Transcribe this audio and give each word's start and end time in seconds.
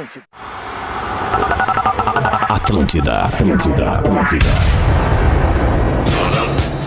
Atlântida. 0.00 0.24
Atlântida, 2.48 3.24
Atlântida, 3.24 3.90
Atlântida. 3.98 4.46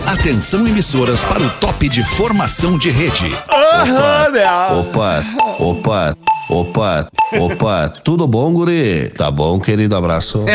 Atenção 0.06 0.66
emissoras 0.66 1.22
para 1.22 1.40
o 1.40 1.50
top 1.60 1.88
de 1.88 2.02
formação 2.02 2.76
de 2.76 2.90
rede. 2.90 3.30
Opa, 4.80 5.24
opa, 5.60 6.16
opa, 6.50 7.08
opa, 7.38 7.88
tudo 8.02 8.26
bom, 8.26 8.52
guri? 8.52 9.08
Tá 9.10 9.30
bom, 9.30 9.60
querido, 9.60 9.94
abraço. 9.94 10.44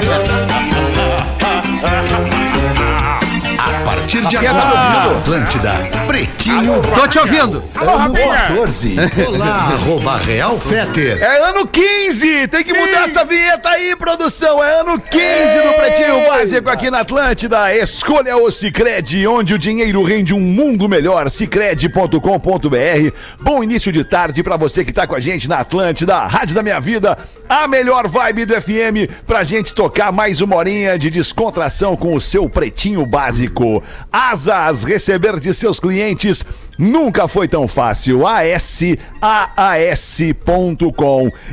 A 3.57 3.83
partir 3.85 4.25
de 4.27 4.35
agora, 4.37 5.19
Atlântida, 5.19 5.71
Pretinho 6.39 6.81
Tô 6.95 7.05
te 7.05 7.19
ouvindo. 7.19 7.61
Ano 7.75 8.13
14. 8.13 8.95
Olá, 9.27 9.55
arroba 9.75 10.17
Real 10.17 10.57
Feter. 10.57 11.21
É 11.21 11.49
ano 11.49 11.67
15! 11.67 12.47
Tem 12.47 12.63
que 12.63 12.73
mudar 12.73 13.09
essa 13.09 13.25
vinheta 13.25 13.67
aí, 13.67 13.93
produção! 13.97 14.63
É 14.63 14.79
ano 14.79 14.97
15 14.97 15.17
do 15.17 15.73
Pretinho 15.73 16.27
Básico 16.29 16.69
aqui 16.69 16.89
na 16.89 17.01
Atlântida. 17.01 17.75
Escolha 17.75 18.37
o 18.37 18.49
Cicred, 18.49 19.27
onde 19.27 19.53
o 19.53 19.59
dinheiro 19.59 20.01
rende 20.01 20.33
um 20.33 20.39
mundo 20.39 20.87
melhor. 20.87 21.29
Cicred.com.br. 21.29 22.17
Bom 23.41 23.61
início 23.61 23.91
de 23.91 24.05
tarde 24.05 24.41
pra 24.41 24.55
você 24.55 24.85
que 24.85 24.93
tá 24.93 25.05
com 25.05 25.15
a 25.15 25.19
gente 25.19 25.49
na 25.49 25.59
Atlântida, 25.59 26.15
a 26.15 26.27
Rádio 26.27 26.55
da 26.55 26.63
Minha 26.63 26.79
Vida, 26.79 27.17
a 27.49 27.67
melhor 27.67 28.07
vibe 28.07 28.45
do 28.45 28.61
FM, 28.61 29.11
pra 29.27 29.43
gente 29.43 29.73
tocar 29.73 30.13
mais 30.13 30.39
uma 30.39 30.55
horinha 30.55 30.97
de 30.97 31.09
descontração 31.09 31.97
com 31.97 32.15
o 32.15 32.21
seu 32.21 32.49
Pretinho 32.49 33.05
Básico. 33.05 33.83
Asas, 34.09 34.85
receber 34.85 35.37
de 35.37 35.53
seus 35.53 35.81
clientes 35.81 36.28
nunca 36.77 37.27
foi 37.27 37.47
tão 37.47 37.67
fácil. 37.67 38.25
ASAAS.com. 38.25 38.99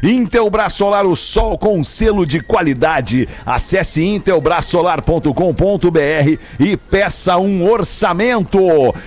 Intelbras 0.03 0.75
Solar, 0.75 1.05
o 1.05 1.17
sol 1.17 1.59
com 1.59 1.83
selo 1.83 2.25
de 2.25 2.39
qualidade. 2.41 3.29
Acesse 3.45 4.05
intelbrasolar.com.br 4.05 6.39
e 6.61 6.77
peça 6.77 7.37
um 7.39 7.69
orçamento. 7.69 8.61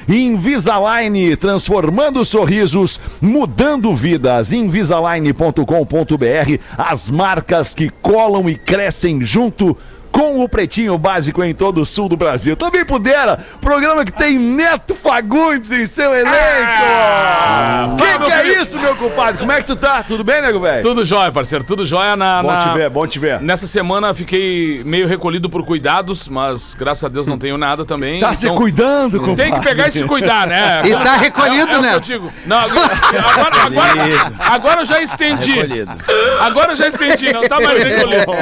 Invisalign, 0.08 1.38
transformando 1.38 2.26
sorrisos, 2.26 3.00
mudando 3.22 3.96
vidas. 3.96 4.52
Invisalign.com.br. 4.52 6.60
As 6.78 7.10
marcas 7.10 7.74
que 7.74 7.90
colam 7.90 8.50
e 8.50 8.56
crescem 8.56 9.22
junto 9.22 9.78
com 10.12 10.44
o 10.44 10.50
Pretinho 10.50 10.98
Básico 10.98 11.44
em 11.44 11.54
todo 11.54 11.82
o 11.82 11.86
sul 11.86 12.10
do 12.10 12.18
Brasil. 12.18 12.56
Também 12.56 12.86
pudera, 12.86 13.40
programa 13.62 14.04
que 14.04 14.12
tem 14.12 14.38
Neto 14.38 14.96
Fagundes 14.96 15.72
em 15.72 15.86
seu 15.86 16.14
elenco. 16.14 16.30
Ah, 16.32 17.96
que 17.98 18.26
que 18.26 18.32
é 18.32 18.62
isso, 18.62 18.80
meu 18.80 18.96
compadre? 18.96 19.40
Como 19.40 19.52
é 19.52 19.58
que 19.58 19.68
tu 19.68 19.76
tá? 19.76 20.04
Tudo 20.04 20.24
bem, 20.24 20.42
nego 20.42 20.60
velho? 20.60 20.84
Tudo 20.84 21.06
jóia, 21.06 21.32
parceiro, 21.32 21.64
tudo 21.64 21.86
jóia 21.86 22.16
na. 22.16 22.42
Bom 22.42 22.52
na- 22.52 22.68
te 22.68 22.78
ver, 22.78 22.90
bom 22.90 23.08
te 23.08 23.20
ver. 23.20 23.42
Nessa 23.42 23.68
semana 23.68 24.14
fiquei 24.14 24.82
meio 24.84 25.08
recolhido 25.08 25.50
por 25.50 25.64
cuidados, 25.64 26.28
mas 26.28 26.74
graças 26.74 27.04
a 27.04 27.08
Deus 27.08 27.28
não 27.28 27.38
tenho 27.38 27.58
nada 27.58 27.86
também. 27.86 28.20
Tá 28.20 28.34
se 28.34 28.46
então 28.46 28.56
cuidando, 28.56 29.20
compadre. 29.20 29.44
Tem 29.44 29.54
que 29.54 29.66
pegar 29.66 29.88
e 29.88 29.92
se 29.92 30.04
cuidar, 30.04 30.48
né? 30.48 30.82
E 30.90 30.92
tá 30.96 31.18
recolhido, 31.18 31.72
é, 31.72 31.76
é 31.76 31.82
né? 31.82 31.96
eu 31.96 32.00
digo. 32.00 32.32
Não, 32.46 32.58
agora, 32.58 32.90
agora, 32.94 33.56
agora, 33.66 34.34
agora 34.40 34.82
eu 34.82 34.86
já 34.86 35.02
estendi. 35.02 35.56
Agora 36.40 36.72
eu 36.72 36.76
já 36.76 36.88
estendi, 36.88 37.32
não 37.32 37.42
tá 37.44 37.60
mais 37.60 37.84
recolhido. 37.84 38.32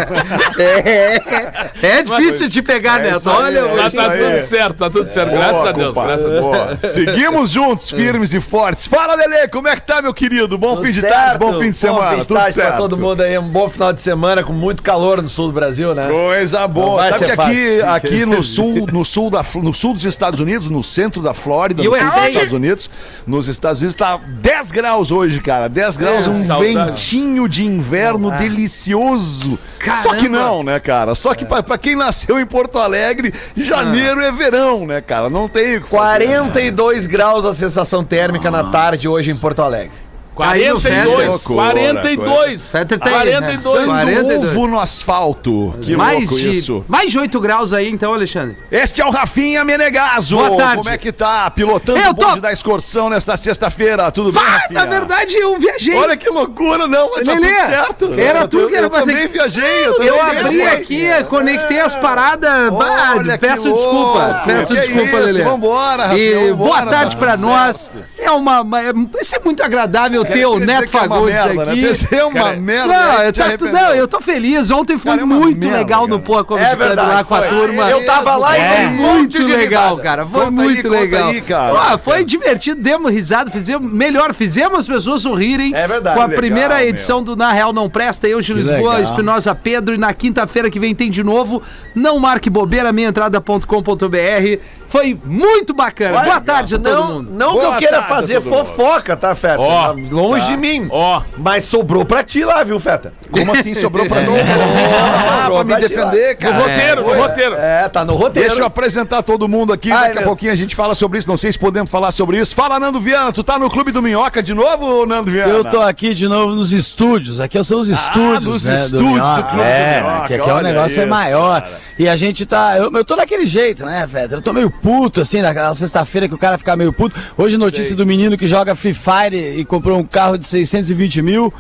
É 0.60 1.57
difícil 2.04 2.50
de 2.50 2.62
pegar, 2.62 3.00
É 3.04 3.12
aí, 3.12 3.20
Olha, 3.26 3.60
é 3.60 3.90
Tá, 3.90 3.92
tá 3.92 4.12
aí. 4.12 4.20
tudo 4.24 4.40
certo, 4.40 4.76
tá 4.78 4.90
tudo 4.90 5.10
certo. 5.10 5.32
Graças 5.32 5.58
Boa, 5.58 5.70
a 5.70 5.72
Deus, 5.72 5.96
graças 5.96 6.26
a 6.26 6.30
Deus. 6.30 6.42
boa. 6.42 6.80
Seguimos 6.84 7.50
juntos, 7.50 7.90
firmes 7.92 8.34
e 8.34 8.40
fortes. 8.40 8.88
Fala, 8.88 9.16
Lele, 9.16 9.48
como 9.48 9.68
é 9.68 9.76
que 9.76 9.82
tá, 9.82 10.02
meu 10.02 10.14
querido? 10.14 10.58
Bom 10.58 10.82
fim 10.82 10.92
de 10.92 11.02
tarde, 11.02 11.40
bom 11.40 11.60
fim 11.60 11.72
de 11.72 11.78
semana. 11.78 12.02
Bom 12.02 12.12
fim 12.16 12.22
de 12.22 12.28
Tudo 12.28 12.38
tarde 12.38 12.54
certo. 12.54 12.68
pra 12.70 12.78
todo 12.78 12.98
mundo 12.98 13.22
aí. 13.22 13.38
Um 13.38 13.48
bom 13.48 13.70
final 13.70 13.94
de 13.94 14.02
semana 14.02 14.44
com 14.44 14.54
muito 14.54 14.82
calor 14.84 15.22
no 15.22 15.30
sul 15.30 15.48
do 15.48 15.54
Brasil, 15.54 15.94
né? 15.94 16.08
Coisa 16.08 16.68
boa. 16.68 17.08
Sabe 17.10 17.18
que 17.26 17.32
aqui, 17.32 17.36
fácil. 17.36 17.90
aqui 17.90 18.26
no 18.26 18.44
sul, 18.44 18.88
no 18.92 19.06
sul 19.06 19.30
da, 19.30 19.44
no 19.56 19.74
sul 19.74 19.94
dos 19.94 20.06
Estados 20.06 20.40
Unidos, 20.40 20.68
no 20.68 20.84
centro 20.84 21.22
da 21.22 21.34
Flórida, 21.34 21.84
no 21.84 21.90
sul 21.92 22.00
dos 22.00 22.16
Estados 22.16 22.54
Unidos, 22.54 22.90
nos 23.26 23.48
Estados 23.48 23.80
Unidos 23.80 23.96
tá 23.96 24.20
10 24.28 24.72
graus 24.72 25.12
hoje, 25.12 25.40
cara. 25.42 25.68
10 25.70 25.98
graus, 25.98 26.28
um 26.28 26.46
saudade. 26.46 26.74
ventinho 26.76 27.48
de 27.48 27.66
inverno 27.66 28.32
delicioso. 28.32 29.58
Só 30.04 30.16
que 30.16 30.28
não, 30.28 30.64
né, 30.64 30.80
cara? 30.80 31.16
Só 31.16 31.34
que 31.34 31.46
pra, 31.48 31.64
pra 31.64 31.78
quem 31.78 31.96
nasceu 31.96 32.40
em 32.40 32.46
Porto 32.46 32.78
Alegre, 32.78 33.34
janeiro 33.56 34.22
é 34.22 34.32
verão, 34.32 34.86
né, 34.86 35.02
cara? 35.02 35.30
Não 35.30 35.48
tem 35.48 35.78
o 35.78 35.82
que 35.82 35.90
fazer. 35.90 36.26
42 36.26 37.06
graus 37.06 37.46
a 37.46 37.54
sensação 37.54 38.04
térmica 38.04 38.52
na 38.52 38.66
tarde 38.66 39.08
hoje 39.08 39.32
em 39.32 39.38
Porto 39.38 39.62
Alegre. 39.62 40.07
Aí 40.40 40.68
no 40.70 40.80
42, 40.82 41.28
Loucura, 41.30 41.72
42. 41.72 42.62
73. 42.62 43.24
42. 43.38 43.56
Passando 43.64 43.86
42. 43.86 44.50
ovo 44.56 44.68
no 44.68 44.80
asfalto. 44.80 45.74
Que 45.82 45.96
mais 45.96 46.20
louco 46.20 46.36
de, 46.38 46.52
isso. 46.58 46.86
mais 46.88 47.12
de 47.12 47.20
8 47.20 47.40
graus 47.40 47.74
aí, 47.74 47.90
então, 47.90 48.14
Alexandre. 48.14 48.56
Este 48.72 49.02
é 49.02 49.06
o 49.06 49.10
Rafinha 49.10 49.64
Menegaso. 49.64 50.38
Boa 50.38 50.56
tarde. 50.58 50.78
Como 50.78 50.90
é 50.90 50.98
que 50.98 51.12
tá? 51.12 51.50
Pilotando 51.52 52.00
Eu 52.00 52.12
o 52.12 52.14
tô- 52.14 52.28
bonde 52.28 52.42
da 52.42 52.52
excursão 52.52 53.10
nesta 53.10 53.36
sexta-feira. 53.38 54.12
Tudo 54.12 54.32
bem, 54.32 54.42
Vá, 54.44 54.50
Rafinha? 54.50 54.80
na 54.80 54.86
verdade, 54.86 55.36
eu 55.36 55.58
viajei. 55.60 55.96
Olha 55.96 56.16
que 56.18 56.30
loucura, 56.30 56.88
não, 56.88 57.10
mas 57.16 57.26
tá 57.26 57.34
Lelê, 57.34 57.48
tudo 57.54 57.66
certo. 57.66 58.14
era 58.20 58.40
Eu- 58.42 58.48
tu 58.48 58.60
eu, 58.60 58.70
que 58.70 58.76
era 58.76 58.86
eu 58.86 58.90
pra 58.90 59.02
ter 59.02 59.08
também 59.08 59.28
que- 59.28 59.34
viajei. 59.34 59.86
Eu, 59.88 59.94
também 59.94 60.08
Eu 60.08 60.22
abri 60.22 60.50
viajei. 60.58 60.68
aqui, 61.12 61.24
conectei 61.26 61.80
as 61.80 61.96
paradas. 61.96 62.70
Bah, 62.72 63.14
peço 63.40 63.74
desculpa. 63.74 64.42
Peço 64.46 64.74
Que 64.74 64.82
desculpa, 64.82 65.18
isso, 65.18 65.26
Lelê. 65.26 65.44
vambora, 65.44 66.04
Rafinha, 66.08 66.22
E 66.22 66.50
vambora, 66.52 66.56
boa 66.82 66.86
tarde 66.92 67.16
tá 67.16 67.22
pra 67.22 67.38
nós. 67.38 67.92
É 68.28 68.32
uma. 68.32 68.62
uma 68.62 68.82
é, 68.82 68.92
vai 68.92 69.24
ser 69.24 69.40
muito 69.44 69.64
agradável 69.64 70.26
ter 70.26 70.46
o 70.46 70.60
Neto 70.60 70.84
é 70.84 70.88
Fagundes 70.88 71.34
merda, 71.34 71.66
né? 71.66 71.72
aqui. 71.72 71.82
Dizer, 71.82 72.16
é 72.16 72.26
uma 72.26 72.54
merda. 72.54 72.88
Não, 72.88 73.18
né? 73.20 73.28
eu, 73.28 73.34
tá, 73.34 73.72
não, 73.72 73.96
eu 73.96 74.08
tô 74.08 74.20
feliz. 74.20 74.70
Ontem 74.70 74.98
foi 74.98 75.12
Cara, 75.12 75.22
é 75.22 75.26
muito 75.26 75.60
merda, 75.66 75.78
legal 75.78 76.02
cara. 76.02 76.12
no 76.12 76.20
Poa 76.20 76.44
Comedy 76.44 76.70
É 76.70 76.76
verdade, 76.76 77.10
lá 77.10 77.24
com 77.24 77.36
a 77.36 77.42
turma. 77.44 77.90
Eu 77.90 78.06
tava 78.06 78.36
lá 78.36 78.58
e 78.58 78.62
Foi 78.62 78.88
muito 78.88 79.40
de 79.40 79.44
legal, 79.46 79.98
cara. 79.98 80.26
Foi 80.26 80.46
Conta 80.46 80.62
aí, 80.62 80.68
muito 80.68 80.84
conta 80.84 81.00
legal. 81.00 81.30
aí, 81.30 81.42
cara. 81.42 81.98
Foi 81.98 82.26
divertido, 82.26 82.82
demos 82.82 83.12
risada, 83.12 83.50
fizemos. 83.50 83.92
Melhor, 83.92 84.34
fizemos 84.34 84.80
as 84.80 84.88
pessoas 84.88 85.22
sorrirem. 85.22 85.74
É 85.74 85.88
verdade. 85.88 86.16
Com 86.16 86.22
a 86.22 86.26
Legal, 86.26 86.40
primeira 86.40 86.76
meu. 86.76 86.88
edição 86.90 87.24
do 87.24 87.36
Na 87.36 87.54
Real 87.54 87.72
Não 87.72 87.90
Presta, 87.90 88.28
eu, 88.28 88.42
Gil 88.42 88.58
Lisboa. 88.58 89.02
Espinosa 89.02 89.56
Pedro. 89.56 89.96
E 89.96 89.98
na 89.98 90.14
quinta-feira 90.14 90.70
que 90.70 90.80
vem 90.80 90.94
tem 90.94 91.10
de 91.10 91.24
novo. 91.24 91.62
Não 91.96 92.20
marque 92.20 92.50
bobeira, 92.50 92.92
minhaentrada.com.br. 92.92 94.62
Foi 94.88 95.20
muito 95.26 95.74
bacana. 95.74 96.22
Boa 96.24 96.40
tarde 96.40 96.76
a 96.76 96.80
todo 96.80 96.94
não, 96.94 97.14
mundo. 97.14 97.32
Não 97.32 97.60
que 97.60 97.66
eu 97.66 97.76
queira 97.76 98.00
a 98.00 98.04
fazer 98.22 98.42
fofoca, 98.42 99.16
tá, 99.16 99.34
Feta? 99.36 99.60
Ó, 99.60 99.94
Longe 100.12 100.42
tá. 100.46 100.48
de 100.52 100.58
mim. 100.58 100.88
Ó, 100.90 101.22
Mas 101.38 101.66
sobrou 101.66 102.06
pra 102.06 102.24
ti 102.24 102.44
lá, 102.44 102.64
viu, 102.64 102.80
Feta? 102.80 103.14
Como 103.32 103.52
assim 103.52 103.74
sobrou 103.74 104.06
pra 104.08 104.22
mim? 104.22 104.28
Ah, 104.38 105.46
Ah, 105.46 105.50
pra 105.50 105.64
me 105.64 105.76
defender, 105.82 106.34
no 106.36 106.38
cara. 106.40 106.58
roteiro, 106.58 107.02
no 107.02 107.14
roteiro. 107.22 107.56
É, 107.56 107.90
tá 107.90 108.04
no 108.06 108.16
roteiro. 108.16 108.48
Deixa 108.50 108.62
eu 108.62 108.66
apresentar 108.66 109.22
todo 109.24 109.48
mundo 109.48 109.74
aqui, 109.74 109.90
daqui 109.90 110.20
a 110.20 110.22
pouquinho 110.24 110.52
a 110.52 110.56
gente 110.56 110.76
fala 110.76 110.94
sobre 110.96 111.20
isso, 111.20 111.28
não 111.30 111.38
sei 111.38 111.52
se 111.52 111.60
podemos 111.60 111.90
falar 111.90 112.12
sobre 112.12 112.38
isso. 112.40 112.54
Fala, 112.56 112.80
Nando 112.80 113.00
Viana, 113.00 113.32
tu 113.32 113.44
tá 113.44 113.58
no 113.60 113.70
Clube 113.70 113.92
do 113.92 114.02
Minhoca 114.02 114.42
de 114.44 114.54
novo, 114.54 115.06
Nando 115.06 115.32
Viana? 115.32 115.52
Eu 115.54 115.64
tô 115.64 115.82
aqui 115.82 116.14
de 116.14 116.28
novo 116.28 116.56
nos 116.56 116.72
estúdios. 116.72 117.40
Aqui 117.40 117.62
são 117.64 117.80
os 117.80 117.90
estúdios, 117.90 118.46
nos 118.46 118.66
né? 118.66 118.76
estúdios 118.76 119.28
do. 119.28 119.44
Clube 119.44 119.56
do 119.58 119.62
É, 119.62 120.02
Minhoca, 120.02 120.28
que 120.28 120.34
aqui 120.36 120.50
é 120.50 120.54
um 120.54 120.56
olha 120.58 120.74
negócio 120.74 121.02
é 121.02 121.06
maior. 121.06 121.62
cara. 121.62 121.88
E 122.00 122.08
a 122.08 122.16
gente 122.16 122.46
tá. 122.46 122.78
Eu, 122.78 122.92
eu 122.94 123.04
tô 123.04 123.16
daquele 123.16 123.46
jeito, 123.46 123.84
né, 123.86 124.06
velho? 124.08 124.34
Eu 124.36 124.42
tô 124.42 124.54
meio 124.54 124.70
puto, 124.70 125.22
assim, 125.22 125.42
naquela 125.42 125.74
sexta-feira 125.74 126.28
que 126.28 126.34
o 126.36 126.38
cara 126.38 126.58
fica 126.58 126.76
meio 126.76 126.94
puto. 126.94 127.20
Hoje, 127.36 127.58
notícia 127.58 127.96
do 127.98 128.06
menino 128.06 128.38
que 128.38 128.48
joga 128.48 128.76
Free 128.76 128.94
Fire 128.94 129.36
e 129.36 129.66
comprou 129.66 130.00
um 130.00 130.04
carro 130.06 130.38
de 130.38 130.48
620 130.48 131.22
mil. 131.22 131.54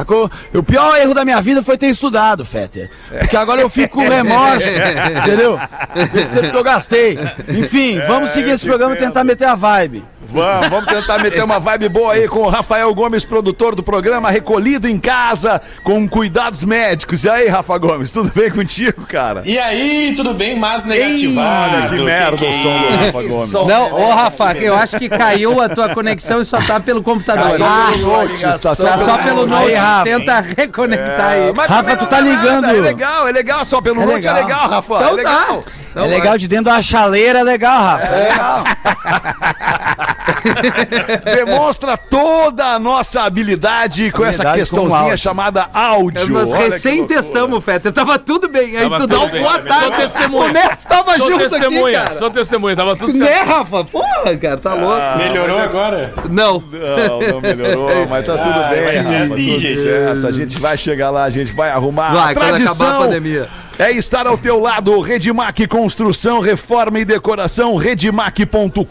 Sacou? 0.00 0.30
E 0.52 0.56
o 0.56 0.62
pior 0.62 0.96
erro 0.96 1.12
da 1.12 1.24
minha 1.24 1.40
vida 1.42 1.62
foi 1.62 1.76
ter 1.76 1.88
estudado, 1.88 2.44
Fetter. 2.44 2.90
Porque 3.18 3.36
agora 3.36 3.60
eu 3.60 3.68
fico 3.68 3.96
com 4.00 4.08
remorso, 4.08 4.68
entendeu? 5.18 5.58
Esse 6.14 6.30
tempo 6.30 6.50
que 6.50 6.56
eu 6.56 6.64
gastei. 6.64 7.18
Enfim, 7.48 8.00
vamos 8.06 8.30
seguir 8.30 8.50
esse 8.50 8.64
programa 8.64 8.94
e 8.94 8.98
tentar 8.98 9.24
meter 9.24 9.46
a 9.46 9.54
vibe. 9.54 10.04
Vamos, 10.22 10.68
vamos 10.68 10.86
tentar 10.86 11.20
meter 11.20 11.42
uma 11.42 11.58
vibe 11.58 11.88
boa 11.88 12.12
aí 12.12 12.28
com 12.28 12.40
o 12.40 12.48
Rafael 12.48 12.94
Gomes, 12.94 13.24
produtor 13.24 13.74
do 13.74 13.82
programa, 13.82 14.30
recolhido 14.30 14.86
em 14.86 14.98
casa, 14.98 15.60
com 15.82 16.06
cuidados 16.08 16.62
médicos. 16.62 17.24
E 17.24 17.28
aí, 17.28 17.48
Rafa 17.48 17.76
Gomes, 17.78 18.12
tudo 18.12 18.30
bem 18.34 18.50
contigo, 18.50 19.04
cara? 19.06 19.42
E 19.44 19.58
aí, 19.58 20.12
tudo 20.14 20.32
bem? 20.34 20.56
Mas 20.58 20.84
negativado. 20.84 21.76
Olha 21.76 21.88
que 21.88 22.02
merda 22.04 22.44
o 22.46 22.52
som 22.52 22.78
do 22.80 22.96
Rafa 22.96 23.22
Gomes. 23.22 23.52
Não, 23.52 23.92
ô 23.92 24.10
Rafa, 24.10 24.52
eu 24.54 24.76
acho 24.76 24.98
que 24.98 25.08
caiu 25.08 25.60
a 25.60 25.68
tua 25.68 25.88
conexão 25.88 26.40
e 26.40 26.44
só 26.44 26.60
tá 26.62 26.78
pelo 26.78 27.02
computador. 27.02 27.50
Só 27.50 27.64
Ah, 27.64 27.88
pelo 27.90 28.06
note, 28.06 28.40
tá 28.40 28.58
tá 28.58 28.74
só 28.74 29.18
pelo 29.18 29.46
note. 29.46 29.74
Rafa. 29.90 30.04
Tenta 30.04 30.40
reconectar 30.56 31.26
aí. 31.32 31.52
Mas 31.54 31.66
Rafa, 31.68 31.96
tu 31.96 32.06
tá 32.06 32.20
ligando. 32.20 32.62
nada, 32.62 32.76
É 32.76 32.80
legal, 32.80 33.28
é 33.28 33.32
legal, 33.32 33.64
só 33.64 33.80
pelo 33.80 34.00
É 34.02 34.06
legal. 34.06 34.36
é 34.36 34.40
legal, 34.42 34.68
Rafa. 34.68 34.94
Então 34.94 35.08
é 35.08 35.12
legal. 35.12 35.62
tá. 35.62 35.72
Então 35.90 36.04
é 36.04 36.08
vai. 36.08 36.18
legal 36.18 36.38
de 36.38 36.46
dentro 36.48 36.66
da 36.66 36.80
chaleira, 36.82 37.40
é 37.40 37.42
legal, 37.42 37.82
Rafa. 37.82 38.04
É. 38.06 38.30
Demonstra 41.34 41.96
toda 41.96 42.66
a 42.74 42.78
nossa 42.78 43.22
habilidade 43.22 44.10
com 44.12 44.24
essa 44.24 44.42
Habilidade 44.42 44.58
questãozinha 44.60 45.16
chamada 45.16 45.68
áudio. 45.72 46.28
Nós 46.28 46.50
Olha 46.52 46.64
que 46.64 46.70
recém 46.70 47.06
testamos, 47.06 47.62
Fetter. 47.64 47.92
Tava 47.92 48.18
tudo 48.18 48.48
bem. 48.48 48.76
Aí 48.76 48.82
Tava 48.82 48.98
tu 48.98 49.06
dá 49.06 49.14
tudo 49.16 49.26
um 49.26 49.30
bem. 49.30 49.42
boa 49.42 49.52
Sou 49.54 49.62
tarde. 49.62 49.96
testemunha. 49.96 50.44
O 50.50 50.52
Neto 50.52 50.86
tava 50.88 51.16
Sou 51.16 51.26
junto 51.30 51.38
testemunha, 51.48 51.98
aqui, 51.98 52.06
cara. 52.08 52.18
sou 52.18 52.30
testemunha, 52.30 52.76
tava 52.76 52.96
tudo 52.96 53.12
certo. 53.12 53.30
Né, 53.30 53.42
Rafa? 53.42 53.84
Porra, 53.84 54.36
cara, 54.40 54.56
tá 54.56 54.74
louco. 54.74 55.18
Melhorou 55.18 55.58
agora? 55.58 56.12
Não. 56.28 56.62
Não, 56.70 57.20
não 57.32 57.40
melhorou, 57.40 58.06
mas 58.08 58.26
tá 58.26 58.36
tudo 58.36 58.60
Ah, 58.60 58.68
bem, 58.70 58.82
vai 58.84 58.92
ser 58.92 59.02
Rafa, 59.02 59.34
assim, 59.34 59.46
tudo 59.46 59.60
gente. 59.60 59.82
certo. 59.82 60.26
A 60.26 60.32
gente 60.32 60.60
vai 60.60 60.76
chegar 60.76 61.10
lá, 61.10 61.24
a 61.24 61.30
gente 61.30 61.52
vai 61.52 61.70
arrumar. 61.70 62.12
Vai, 62.12 62.32
a 62.32 62.34
quando 62.36 62.54
acabar 62.54 62.54
a 62.54 62.56
tradição 62.66 62.98
pandemia. 62.98 63.48
É 63.80 63.90
estar 63.92 64.26
ao 64.26 64.36
teu 64.36 64.60
lado, 64.60 65.00
Redmac 65.00 65.66
Construção, 65.66 66.40
Reforma 66.40 67.00
e 67.00 67.04
Decoração, 67.06 67.76
redmac.com.br. 67.76 68.84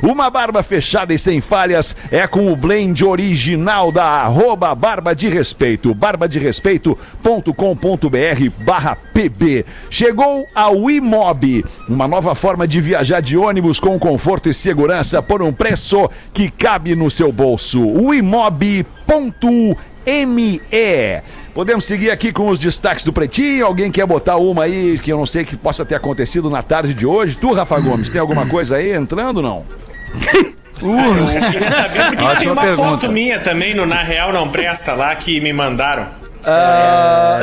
Uma 0.00 0.30
barba 0.30 0.62
fechada 0.62 1.12
e 1.12 1.18
sem 1.18 1.40
falhas 1.40 1.96
é 2.08 2.24
com 2.28 2.52
o 2.52 2.54
blend 2.54 3.04
original 3.04 3.90
da 3.90 4.04
arroba 4.04 4.72
Barba 4.76 5.12
de 5.12 5.28
Respeito, 5.28 5.92
barbaderespeito.com.br 5.92 8.50
barra 8.60 8.96
pb. 9.12 9.64
Chegou 9.90 10.46
a 10.54 10.68
Wimob, 10.68 11.64
uma 11.88 12.06
nova 12.06 12.36
forma 12.36 12.68
de 12.68 12.80
viajar 12.80 13.20
de 13.20 13.36
ônibus 13.36 13.80
com 13.80 13.98
conforto 13.98 14.48
e 14.48 14.54
segurança 14.54 15.20
por 15.20 15.42
um 15.42 15.52
preço 15.52 16.08
que 16.32 16.48
cabe 16.48 16.94
no 16.94 17.10
seu 17.10 17.32
bolso. 17.32 17.84
Wimob.me 17.84 18.86
Podemos 21.54 21.84
seguir 21.84 22.10
aqui 22.10 22.32
com 22.32 22.48
os 22.48 22.58
destaques 22.58 23.04
do 23.04 23.12
Pretinho. 23.12 23.66
Alguém 23.66 23.90
quer 23.90 24.06
botar 24.06 24.36
uma 24.36 24.64
aí 24.64 24.98
que 24.98 25.12
eu 25.12 25.18
não 25.18 25.26
sei 25.26 25.44
que 25.44 25.56
possa 25.56 25.84
ter 25.84 25.94
acontecido 25.96 26.48
na 26.48 26.62
tarde 26.62 26.94
de 26.94 27.04
hoje? 27.04 27.36
Tu, 27.36 27.52
Rafa 27.52 27.78
Gomes, 27.80 28.08
tem 28.10 28.20
alguma 28.20 28.46
coisa 28.46 28.76
aí 28.76 28.92
entrando 28.94 29.42
não? 29.42 29.64
Eu 30.82 31.50
queria 31.50 31.70
saber 31.70 32.06
porque 32.06 32.24
Ótima 32.24 32.36
tem 32.38 32.48
uma 32.48 32.62
pergunta. 32.62 32.88
foto 32.88 33.12
minha 33.12 33.38
também 33.38 33.74
no 33.74 33.84
Na 33.84 34.02
Real 34.02 34.32
Não 34.32 34.48
Presta 34.48 34.94
lá 34.94 35.14
que 35.14 35.38
me 35.38 35.52
mandaram. 35.52 36.06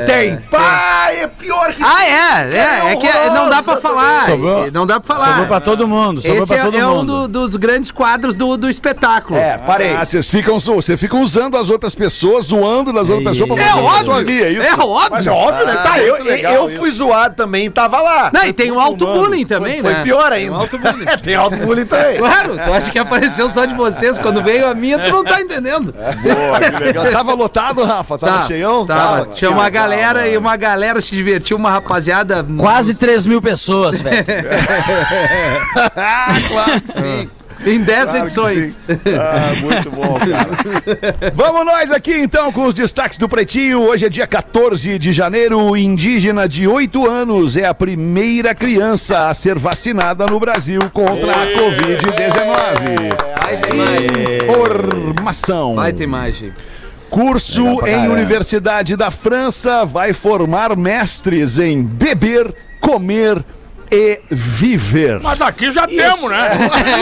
Tem. 0.05 0.37
Pá, 0.49 1.09
é 1.11 1.27
pior 1.27 1.73
que. 1.73 1.83
Ah, 1.83 2.05
é. 2.05 2.57
É, 2.57 2.91
é 2.91 2.95
que 2.95 3.29
não 3.31 3.49
dá 3.49 3.61
pra 3.63 3.77
falar. 3.77 4.25
Sobrou- 4.25 4.71
Não 4.71 4.85
dá 4.85 4.99
pra 4.99 5.15
falar. 5.15 5.27
Sobrou 5.29 5.47
pra 5.47 5.59
todo 5.59 5.87
mundo, 5.87 6.21
sobrou 6.21 6.37
Esse 6.43 6.47
pra 6.47 6.57
é, 6.57 6.63
todo 6.63 6.77
é 6.77 6.87
um 6.87 6.95
mundo. 6.97 7.27
do- 7.27 7.47
dos 7.47 7.55
grandes 7.55 7.91
quadros 7.91 8.35
do, 8.35 8.57
do 8.57 8.69
espetáculo. 8.69 9.39
É, 9.39 9.57
parei. 9.57 9.95
Ah, 9.95 10.03
vocês 10.05 10.29
ficam, 10.29 10.57
ficam 10.97 11.21
usando 11.21 11.57
as 11.57 11.69
outras 11.69 11.93
pessoas, 11.95 12.45
zoando 12.45 12.91
das 12.93 13.09
outras 13.09 13.37
pessoas 13.37 13.59
pra 13.59 13.63
É 13.69 13.73
óbvio. 13.75 14.05
zoaria, 14.05 14.45
é 14.45 14.49
isso? 14.51 14.61
É 14.63 14.73
óbvio. 14.73 15.09
Mas 15.11 15.25
é 15.25 15.31
óbvio, 15.31 15.65
né? 15.65 15.73
Tá, 15.75 15.91
Ah, 15.93 15.99
eu, 15.99 16.23
legal 16.23 16.53
eu 16.53 16.69
isso. 16.69 16.79
fui 16.79 16.91
zoado 16.91 17.35
também, 17.35 17.69
tava 17.71 18.01
lá. 18.01 18.29
Não, 18.33 18.43
e 18.43 18.53
tem 18.53 18.71
o 18.71 18.79
auto-bullying 18.79 19.45
também, 19.45 19.81
Foi 19.81 19.93
né? 19.93 20.03
pior 20.03 20.29
Tem 20.31 20.39
ainda. 20.43 20.55
o 20.57 20.59
auto-bullying. 20.61 21.05
tem 21.23 21.35
auto-bullying 21.35 21.85
também. 21.85 22.17
Claro, 22.17 22.57
tu 22.63 22.73
acha 22.73 22.91
que 22.91 22.99
apareceu 22.99 23.49
só 23.49 23.65
de 23.65 23.73
vocês. 23.73 24.17
Quando 24.17 24.41
veio 24.43 24.67
a 24.69 24.73
minha, 24.75 24.99
tu 24.99 25.11
não 25.11 25.23
tá 25.23 25.39
entendendo. 25.41 25.93
Boa, 25.93 26.59
que 26.59 26.83
legal. 26.83 27.05
Tava 27.11 27.33
lotado, 27.33 27.83
Rafa? 27.83 28.17
Tava 28.17 28.37
Tá, 28.39 28.47
cheião? 28.47 28.85
Tava. 28.87 29.25
Tinha 29.27 29.51
uma 29.51 29.63
legal, 29.65 29.83
galera 29.83 30.19
mano. 30.19 30.31
e 30.31 30.37
uma 30.37 30.55
galera 30.55 31.01
se 31.01 31.15
divertiu, 31.15 31.57
uma 31.57 31.71
rapaziada. 31.71 32.43
Quase 32.57 32.95
3 32.95 33.25
mil 33.25 33.41
pessoas, 33.41 33.99
velho. 34.01 34.25
Ah, 35.95 36.35
claro 36.47 36.81
que 36.81 36.91
sim. 36.93 37.29
Em 37.65 37.79
10 37.81 38.03
Claro 38.03 38.17
edições. 38.19 38.79
Ah, 38.89 39.53
muito 39.59 39.91
bom, 39.91 40.19
cara. 40.19 41.31
Vamos 41.33 41.65
nós 41.65 41.91
aqui 41.91 42.13
então 42.13 42.51
com 42.51 42.65
os 42.65 42.73
destaques 42.73 43.17
do 43.17 43.27
Pretinho. 43.27 43.81
Hoje 43.81 44.05
é 44.05 44.09
dia 44.09 44.27
14 44.27 44.99
de 44.99 45.11
janeiro. 45.11 45.75
Indígena 45.75 46.47
de 46.47 46.67
8 46.67 47.09
anos 47.09 47.57
é 47.57 47.65
a 47.65 47.73
primeira 47.73 48.53
criança 48.53 49.27
a 49.29 49.33
ser 49.33 49.57
vacinada 49.57 50.25
no 50.27 50.39
Brasil 50.39 50.81
contra 50.93 51.31
a 51.31 51.47
Covid-19. 51.47 53.13
Vai 53.41 53.57
ter 53.57 53.73
imagem. 53.73 54.07
Informação. 54.43 55.75
Vai 55.75 55.93
ter 55.93 56.03
imagem. 56.03 56.53
Curso 57.09 57.85
em. 57.85 58.07
Universidade 58.07 58.95
da 58.95 59.09
França 59.11 59.85
vai 59.85 60.13
formar 60.13 60.75
mestres 60.75 61.57
em 61.57 61.83
beber, 61.83 62.53
comer 62.79 63.43
e 63.91 64.19
viver. 64.29 65.19
Mas 65.21 65.39
daqui 65.39 65.71
já 65.71 65.87
temos, 65.87 66.29
né? 66.29 66.49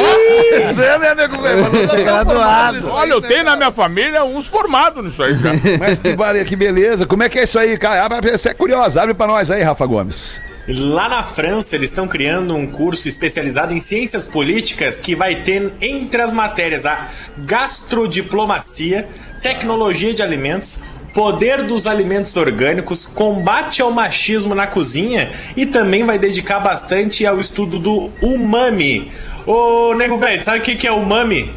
Zé, 0.73 0.97
né, 0.99 1.15
nego 1.15 1.35
aí, 1.43 2.87
Olha, 2.87 3.11
eu 3.11 3.21
né, 3.21 3.27
tenho 3.27 3.43
na 3.43 3.55
minha 3.55 3.71
família 3.71 4.23
uns 4.23 4.47
formados 4.47 5.03
nisso 5.03 5.23
aí 5.23 5.35
já. 5.37 5.51
Mas 5.79 5.99
que, 5.99 6.15
que 6.45 6.55
beleza. 6.55 7.05
Como 7.05 7.23
é 7.23 7.29
que 7.29 7.39
é 7.39 7.43
isso 7.43 7.57
aí, 7.57 7.77
cara? 7.77 8.05
Abre- 8.05 8.37
Você 8.37 8.49
é 8.49 8.53
curioso. 8.53 8.99
Abre 8.99 9.13
pra 9.13 9.27
nós 9.27 9.49
aí, 9.49 9.63
Rafa 9.63 9.85
Gomes. 9.85 10.39
Lá 10.67 11.07
na 11.07 11.21
França, 11.21 11.75
eles 11.75 11.91
estão 11.91 12.07
criando 12.07 12.55
um 12.55 12.65
curso 12.65 13.07
especializado 13.07 13.71
em 13.71 13.79
ciências 13.79 14.25
políticas 14.25 14.97
que 14.97 15.15
vai 15.15 15.35
ter 15.35 15.71
entre 15.79 16.19
as 16.21 16.33
matérias 16.33 16.87
a 16.87 17.09
gastrodiplomacia, 17.37 19.07
tecnologia 19.41 20.13
de 20.13 20.21
alimentos, 20.21 20.79
poder 21.13 21.63
dos 21.63 21.87
alimentos 21.87 22.35
orgânicos, 22.35 23.05
combate 23.05 23.81
ao 23.81 23.91
machismo 23.91 24.53
na 24.53 24.67
cozinha 24.67 25.31
e 25.55 25.65
também 25.65 26.03
vai 26.03 26.19
dedicar 26.19 26.59
bastante 26.59 27.25
ao 27.25 27.39
estudo 27.39 27.79
do 27.79 28.11
umami. 28.21 29.11
Ô, 29.45 29.93
nego 29.93 30.17
velho, 30.17 30.43
sabe 30.43 30.59
o 30.59 30.61
que 30.61 30.85
é 30.87 30.91
umami? 30.91 31.53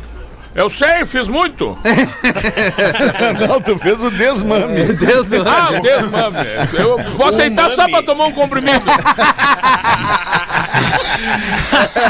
Eu 0.58 0.68
sei, 0.68 1.06
fiz 1.06 1.28
muito. 1.28 1.78
Não, 3.46 3.60
tu 3.60 3.78
fez 3.78 4.02
o 4.02 4.10
desmame. 4.10 4.92
Deus, 4.94 5.28
mano. 5.28 5.44
Ah, 5.48 5.70
o 5.78 5.80
Deus, 5.80 6.10
mano. 6.10 6.36
Eu 6.76 6.98
vou 6.98 7.28
aceitar 7.28 7.70
só 7.70 7.82
Umami. 7.86 7.92
pra 7.92 8.02
tomar 8.02 8.26
um 8.26 8.32
comprimido. 8.32 8.84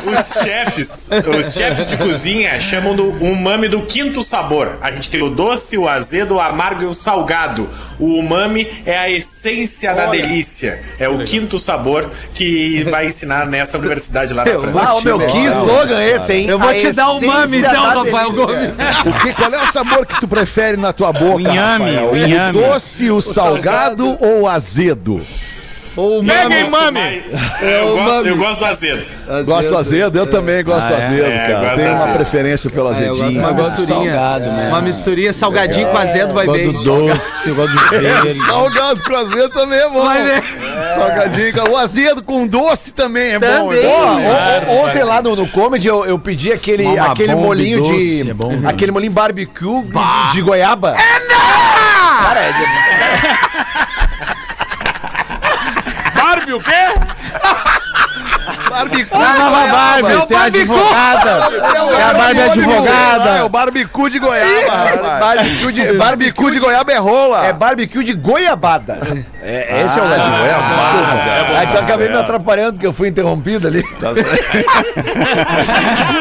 Os 0.06 0.42
chefes, 0.42 1.08
os 1.38 1.54
chefes 1.54 1.86
de 1.86 1.96
cozinha 1.96 2.60
chamam 2.60 2.94
do 2.94 3.08
umami 3.24 3.68
do 3.68 3.82
quinto 3.82 4.22
sabor. 4.22 4.78
A 4.80 4.90
gente 4.90 5.10
tem 5.10 5.22
o 5.22 5.30
doce, 5.30 5.78
o 5.78 5.88
azedo, 5.88 6.34
o 6.34 6.40
amargo 6.40 6.82
e 6.82 6.86
o 6.86 6.94
salgado. 6.94 7.68
O 7.98 8.18
umami 8.18 8.82
é 8.84 8.98
a 8.98 9.10
essência 9.10 9.94
da 9.94 10.06
delícia. 10.06 10.82
É 10.98 11.08
o 11.08 11.24
quinto 11.24 11.58
sabor 11.58 12.10
que 12.34 12.84
vai 12.84 13.06
ensinar 13.06 13.46
nessa 13.46 13.78
universidade 13.78 14.34
lá 14.34 14.44
na 14.44 14.58
França. 14.58 14.92
Ah, 14.98 15.00
meu, 15.02 15.18
que 15.18 15.38
slogan 15.38 16.02
esse, 16.02 16.32
hein? 16.32 16.46
Eu 16.48 16.58
vou 16.58 16.68
A 16.68 16.74
te 16.74 16.92
dar 16.92 17.12
um 17.12 17.20
da 17.20 17.46
então, 17.46 18.04
Rafael. 18.04 18.32
Gomes. 18.46 18.74
O 19.06 19.20
que, 19.20 19.32
qual 19.34 19.52
é 19.54 19.62
o 19.62 19.66
sabor 19.72 20.06
que 20.06 20.20
tu 20.20 20.28
prefere 20.28 20.76
na 20.76 20.92
tua 20.92 21.12
boca, 21.12 21.36
O 21.36 21.40
inhame, 21.40 21.84
Rafael? 21.94 22.10
o 22.12 22.16
inhame. 22.16 22.52
doce, 22.60 23.10
o, 23.10 23.20
salgado, 23.20 24.16
ou 24.20 24.42
o 24.42 24.48
azedo? 24.48 25.20
Ou 25.96 26.22
hein, 26.22 26.28
gosto 26.28 26.70
mami? 26.70 27.00
mais- 27.00 27.24
Eu 27.60 27.94
gosto, 27.96 28.26
eu 28.28 28.36
gosto 28.36 28.58
do 28.60 28.64
azedo. 28.66 29.08
Gosto 29.44 29.68
do 29.70 29.78
azedo? 29.78 30.16
Eu 30.18 30.26
também 30.28 30.62
gosto 30.62 30.86
do 30.86 30.94
Ah, 30.94 30.98
é? 31.00 31.06
azedo, 31.08 31.26
É, 31.26 31.38
cara. 31.38 31.70
Tenho 31.74 31.88
do 31.88 31.94
uma 31.94 32.02
azedo. 32.04 32.16
preferência 32.16 32.70
pelo 32.70 32.88
Ah, 32.88 32.92
eu 33.00 33.08
gosto 33.08 33.22
azedinho. 33.24 33.40
uma 33.48 33.52
misturinha. 33.52 34.10
salgado, 34.12 34.44
né? 34.52 34.68
Uma 34.68 34.80
misturinha 34.80 35.32
salgadinho 35.32 35.88
com 35.88 35.98
azedo 35.98 36.34
vai 36.34 36.46
Eu 36.46 36.52
bem. 36.52 36.66
gosto 36.72 36.84
do 36.84 37.08
doce, 37.08 37.48
eu 37.48 37.54
gosto 37.56 37.72
do 37.72 37.88
verde. 38.00 38.34
Salgado 38.46 39.02
com 39.02 39.16
azedo 39.16 39.48
também 39.50 39.78
é 39.80 39.88
bom. 39.88 40.04
Vai 40.04 40.22
ver. 40.88 40.94
Salgadinho. 40.94 41.70
O 41.70 41.76
azedo 41.76 42.22
com 42.22 42.46
doce 42.46 42.92
também 42.92 43.32
é 43.34 43.38
bom. 43.38 43.46
Também. 43.46 43.78
é 43.84 44.60
bom. 44.62 44.72
o- 44.72 44.74
o- 44.76 44.84
ontem 44.86 45.02
lá 45.04 45.22
no, 45.22 45.36
no 45.36 45.48
Comedy 45.50 45.86
eu, 45.88 46.04
eu 46.06 46.18
pedi 46.18 46.52
aquele, 46.52 46.98
aquele 46.98 47.34
molinho 47.34 47.82
doce, 47.82 48.24
de. 48.24 48.30
é 48.30 48.34
bom, 48.34 48.52
aquele 48.66 48.92
molinho 48.92 49.12
barbecue 49.12 49.82
de, 49.84 50.32
de 50.32 50.42
goiaba. 50.42 50.96
Barbie, 56.14 56.52
o 56.52 56.58
quê? 56.60 56.70
Barbecue. 58.78 59.08
A 59.12 59.38
nova 59.38 59.66
Barbie, 59.72 60.12
É 60.12 60.16
o 60.18 60.26
tem 60.26 60.36
a 60.36 60.40
barbecue. 60.40 60.72
advogada. 60.72 61.30
É 61.98 62.02
a 62.02 62.14
Barbie 62.14 62.40
Ah, 62.40 62.44
é 62.46 62.50
advogada. 62.50 63.44
o 63.44 63.48
barbecue 63.48 64.10
de 64.10 64.18
goiaba. 64.18 65.18
Barbecue 65.98 66.50
de, 66.52 66.58
goiaba 66.60 66.92
é 66.92 66.96
rola. 66.98 67.46
é 67.46 67.52
barbecue 67.52 68.04
de 68.04 68.12
goiabada. 68.14 68.98
É, 69.42 69.84
esse 69.84 69.98
é 69.98 70.02
o 70.02 70.04
Ah, 70.04 70.08
lado 70.08 70.22
de 70.30 70.36
goiabada. 70.38 71.58
Aí 71.58 71.66
só 71.68 71.78
acabei 71.78 72.08
me 72.08 72.16
atrapalhando 72.18 72.72
porque 72.74 72.86
eu 72.86 72.92
fui 72.92 73.08
interrompido 73.08 73.66
ali. 73.66 73.82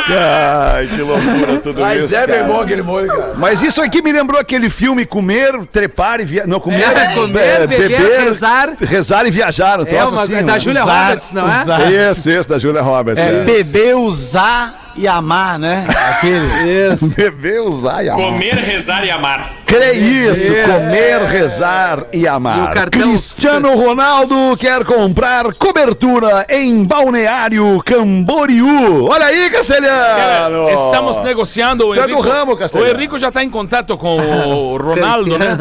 Ai, 0.10 0.88
que 0.88 1.02
loucura 1.02 1.60
tudo 1.62 1.82
Mas 1.82 2.04
isso, 2.06 2.16
é 2.16 2.28
bem 2.28 2.44
bom 2.46 2.62
aquele 2.62 2.82
molho, 2.82 3.08
cara. 3.08 3.34
Mas 3.38 3.62
isso 3.62 3.82
aqui 3.82 4.02
me 4.02 4.12
lembrou 4.12 4.40
aquele 4.40 4.70
filme 4.70 5.06
Comer, 5.06 5.66
Trepar 5.72 6.20
e 6.22 6.26
Viajar. 6.26 6.48
Não, 6.48 6.60
comer, 6.60 6.84
É, 6.84 7.14
comer, 7.14 7.68
beber, 7.68 8.20
rezar. 8.22 8.70
rezar 8.80 9.26
e 9.26 9.32
viajar. 9.32 9.80
Um 9.82 9.86
É 9.88 10.04
uma 10.06 10.24
assim, 10.24 10.44
da 10.44 10.54
né? 10.54 10.60
Julia 10.60 10.84
Usar, 10.84 11.04
Roberts, 11.04 11.32
não 11.32 11.52
é? 11.52 11.62
usar. 11.62 11.92
Isso, 11.92 12.30
isso, 12.30 12.47
da 12.48 12.60
Julia 12.60 12.82
Roberts. 12.82 13.24
É 13.24 13.42
É. 13.42 13.44
beber, 13.44 13.96
usar 13.96 14.92
e 14.96 15.08
amar, 15.08 15.60
né? 15.60 15.86
Aquele. 16.10 16.48
Isso. 16.94 17.14
Beber, 17.16 17.62
usar 17.62 18.04
e 18.04 18.10
amar. 18.10 18.26
Comer, 18.26 18.56
rezar 18.56 19.06
e 19.06 19.12
amar. 19.12 19.46
Crê 19.68 19.92
isso, 19.94 20.52
Isso. 20.54 20.64
comer, 20.72 21.22
rezar 21.26 22.06
e 22.14 22.26
amar. 22.28 22.72
E 22.72 22.74
cartão- 22.74 23.02
Cristiano 23.02 23.76
Ronaldo 23.76 24.56
quer 24.58 24.84
comprar 24.86 25.54
cobertura 25.54 26.46
em 26.50 26.84
Balneário 26.86 27.82
Camboriú. 27.86 29.06
Olha 29.08 29.26
aí, 29.26 29.50
Castelhano! 29.50 30.70
Estamos 30.92 31.22
negociando. 31.24 31.88
O 31.90 31.94
Tu 31.94 32.00
é 32.02 32.08
do 32.08 32.20
ramo, 32.20 32.56
Castelhano. 32.58 32.92
O 32.92 32.96
Henrico 32.96 33.20
já 33.20 33.28
está 33.30 33.44
em 33.44 33.50
contato 33.50 33.96
com 33.98 34.18
o 34.18 34.78
Ronaldo, 34.82 35.38
né? 35.38 35.58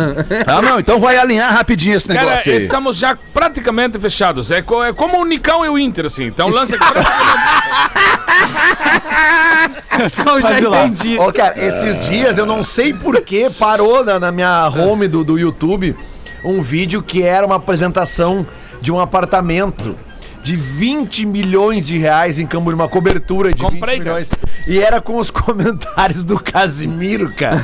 Ah, 0.46 0.60
não, 0.62 0.78
então 0.80 0.98
vai 0.98 1.16
alinhar 1.16 1.52
rapidinho 1.52 1.96
esse 1.96 2.06
Cara, 2.08 2.20
negócio 2.20 2.52
aí. 2.52 2.58
estamos 2.58 2.96
já 2.96 3.16
praticamente 3.34 3.98
fechados. 3.98 4.50
É, 4.50 4.62
co- 4.62 4.82
é 4.84 4.92
como 4.92 5.20
o 5.20 5.24
Nicão 5.24 5.64
e 5.64 5.68
o 5.68 5.78
Inter, 5.78 6.06
assim. 6.06 6.24
Então 6.26 6.48
lança. 6.48 6.76
Eu 10.26 10.42
já 10.42 10.60
entendi. 10.60 11.18
Ô, 11.18 11.32
cara, 11.32 11.54
esses 11.56 12.06
dias 12.06 12.36
eu 12.36 12.44
não 12.46 12.62
sei 12.62 12.92
por 12.92 13.20
que 13.22 13.48
parou 13.50 14.04
na, 14.04 14.18
na 14.18 14.30
minha 14.32 14.68
home 14.68 15.08
do, 15.08 15.24
do 15.24 15.38
YouTube 15.38 15.96
um 16.44 16.60
vídeo 16.60 17.02
que 17.02 17.22
era 17.22 17.46
uma 17.46 17.56
apresentação 17.56 18.46
de 18.80 18.92
um 18.92 19.00
apartamento 19.00 19.96
de 20.46 20.54
20 20.54 21.26
milhões 21.26 21.84
de 21.84 21.98
reais 21.98 22.38
em 22.38 22.46
Camboriú, 22.46 22.78
uma 22.78 22.86
cobertura 22.88 23.52
de 23.52 23.60
Comprei, 23.62 23.96
20 23.96 24.04
cara. 24.04 24.20
milhões. 24.20 24.30
E 24.68 24.78
era 24.78 25.00
com 25.00 25.18
os 25.18 25.28
comentários 25.32 26.22
do 26.22 26.38
Casimiro, 26.38 27.32
cara. 27.34 27.60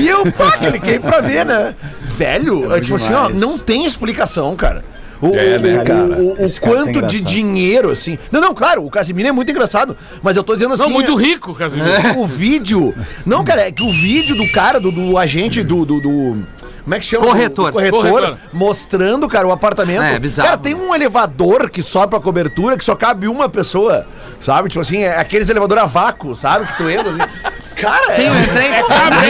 e 0.00 0.08
eu, 0.08 0.30
pá, 0.32 0.58
cliquei 0.58 0.98
pra 0.98 1.20
ver, 1.20 1.46
né? 1.46 1.72
Velho, 2.02 2.74
é, 2.74 2.80
tipo 2.80 2.96
assim, 2.96 3.12
ó, 3.12 3.28
não 3.28 3.56
tem 3.56 3.86
explicação, 3.86 4.56
cara. 4.56 4.84
O, 5.22 5.28
É, 5.36 5.56
né, 5.58 5.80
o- 5.80 5.84
cara? 5.84 6.00
o- 6.20 6.32
o 6.32 6.36
cara 6.36 6.48
tá 6.48 6.60
quanto 6.60 7.02
de 7.06 7.22
dinheiro, 7.22 7.90
assim. 7.92 8.18
Não, 8.32 8.40
não, 8.40 8.52
claro, 8.54 8.84
o 8.84 8.90
Casimiro 8.90 9.28
é 9.28 9.32
muito 9.32 9.50
engraçado, 9.50 9.96
mas 10.20 10.36
eu 10.36 10.42
tô 10.42 10.52
dizendo 10.54 10.74
assim. 10.74 10.82
Não, 10.82 10.90
muito 10.90 11.18
é- 11.18 11.22
rico, 11.22 11.54
Casimiro. 11.54 12.18
o 12.18 12.26
vídeo. 12.26 12.92
Não, 13.24 13.44
cara, 13.44 13.62
é 13.62 13.70
que 13.72 13.82
o 13.84 13.90
vídeo 13.92 14.34
do 14.36 14.50
cara, 14.50 14.80
do, 14.80 14.90
do 14.90 15.16
agente 15.16 15.62
do, 15.62 15.84
do, 15.86 16.00
do- 16.00 16.46
Como 16.86 16.94
é 16.94 17.00
que 17.00 17.04
chama? 17.04 17.26
Corretor. 17.26 17.72
Corretor, 17.72 18.08
Corretor. 18.08 18.38
mostrando, 18.52 19.26
cara, 19.26 19.44
o 19.44 19.50
apartamento. 19.50 20.02
É, 20.04 20.20
bizarro. 20.20 20.50
Cara, 20.50 20.60
tem 20.60 20.72
um 20.72 20.94
elevador 20.94 21.68
que 21.68 21.82
sobe 21.82 22.10
pra 22.10 22.20
cobertura 22.20 22.78
que 22.78 22.84
só 22.84 22.94
cabe 22.94 23.26
uma 23.26 23.48
pessoa. 23.48 24.06
Sabe? 24.40 24.68
Tipo 24.68 24.82
assim, 24.82 25.02
é 25.02 25.18
aqueles 25.18 25.48
elevador 25.48 25.78
a 25.78 25.86
vácuo, 25.86 26.36
sabe? 26.36 26.64
Que 26.68 26.76
tu 26.76 26.88
entra 26.88 27.10
assim. 27.10 27.18
Cara, 27.76 28.12
Sim, 28.12 28.22
eu 28.22 28.34
é. 28.34 28.42
entrei. 28.44 28.68
É 28.68 28.84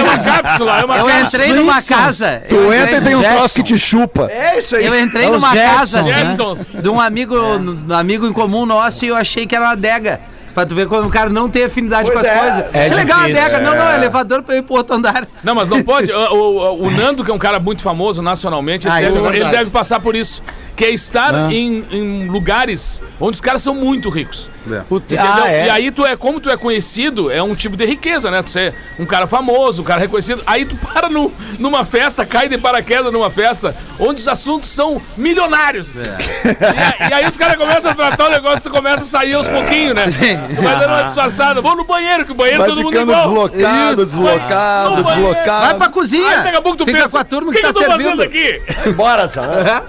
uma 0.05 0.19
cápsula, 0.19 0.81
é 0.81 0.85
uma 0.85 0.99
Eu 0.99 1.07
cápsula. 1.07 1.21
entrei 1.23 1.53
numa 1.55 1.83
casa. 1.83 2.43
Tu 2.49 2.55
eu 2.55 2.73
entra 2.75 2.99
e 2.99 3.01
tem 3.01 3.15
um 3.17 3.21
Jackson. 3.21 3.37
troço 3.39 3.55
que 3.55 3.63
te 3.65 3.79
chupa. 3.79 4.29
É 4.31 4.59
isso 4.61 4.77
aí. 4.77 4.87
Eu 4.87 5.01
entrei 5.01 5.25
É 5.25 5.31
numa 5.31 5.53
casa 5.57 6.03
né? 6.03 6.37
De 6.81 6.89
um 6.89 7.01
amigo, 7.01 7.35
um 7.37 7.93
amigo 7.93 8.25
em 8.27 8.33
comum 8.33 8.65
nosso 8.67 9.05
e 9.05 9.09
eu 9.09 9.17
achei 9.17 9.47
que 9.49 9.57
era 9.57 9.65
uma 9.65 9.73
adega. 9.73 10.21
Pra 10.57 10.65
tu 10.65 10.75
ver 10.75 10.89
quando 10.89 11.05
o 11.07 11.11
cara 11.11 11.29
não 11.29 11.51
tem 11.51 11.65
afinidade 11.65 12.11
Pois 12.11 12.15
com 12.19 12.27
as 12.27 12.33
é. 12.35 12.39
coisas. 12.39 12.75
É 12.75 12.89
que 12.89 12.95
legal 12.95 13.19
a 13.21 13.23
difícil, 13.27 13.43
adega. 13.45 13.61
Não, 13.61 13.77
não, 13.77 13.91
é 13.91 13.97
elevador 13.97 14.43
pra 14.43 14.57
ir 14.57 14.63
pro 14.63 14.77
outro 14.77 14.97
andar. 14.97 15.29
Não, 15.45 15.55
mas 15.55 15.69
não 15.69 15.83
pode. 15.83 16.11
O, 16.11 16.17
o- 16.35 16.87
o 16.87 16.91
Nando, 16.91 17.23
que 17.23 17.31
é 17.31 17.35
um 17.35 17.39
cara 17.39 17.59
muito 17.61 17.83
famoso 17.83 18.23
nacionalmente, 18.23 18.87
ele, 18.89 18.95
Ah, 18.97 19.01
deve, 19.03 19.19
é 19.19 19.37
ele 19.37 19.51
deve 19.51 19.71
passar 19.71 20.01
por 20.01 20.17
isso. 20.17 20.43
Que 20.75 20.87
é 20.87 20.91
estar 20.95 21.53
em, 21.53 21.87
em 21.91 22.29
lugares 22.29 23.03
onde 23.21 23.35
os 23.35 23.41
caras 23.43 23.61
são 23.61 23.75
muito 23.75 24.09
ricos. 24.09 24.51
Entendeu? 24.67 25.25
ah, 25.25 25.51
é. 25.51 25.67
E 25.67 25.71
aí 25.71 25.91
tu 25.91 26.05
é, 26.05 26.17
como 26.17 26.41
tu 26.41 26.51
é 26.51 26.57
conhecido, 26.57 27.31
é 27.31 27.43
um 27.43 27.55
tipo 27.55 27.77
de 27.77 27.87
riqueza, 27.87 28.31
né? 28.31 28.43
Tu 28.43 28.51
ser 28.51 28.75
um 28.99 29.07
cara 29.07 29.27
famoso, 29.27 29.83
um 29.83 29.85
cara 29.85 30.01
reconhecido. 30.01 30.43
Aí 30.47 30.65
tu 30.65 30.77
para 30.77 31.09
no, 31.09 31.33
numa 31.59 31.85
festa, 31.85 32.25
cai 32.27 32.49
de 32.49 32.59
paraquedas 32.59 33.13
numa 33.13 33.31
festa, 33.31 33.77
onde 33.99 34.21
os 34.21 34.29
assuntos 34.29 34.71
são 34.71 35.01
milionários. 35.17 35.89
assim. 35.91 36.07
E, 36.57 37.05
a- 37.05 37.09
e 37.11 37.13
aí 37.15 37.27
os 37.29 37.37
caras 37.37 37.57
começam 37.57 37.91
a 37.91 37.95
tratar 37.95 38.27
o 38.27 38.31
negócio, 38.31 38.61
tu 38.61 38.71
começa 38.71 39.03
a 39.03 39.07
sair 39.07 39.35
aos 39.35 39.49
pouquinhos, 39.49 39.95
né? 39.95 40.11
Sim. 40.11 40.39
Tu 40.55 40.63
vai 40.63 40.79
dando 40.79 40.91
uma 40.93 41.03
disfarçada. 41.03 41.61
Vou 41.61 41.77
no 41.77 41.85
banheiro, 41.85 42.25
que 42.25 42.33
o 42.33 42.35
banheiro 42.35 42.61
Vai 42.61 42.69
todo 42.69 42.83
mundo 42.83 43.01
igual. 43.01 43.23
deslocado, 43.49 43.93
Isso, 44.03 44.07
deslocado, 44.07 44.95
vai 44.95 45.03
banheiro. 45.03 45.29
deslocado. 45.35 45.67
Vai 45.67 45.75
pra 45.77 45.89
cozinha. 45.89 46.29
Aí 46.39 46.45
daqui 46.45 46.57
a 46.57 46.63
pouco 46.63 46.79
tu 46.79 46.85
Fica 46.85 46.99
pensa, 47.03 47.11
com 47.13 47.19
a 47.19 47.25
turma 47.25 47.51
o 47.51 47.53
que, 47.55 47.61
que, 47.61 47.67
tá 47.67 47.73
que 47.73 47.79
eu 47.79 47.83
tô 47.85 47.91
fazendo 47.91 48.17
servindo. 48.21 48.23
aqui? 48.23 48.93
Bora, 48.93 49.29
tá? 49.29 49.83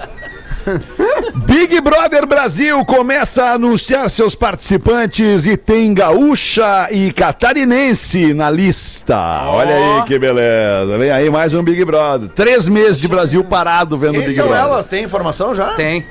Big 1.45 1.79
Brother 1.81 2.25
Brasil 2.25 2.83
começa 2.85 3.43
a 3.43 3.51
anunciar 3.53 4.09
seus 4.09 4.33
participantes 4.33 5.45
e 5.45 5.55
tem 5.55 5.93
gaúcha 5.93 6.87
e 6.91 7.11
catarinense 7.11 8.33
na 8.33 8.49
lista. 8.49 9.43
Olha 9.45 9.75
aí 9.75 10.03
que 10.05 10.17
beleza. 10.17 10.97
Vem 10.97 11.11
aí 11.11 11.29
mais 11.29 11.53
um 11.53 11.61
Big 11.61 11.83
Brother. 11.85 12.29
Três 12.29 12.67
meses 12.67 12.99
de 12.99 13.07
Brasil 13.07 13.43
parado 13.43 13.97
vendo 13.97 14.13
Quem 14.13 14.23
Big 14.23 14.35
são 14.35 14.47
Brother. 14.47 14.63
elas? 14.65 14.85
Tem 14.87 15.03
informação 15.03 15.53
já? 15.53 15.73
Tem. 15.75 16.03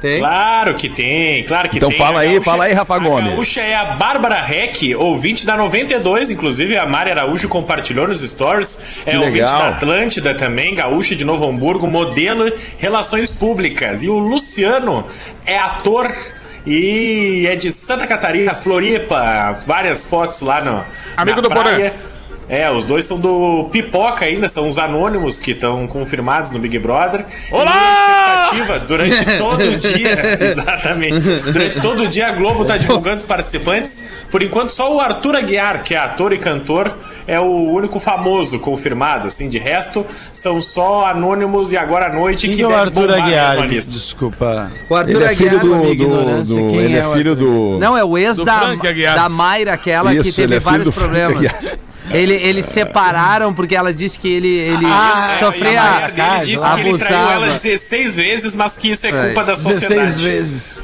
Tem. 0.00 0.20
Claro 0.20 0.74
que 0.74 0.88
tem, 0.88 1.42
claro 1.44 1.68
que 1.68 1.76
Então 1.76 1.88
tem. 1.88 1.98
fala 1.98 2.18
A 2.18 2.22
aí, 2.22 2.32
gaúcha- 2.34 2.44
fala 2.50 2.64
aí, 2.64 2.72
Rafa 2.72 2.94
A 2.94 2.98
Gomes. 3.00 3.30
gaúcha 3.34 3.60
é 3.60 3.74
a 3.74 3.84
Bárbara 3.96 4.40
Reck, 4.40 4.94
ouvinte 4.94 5.44
da 5.44 5.56
92, 5.56 6.30
inclusive 6.30 6.76
a 6.76 6.86
Mari 6.86 7.10
Araújo 7.10 7.48
compartilhou 7.48 8.06
nos 8.06 8.20
stories. 8.20 8.80
É 9.04 9.10
Que 9.10 9.16
ouvinte 9.16 9.38
legal. 9.40 9.58
da 9.58 9.68
Atlântida 9.70 10.34
também, 10.34 10.74
gaúcha 10.74 11.16
de 11.16 11.24
Novo 11.24 11.48
Hamburgo, 11.48 11.86
modelo 11.88 12.52
Relações 12.78 13.28
Públicas. 13.28 14.02
E 14.02 14.08
o 14.08 14.18
Luciano 14.18 15.04
é 15.44 15.58
ator 15.58 16.08
e 16.66 17.46
é 17.50 17.56
de 17.56 17.72
Santa 17.72 18.06
Catarina, 18.06 18.54
Floripa. 18.54 19.58
Várias 19.66 20.04
fotos 20.04 20.40
lá 20.42 20.60
no, 20.60 20.84
Amigo 21.16 21.36
na 21.40 21.42
do 21.42 21.48
Porã. 21.48 21.70
É, 22.48 22.70
os 22.70 22.86
dois 22.86 23.04
são 23.04 23.20
do 23.20 23.68
Pipoca 23.70 24.24
ainda, 24.24 24.48
são 24.48 24.66
os 24.66 24.78
anônimos 24.78 25.38
que 25.38 25.50
estão 25.50 25.86
confirmados 25.86 26.50
no 26.50 26.58
Big 26.58 26.78
Brother. 26.78 27.26
Olá! 27.50 27.64
E 27.66 27.68
a 27.76 28.42
expectativa 28.42 28.78
durante 28.86 29.24
todo 29.36 29.62
o 29.64 29.76
dia, 29.76 30.38
exatamente. 30.40 31.20
Durante 31.52 31.78
todo 31.80 32.04
o 32.04 32.08
dia 32.08 32.28
a 32.28 32.32
Globo 32.32 32.64
tá 32.64 32.78
divulgando 32.78 33.18
os 33.18 33.26
participantes. 33.26 34.02
Por 34.30 34.42
enquanto 34.42 34.70
só 34.70 34.94
o 34.96 34.98
Arthur 34.98 35.36
Aguiar, 35.36 35.82
que 35.82 35.94
é 35.94 35.98
ator 35.98 36.32
e 36.32 36.38
cantor, 36.38 36.96
é 37.26 37.38
o 37.38 37.44
único 37.70 38.00
famoso 38.00 38.58
confirmado, 38.58 39.28
assim, 39.28 39.50
de 39.50 39.58
resto 39.58 40.06
são 40.32 40.58
só 40.58 41.04
anônimos 41.04 41.70
e 41.72 41.76
agora 41.76 42.06
à 42.06 42.12
noite 42.14 42.48
que 42.48 42.56
que 42.56 42.62
é 42.62 42.66
o 42.66 42.74
Arthur 42.74 43.12
Aguiar? 43.12 43.66
Desculpa. 43.68 44.70
O 44.88 44.94
Arthur 44.96 45.16
Ele 45.20 45.24
é 45.24 45.36
filho 45.36 45.48
Aguiar. 45.58 45.60
do, 45.60 45.68
minha 45.76 45.82
do- 45.86 45.92
ignorância, 45.92 46.62
do- 46.62 46.68
quem 46.70 46.78
ele 46.78 46.96
é 46.96 47.00
é 47.00 47.12
filho 47.12 47.36
do 47.36 47.78
Não, 47.78 47.94
é 47.94 48.02
o 48.02 48.16
ex 48.16 48.38
Do 48.38 48.44
da, 48.46 48.74
da 49.14 49.28
Mayra, 49.28 49.74
aquela 49.74 50.10
que 50.12 50.16
Isso, 50.20 50.40
ele 50.40 50.48
teve 50.48 50.54
é 50.56 50.60
filho 50.60 50.70
vários 50.70 50.94
problemas. 50.94 51.36
Aguiar. 51.36 51.78
Ele, 52.10 52.34
eles 52.34 52.66
separaram 52.66 53.52
porque 53.54 53.74
ela 53.76 53.92
disse 53.92 54.18
que 54.18 54.28
ele, 54.28 54.48
ele 54.54 54.84
É, 54.86 55.34
e 55.36 55.38
sofria. 55.38 55.80
a 55.82 55.92
mulher 55.94 56.12
dele 56.12 56.44
disse 56.44 56.74
que 56.74 56.80
ele 56.80 56.98
traiu 56.98 57.16
abusava. 57.18 57.32
ela 57.32 57.46
16 57.58 58.16
vezes, 58.16 58.54
mas 58.54 58.78
que 58.78 58.90
isso 58.90 59.06
é 59.06 59.10
É, 59.10 59.24
culpa 59.26 59.44
da 59.44 59.54
16 59.54 59.78
sociedade. 59.80 60.24
vezes. 60.24 60.82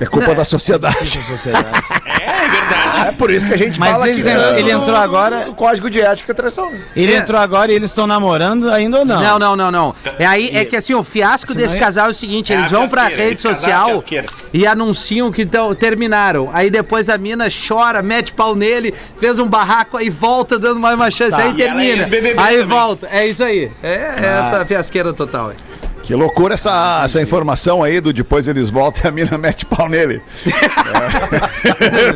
É 0.00 0.06
culpa 0.06 0.34
da 0.34 0.44
sociedade. 0.44 1.18
É 1.18 1.97
verdade. 2.08 3.08
É 3.08 3.12
por 3.12 3.30
isso 3.30 3.46
que 3.46 3.54
a 3.54 3.56
gente 3.58 3.78
Mas 3.78 3.90
fala 3.90 4.08
eles 4.08 4.22
que 4.24 4.30
en- 4.30 4.34
no- 4.34 4.58
ele 4.58 4.70
entrou 4.70 4.96
agora- 4.96 5.46
no 5.46 5.54
Código 5.54 5.88
de 5.90 6.00
Ética 6.00 6.34
Traição. 6.34 6.72
Ele 6.96 7.12
É. 7.12 7.16
entrou 7.18 7.40
agora 7.40 7.70
e 7.72 7.74
eles 7.74 7.90
estão 7.90 8.06
namorando 8.06 8.70
ainda 8.70 8.98
ou 9.00 9.04
não? 9.04 9.20
Não, 9.22 9.38
não, 9.38 9.56
não, 9.56 9.70
não. 9.70 9.94
É 10.18 10.26
aí 10.26 10.50
é 10.54 10.64
que 10.64 10.76
assim, 10.76 10.94
o 10.94 11.04
fiasco 11.04 11.54
desse 11.54 11.76
é- 11.76 11.80
casal 11.80 12.08
é 12.08 12.10
o 12.10 12.14
seguinte, 12.14 12.52
É 12.52 12.56
eles 12.56 12.66
a 12.66 12.76
vão 12.76 12.88
pra 12.88 13.02
fiasqueira, 13.06 13.22
rede 13.24 13.34
esse 13.34 13.42
casal 13.48 13.58
é 13.58 13.62
social 13.72 13.88
fiasqueira. 13.90 14.26
e 14.52 14.66
anunciam 14.66 15.30
que 15.32 15.44
tão, 15.46 15.74
terminaram. 15.74 16.50
Aí 16.52 16.70
depois 16.70 17.08
a 17.08 17.18
mina 17.18 17.48
chora, 17.50 18.02
mete 18.02 18.32
pau 18.32 18.54
nele, 18.54 18.92
fez 19.18 19.38
um 19.38 19.46
barraco, 19.46 19.96
aí 19.96 20.10
volta 20.10 20.58
dando 20.58 20.80
mais 20.80 20.94
uma 20.96 21.10
chance, 21.10 21.34
aí 21.34 21.40
E 21.40 21.42
ela 21.42 21.52
é 21.52 21.64
termina. 21.66 22.02
ex-BBB 22.02 22.40
aí 22.40 22.58
também. 22.58 22.66
volta. 22.66 23.08
É 23.10 23.26
isso 23.26 23.44
aí. 23.44 23.70
É, 23.82 23.92
é 23.92 24.44
essa 24.46 24.64
fiasqueira 24.64 25.12
total. 25.12 25.50
aí. 25.50 25.67
Que 26.08 26.14
loucura 26.14 26.54
essa, 26.54 27.02
essa 27.04 27.20
informação 27.20 27.82
aí 27.82 28.00
do 28.00 28.14
depois 28.14 28.48
eles 28.48 28.70
voltam 28.70 29.02
e 29.04 29.08
a 29.08 29.10
mina 29.10 29.36
mete 29.36 29.66
pau 29.66 29.90
nele. 29.90 30.22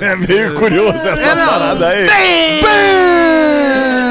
É, 0.02 0.12
é 0.12 0.16
meio 0.16 0.54
curioso 0.54 0.96
essa 0.96 1.20
É, 1.20 1.34
não. 1.34 1.46
parada 1.46 1.88
aí. 1.88 2.08
Pã! 2.62 4.01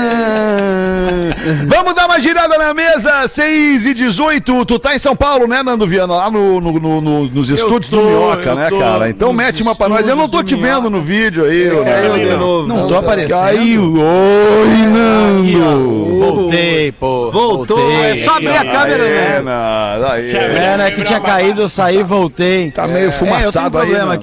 Vamos 1.68 1.94
dar 1.94 2.06
uma 2.06 2.20
girada 2.20 2.58
na 2.58 2.74
mesa, 2.74 3.28
6 3.28 3.86
e 3.86 3.94
18. 3.94 4.66
Tu 4.66 4.80
tá 4.80 4.96
em 4.96 5.00
São 5.00 5.16
Paulo, 5.16 5.48
né, 5.48 5.64
Nando 5.64 5.88
Viana? 5.88 6.14
Lá 6.16 6.30
no, 6.32 6.60
no- 6.62 6.80
no- 6.80 7.02
no- 7.02 7.26
nos 7.28 7.50
estúdios 7.50 7.90
do 7.90 7.98
tô, 7.98 8.04
Minhoca, 8.08 8.50
eu 8.50 8.56
né, 8.56 8.70
cara? 8.80 9.10
Então 9.10 9.34
mete 9.34 9.62
uma 9.62 9.76
pra 9.76 9.90
nós. 9.90 10.08
Eu 10.08 10.16
não 10.16 10.28
tô 10.30 10.44
te 10.44 10.56
do 10.56 10.62
vendo 10.62 10.90
no 10.90 11.02
vídeo 11.02 11.46
aí, 11.46 11.70
também 11.70 12.26
Nando. 12.26 12.30
não. 12.30 12.38
novo. 12.40 12.68
Não 12.68 12.88
tô 12.88 12.96
aparecendo. 12.98 13.40
Caiu. 13.40 13.94
Oi, 13.94 14.86
Nando. 14.88 16.20
Voltei, 16.20 16.92
pô. 16.92 17.32
Voltou, 17.32 17.78
voltei. 17.78 18.12
é 18.12 18.16
só 18.16 18.36
abrir 18.36 18.56
a 18.58 18.66
câmera, 18.66 19.04
né? 19.04 19.42
Nando, 19.44 20.06
aê. 20.12 20.32
É, 20.32 20.78
né, 20.78 20.92
que 20.92 21.04
tinha 21.04 21.20
caído, 21.20 21.62
eu 21.62 21.70
saí 21.70 22.00
e 22.00 22.04
voltei. 22.04 22.72
Tá 22.72 22.88
meio 22.88 22.98
É, 22.98 23.06
eu 23.08 23.12
tenho 23.12 23.32
um 23.32 23.34
fumaçado 23.34 23.78
aí, 23.78 23.86
problema 23.88 24.14
né? 24.14 24.18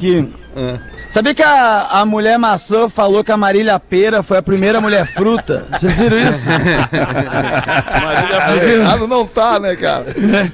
Sabia 1.10 1.34
que 1.34 1.42
a, 1.42 1.88
a 1.90 2.04
mulher 2.04 2.38
maçã 2.38 2.88
falou 2.88 3.24
que 3.24 3.32
a 3.32 3.36
Marília 3.36 3.78
Pera 3.80 4.22
foi 4.22 4.36
a 4.36 4.42
primeira 4.42 4.80
mulher 4.80 5.06
fruta? 5.06 5.64
Vocês 5.72 5.98
viram 5.98 6.18
isso? 6.18 6.48
Errado 8.68 9.08
não 9.08 9.26
tá, 9.26 9.58
né, 9.58 9.74
cara? 9.74 10.04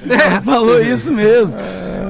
Ela 0.09 0.41
falou 0.43 0.81
isso 0.81 1.11
mesmo. 1.11 1.59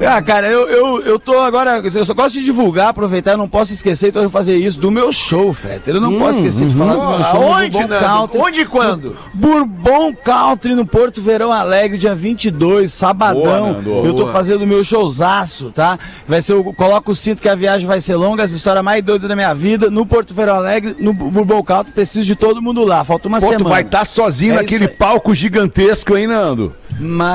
Ah, 0.04 0.22
cara, 0.22 0.48
eu, 0.48 0.68
eu, 0.68 1.02
eu 1.02 1.20
tô 1.20 1.40
agora. 1.40 1.80
Eu 1.94 2.06
só 2.06 2.14
gosto 2.14 2.34
de 2.34 2.44
divulgar, 2.44 2.90
aproveitar, 2.90 3.32
eu 3.32 3.38
não 3.38 3.48
posso 3.48 3.74
esquecer, 3.74 4.10
então 4.10 4.22
eu 4.22 4.30
vou 4.30 4.40
fazer 4.40 4.56
isso 4.56 4.80
do 4.80 4.92
meu 4.92 5.12
show, 5.12 5.54
Fetter. 5.54 5.96
Eu 5.96 6.02
não 6.02 6.18
posso 6.18 6.40
esquecer 6.40 6.68
de 6.68 6.75
falar 6.75 6.94
do 6.96 7.08
meu 7.08 7.24
show. 7.30 7.54
Aonde, 7.54 7.70
Bourbon 7.72 7.88
Nando? 7.88 8.06
Country. 8.06 8.40
Onde 8.40 8.62
e 8.62 8.66
quando? 8.66 9.18
Bourbon 9.34 10.14
Country 10.14 10.75
no 10.75 10.86
Porto 10.86 11.22
Verão 11.22 11.52
Alegre, 11.52 11.98
dia 11.98 12.16
22, 12.16 12.92
sabadão. 12.92 13.42
Boa, 13.42 13.60
Nando, 13.74 13.90
eu 14.06 14.14
tô 14.14 14.22
boa. 14.24 14.32
fazendo 14.32 14.64
o 14.64 14.68
meu 14.68 14.84
showzaço, 14.84 15.72
tá? 15.72 15.98
Vai 16.28 16.42
ser, 16.42 16.54
eu 16.54 16.64
coloco 16.74 17.12
o 17.12 17.16
cinto 17.16 17.42
que 17.42 17.50
a 17.50 17.56
viagem 17.56 17.88
vai 17.88 18.02
ser 18.02 18.16
longa, 18.16 18.44
as 18.44 18.52
histórias 18.52 18.84
mais 18.84 19.04
doidas 19.04 19.30
da 19.30 19.36
minha 19.36 19.54
vida, 19.54 19.90
no 19.90 20.06
Porto 20.06 20.34
Verão 20.34 20.56
Alegre, 20.56 20.96
no 21.00 21.14
Bourbon 21.14 21.64
Country, 21.64 21.92
preciso 21.94 22.25
de 22.25 22.36
todo 22.36 22.62
mundo 22.62 22.84
lá. 22.84 23.04
Falta 23.04 23.28
uma 23.28 23.40
Pô, 23.40 23.48
semana. 23.48 23.64
tu 23.64 23.70
vai 23.70 23.82
estar 23.82 24.06
sozinho 24.06 24.54
É 24.54 24.58
naquele 24.58 24.88
palco 24.88 25.34
gigantesco, 25.34 26.18
hein, 26.18 26.28
Nando? 26.28 26.75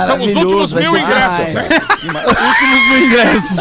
São 0.07 0.23
os 0.23 0.35
últimos 0.37 0.73
mil 0.73 0.97
ingressos, 0.97 1.55
né? 1.55 1.81
últimos 2.26 2.88
mil 2.88 3.07
ingressos. 3.07 3.59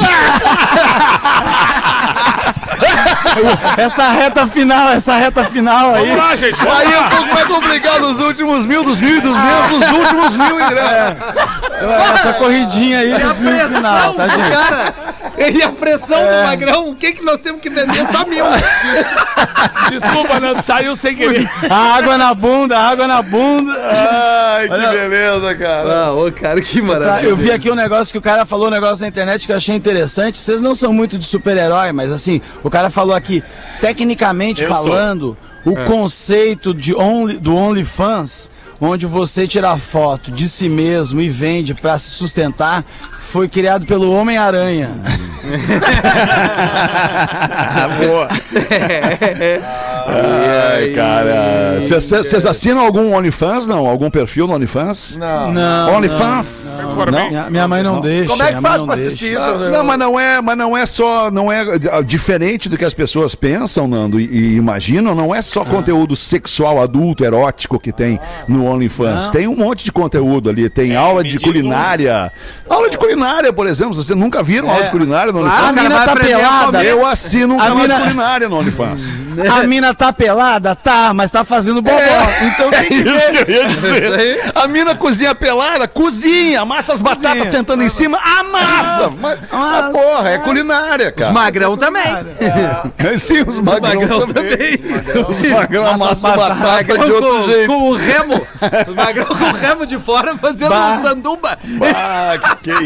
essa 3.78 4.10
reta 4.10 4.48
final, 4.48 4.90
essa 4.90 5.16
reta 5.18 5.44
final 5.46 5.94
aí. 5.96 6.08
Vamos 6.10 6.18
lá, 6.24 6.36
gente. 6.36 6.56
vamos 6.58 6.80
Aí 6.80 6.92
é 6.94 6.98
lá. 6.98 7.06
um 7.06 7.10
pouco 7.10 7.34
mais 7.34 7.48
complicado, 7.48 8.04
os 8.04 8.20
últimos 8.20 8.66
mil, 8.66 8.84
dos 8.84 9.00
mil 9.00 9.18
e 9.18 9.22
duzentos, 9.22 9.72
os 9.74 9.92
últimos 9.92 10.36
mil 10.38 10.56
ingressos. 10.62 11.24
Essa 12.16 12.34
corridinha 12.34 13.00
aí 13.00 13.14
dos 13.20 13.38
mil 13.38 13.68
final, 13.70 14.14
tá, 14.14 14.28
gente? 14.28 14.52
Cara, 14.52 14.94
E 15.40 15.62
a 15.64 15.70
pressão 15.72 16.20
do 16.20 16.44
Magrão, 16.48 16.90
o 16.90 16.96
que, 16.96 17.14
que 17.14 17.24
nós 17.24 17.40
temos 17.40 17.62
que 17.62 17.70
vender? 17.70 18.06
Só 18.08 18.26
mil. 18.26 18.46
Desculpa, 19.90 20.40
Nando, 20.40 20.62
saiu 20.62 20.96
sem 20.96 21.16
querer. 21.16 21.50
Água 21.70 22.18
na 22.18 22.34
bunda, 22.34 22.78
água 22.78 23.08
na 23.08 23.22
bunda. 23.22 23.74
Ai, 23.74 24.68
que 24.68 24.78
beleza, 24.78 25.56
cara. 25.56 26.06
Ah, 26.06 26.14
ô, 26.14 26.32
cara, 26.32 26.62
que 26.62 26.80
Tá, 26.80 26.86
maravilha. 26.88 27.30
eu 27.30 27.36
vi 27.38 27.52
aqui 27.52 27.72
um 27.72 27.76
negócio 27.76 28.12
que 28.12 28.18
o 28.18 28.22
cara 28.22 28.46
falou, 28.46 28.68
um 28.68 28.72
negócio 28.72 29.02
na 29.02 29.08
internet 29.08 29.46
que 29.46 29.52
eu 29.52 29.58
achei 29.58 29.76
interessante. 29.76 30.38
Vocês 30.38 30.62
não 30.62 30.76
são 30.76 30.92
muito 30.92 31.18
de 31.18 31.26
super-herói, 31.26 31.92
mas 31.92 32.12
assim, 32.12 32.42
o 32.64 32.70
cara 32.70 32.90
falou 32.90 33.16
aqui, 33.16 33.44
tecnicamente 33.80 34.66
falando, 34.66 35.38
o 35.66 35.76
conceito 35.84 36.74
de 36.74 36.96
only, 36.96 37.38
do 37.38 37.56
OnlyFans, 37.56 38.50
onde 38.82 39.06
você 39.06 39.48
tira 39.48 39.76
foto 39.78 40.32
de 40.32 40.48
si 40.48 40.70
mesmo 40.70 41.20
e 41.22 41.30
vende 41.30 41.74
pra 41.74 41.98
se 41.98 42.10
sustentar, 42.12 42.84
foi 43.30 43.48
criado 43.48 43.86
pelo 43.86 44.12
Homem-Aranha. 44.12 44.92
Boa. 48.06 48.28
Ai, 50.08 50.90
cara. 50.94 51.80
Vocês 51.82 52.46
assinam 52.46 52.84
algum 52.84 53.14
OnlyFans, 53.16 53.68
não? 53.68 53.88
Algum 53.88 54.10
perfil 54.10 54.48
no 54.48 54.54
OnlyFans? 54.56 55.18
Não. 55.18 55.52
Não. 55.52 55.96
OnlyFans? 55.96 56.88
Não. 57.12 57.30
Minha, 57.30 57.50
minha 57.50 57.68
mãe 57.68 57.84
não 57.84 58.02
deixa. 58.02 58.30
Como 58.30 58.44
é 58.44 58.54
que 58.54 58.62
faz 58.62 58.80
não 58.80 58.86
pra 58.88 58.96
deixa. 58.96 59.08
assistir 59.10 59.34
isso? 59.34 59.44
Ah, 59.44 59.70
Não, 59.70 59.84
mas 59.84 60.00
não 60.00 60.20
é, 60.20 60.42
mas 60.42 60.58
não 60.58 60.76
é 60.76 60.86
só, 60.86 61.30
não 61.32 61.52
é 61.52 61.64
ah, 61.92 62.02
diferente 62.02 62.68
do 62.68 62.78
que 62.78 62.86
as 62.86 62.94
pessoas 62.94 63.36
pensam, 63.36 63.88
Nando, 63.88 64.20
e, 64.20 64.26
e 64.26 64.56
imaginam, 64.56 65.14
não 65.14 65.34
é 65.34 65.42
só 65.42 65.64
conteúdo 65.64 66.16
sexual 66.16 66.82
adulto, 66.82 67.24
erótico 67.24 67.80
que 67.80 67.92
tem 67.92 68.20
no 68.48 68.66
OnlyFans. 68.66 69.30
Tem 69.30 69.48
um 69.48 69.56
monte 69.56 69.86
de 69.86 69.92
conteúdo 69.92 70.50
ali, 70.50 70.70
tem 70.70 70.96
aula 70.96 71.24
de 71.24 71.38
diz 71.38 71.44
um. 71.44 71.48
culinária. 71.48 72.32
Aula 72.70 72.90
de 72.90 72.98
culinária, 72.98 73.19
por 73.56 73.68
exemplo, 73.68 73.94
vocês 73.94 74.18
nunca 74.18 74.42
viram 74.44 74.70
aula 74.70 74.84
de 74.86 74.92
culinária 74.92 75.32
no 75.32 75.40
OnlyFans? 75.40 75.60
A 75.60 75.72
o 75.72 75.74
cara 75.76 75.84
mina 75.90 76.06
tá 76.06 76.12
a 76.12 76.16
pelada. 76.16 76.84
Eu 76.84 77.06
assino 77.06 77.56
um 77.56 77.60
A 77.60 77.64
canal 77.64 77.78
mina- 77.78 77.96
de 77.96 78.02
culinária 78.02 78.50
no 78.50 78.58
OnlyFans. 78.60 79.14
A 79.52 79.64
mina 79.68 79.94
tá 79.94 80.12
pelada? 80.14 80.76
Tá, 80.76 81.14
mas 81.14 81.32
tá 81.32 81.44
fazendo 81.44 81.82
bobó. 81.82 81.98
Então 82.42 82.70
tem 82.72 82.84
que 82.90 83.04
ver. 83.04 83.18
É. 83.18 83.44
que 83.44 83.52
eu 83.52 83.56
ia 83.56 83.66
dizer. 83.68 84.52
A 84.56 84.68
mina 84.68 84.96
cozinha 84.96 85.34
pelada, 85.36 85.88
cozinha, 85.88 86.62
amassa 86.62 86.94
as 86.94 87.02
batatas 87.02 87.30
Cozinha. 87.32 87.52
sentando 87.52 87.84
em 87.84 87.90
cima, 87.90 88.18
amassa. 88.40 89.12
Mas, 89.20 89.40
ah, 89.52 89.90
porra, 89.92 90.30
é 90.30 90.38
culinária, 90.40 91.10
Os 91.10 91.14
cara. 91.16 91.32
Magrão 91.34 91.78
também. 91.78 92.04
Sim, 93.20 93.44
os 93.48 93.60
magrão, 93.60 94.02
Magrão 94.02 94.26
também. 94.28 94.78
também. 94.78 95.26
Os 95.28 95.42
magrão 95.44 95.86
amassam 95.86 96.36
batata 96.36 96.84
de 96.98 97.12
outro 97.12 97.30
com, 97.40 97.44
jeito. 97.44 97.68
com 97.68 97.90
o 97.90 97.96
remo. 97.96 98.48
Os 98.88 98.94
Magrão 98.96 99.26
com 99.26 99.34
o 99.46 99.54
remo 99.54 99.86
de 99.86 100.00
fora 100.00 100.36
fazendo 100.38 100.74
um 100.74 101.02
sanduba. 101.02 101.58
Ah, 101.96 102.34
que, 102.62 102.72
que 102.72 102.84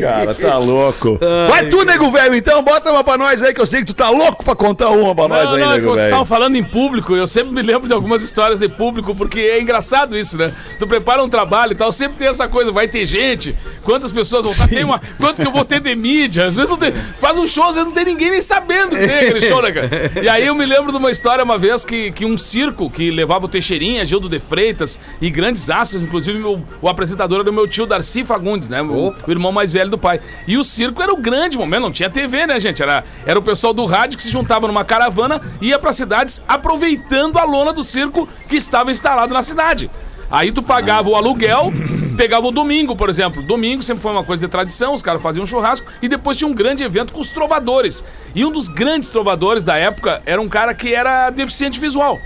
cara, 0.00 0.34
tá 0.34 0.58
louco. 0.58 1.18
Vai 1.48 1.66
tu, 1.68 1.84
nego 1.84 2.10
velho, 2.10 2.34
então, 2.34 2.62
bota 2.62 2.90
uma 2.90 3.02
pra 3.04 3.16
nós 3.16 3.42
aí, 3.42 3.52
que 3.54 3.60
eu 3.60 3.66
sei 3.66 3.80
que 3.80 3.86
tu 3.86 3.94
tá 3.94 4.08
louco 4.10 4.44
pra 4.44 4.54
contar 4.54 4.90
uma 4.90 5.14
pra 5.14 5.28
nós 5.28 5.44
Não, 5.50 5.54
aí, 5.56 5.60
não, 5.64 5.70
nego 5.72 5.88
vocês 5.90 6.04
estavam 6.06 6.24
velho. 6.24 6.38
falando 6.40 6.56
em 6.56 6.64
público, 6.64 7.14
eu 7.14 7.26
sempre 7.26 7.52
me 7.52 7.62
lembro 7.62 7.86
de 7.88 7.94
algumas 7.94 8.22
histórias 8.22 8.58
de 8.58 8.68
público, 8.68 9.14
porque 9.14 9.40
é 9.40 9.60
engraçado 9.60 10.16
isso, 10.16 10.36
né? 10.38 10.52
Tu 10.78 10.86
prepara 10.86 11.22
um 11.22 11.28
trabalho 11.28 11.72
e 11.72 11.74
tal, 11.74 11.90
sempre 11.92 12.16
tem 12.18 12.28
essa 12.28 12.48
coisa, 12.48 12.70
vai 12.72 12.88
ter 12.88 13.04
gente, 13.06 13.54
quantas 13.82 14.12
pessoas 14.12 14.42
vão 14.44 14.52
estar, 14.52 14.68
tem 14.68 14.84
uma, 14.84 15.00
quanto 15.18 15.40
que 15.42 15.46
eu 15.46 15.52
vou 15.52 15.64
ter 15.64 15.80
de 15.80 15.94
mídia, 15.94 16.46
às 16.46 16.54
vezes 16.56 16.68
não 16.70 16.76
tem, 16.76 16.92
faz 17.20 17.38
um 17.38 17.46
show, 17.46 17.64
às 17.64 17.74
vezes 17.74 17.86
não 17.86 17.92
tem 17.94 18.04
ninguém 18.04 18.30
nem 18.30 18.40
sabendo 18.42 18.90
que 18.90 19.06
tem 19.06 19.18
aquele 19.18 19.40
show, 19.40 19.62
né, 19.62 19.72
cara? 19.72 19.90
E 20.22 20.28
aí 20.28 20.46
eu 20.46 20.54
me 20.54 20.64
lembro 20.64 20.92
de 20.92 20.98
uma 20.98 21.10
história 21.10 21.42
uma 21.44 21.58
vez 21.58 21.84
que, 21.84 22.10
que 22.12 22.24
um 22.24 22.36
circo 22.38 22.90
que 22.90 23.10
levava 23.10 23.44
o 23.46 23.48
Teixeirinha, 23.48 24.04
Gildo 24.04 24.28
de 24.28 24.38
Freitas 24.38 24.98
e 25.20 25.30
grandes 25.30 25.68
astros, 25.70 26.02
inclusive 26.02 26.38
meu- 26.38 26.62
o 26.80 26.88
apresentador 26.88 27.40
era 27.40 27.50
o 27.50 27.52
meu 27.52 27.66
tio 27.66 27.86
Darcy 27.86 28.24
Fagundes, 28.24 28.68
né? 28.68 28.82
O, 28.82 29.14
o 29.26 29.30
irmão 29.30 29.52
mais 29.52 29.65
velho 29.72 29.90
do 29.90 29.98
pai. 29.98 30.20
E 30.46 30.56
o 30.56 30.64
circo 30.64 31.02
era 31.02 31.12
o 31.12 31.16
grande 31.16 31.56
momento, 31.58 31.82
não 31.82 31.92
tinha 31.92 32.10
TV, 32.10 32.46
né, 32.46 32.58
gente? 32.60 32.82
Era, 32.82 33.04
era 33.24 33.38
o 33.38 33.42
pessoal 33.42 33.72
do 33.72 33.84
rádio 33.84 34.16
que 34.16 34.22
se 34.22 34.30
juntava 34.30 34.66
numa 34.66 34.84
caravana 34.84 35.40
e 35.60 35.68
ia 35.68 35.78
pra 35.78 35.92
cidades 35.92 36.42
aproveitando 36.46 37.38
a 37.38 37.44
lona 37.44 37.72
do 37.72 37.84
circo 37.84 38.28
que 38.48 38.56
estava 38.56 38.90
instalado 38.90 39.32
na 39.32 39.42
cidade. 39.42 39.90
Aí 40.30 40.50
tu 40.50 40.62
pagava 40.62 41.08
o 41.08 41.14
aluguel, 41.14 41.72
pegava 42.16 42.46
o 42.46 42.50
domingo, 42.50 42.96
por 42.96 43.08
exemplo. 43.08 43.42
Domingo 43.42 43.82
sempre 43.82 44.02
foi 44.02 44.12
uma 44.12 44.24
coisa 44.24 44.46
de 44.46 44.50
tradição, 44.50 44.94
os 44.94 45.02
caras 45.02 45.22
faziam 45.22 45.44
um 45.44 45.46
churrasco 45.46 45.86
e 46.02 46.08
depois 46.08 46.36
tinha 46.36 46.48
um 46.48 46.54
grande 46.54 46.82
evento 46.82 47.12
com 47.12 47.20
os 47.20 47.30
trovadores. 47.30 48.04
E 48.34 48.44
um 48.44 48.50
dos 48.50 48.68
grandes 48.68 49.08
trovadores 49.08 49.64
da 49.64 49.76
época 49.76 50.22
era 50.26 50.40
um 50.40 50.48
cara 50.48 50.74
que 50.74 50.94
era 50.94 51.30
deficiente 51.30 51.78
visual. 51.78 52.20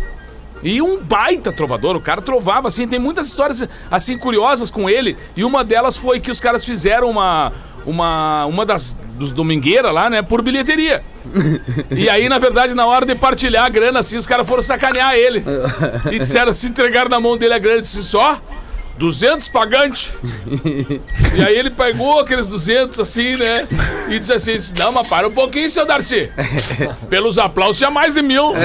E 0.62 0.81
um 0.83 1.00
baita 1.00 1.52
trovador, 1.52 1.97
o 1.97 2.00
cara 2.00 2.21
trovava 2.21 2.69
assim, 2.69 2.87
tem 2.87 2.99
muitas 2.99 3.26
histórias 3.26 3.67
assim 3.90 4.19
curiosas 4.19 4.71
com 4.71 4.88
ele, 4.88 5.17
e 5.37 5.45
uma 5.45 5.64
delas 5.64 5.97
foi 5.97 6.21
que 6.21 6.31
os 6.31 6.40
caras 6.40 6.64
fizeram 6.64 7.09
uma 7.09 7.52
uma 7.87 8.45
uma 8.47 8.67
das 8.67 8.97
dos 9.14 9.32
domingueiras 9.32 9.93
lá, 9.93 10.08
né, 10.08 10.23
por 10.23 10.43
bilheteria. 10.43 11.02
E 11.91 12.08
aí, 12.08 12.28
na 12.28 12.39
verdade, 12.39 12.75
na 12.75 12.87
hora 12.87 13.04
de 13.04 13.15
partilhar 13.15 13.67
a 13.67 13.69
grana 13.69 14.00
assim, 14.00 14.17
os 14.17 14.26
caras 14.26 14.47
foram 14.47 14.63
sacanear 14.63 15.15
ele. 15.15 15.45
E 16.11 16.19
disseram, 16.19 16.52
se 16.54 16.69
entregaram 16.69 17.11
na 17.11 17.21
mão 17.21 17.37
dele 17.37 17.52
a 17.52 17.58
grana, 17.58 17.82
disse 17.82 18.02
só 18.02 18.41
200 19.00 19.49
pagantes. 19.49 20.13
E 21.32 21.43
aí 21.43 21.56
ele 21.56 21.71
pegou 21.71 22.19
aqueles 22.19 22.47
200 22.47 22.99
assim, 22.99 23.36
né? 23.36 23.67
E 24.08 24.19
disse 24.19 24.32
assim, 24.32 24.52
disse, 24.54 24.75
não, 24.76 24.91
mas 24.91 25.06
para 25.06 25.28
um 25.28 25.30
pouquinho, 25.30 25.71
seu 25.71 25.86
Darcy. 25.86 26.30
Pelos 27.08 27.39
aplausos 27.39 27.78
tinha 27.78 27.91
mais 27.91 28.15
de 28.15 28.23
mil. 28.23 28.52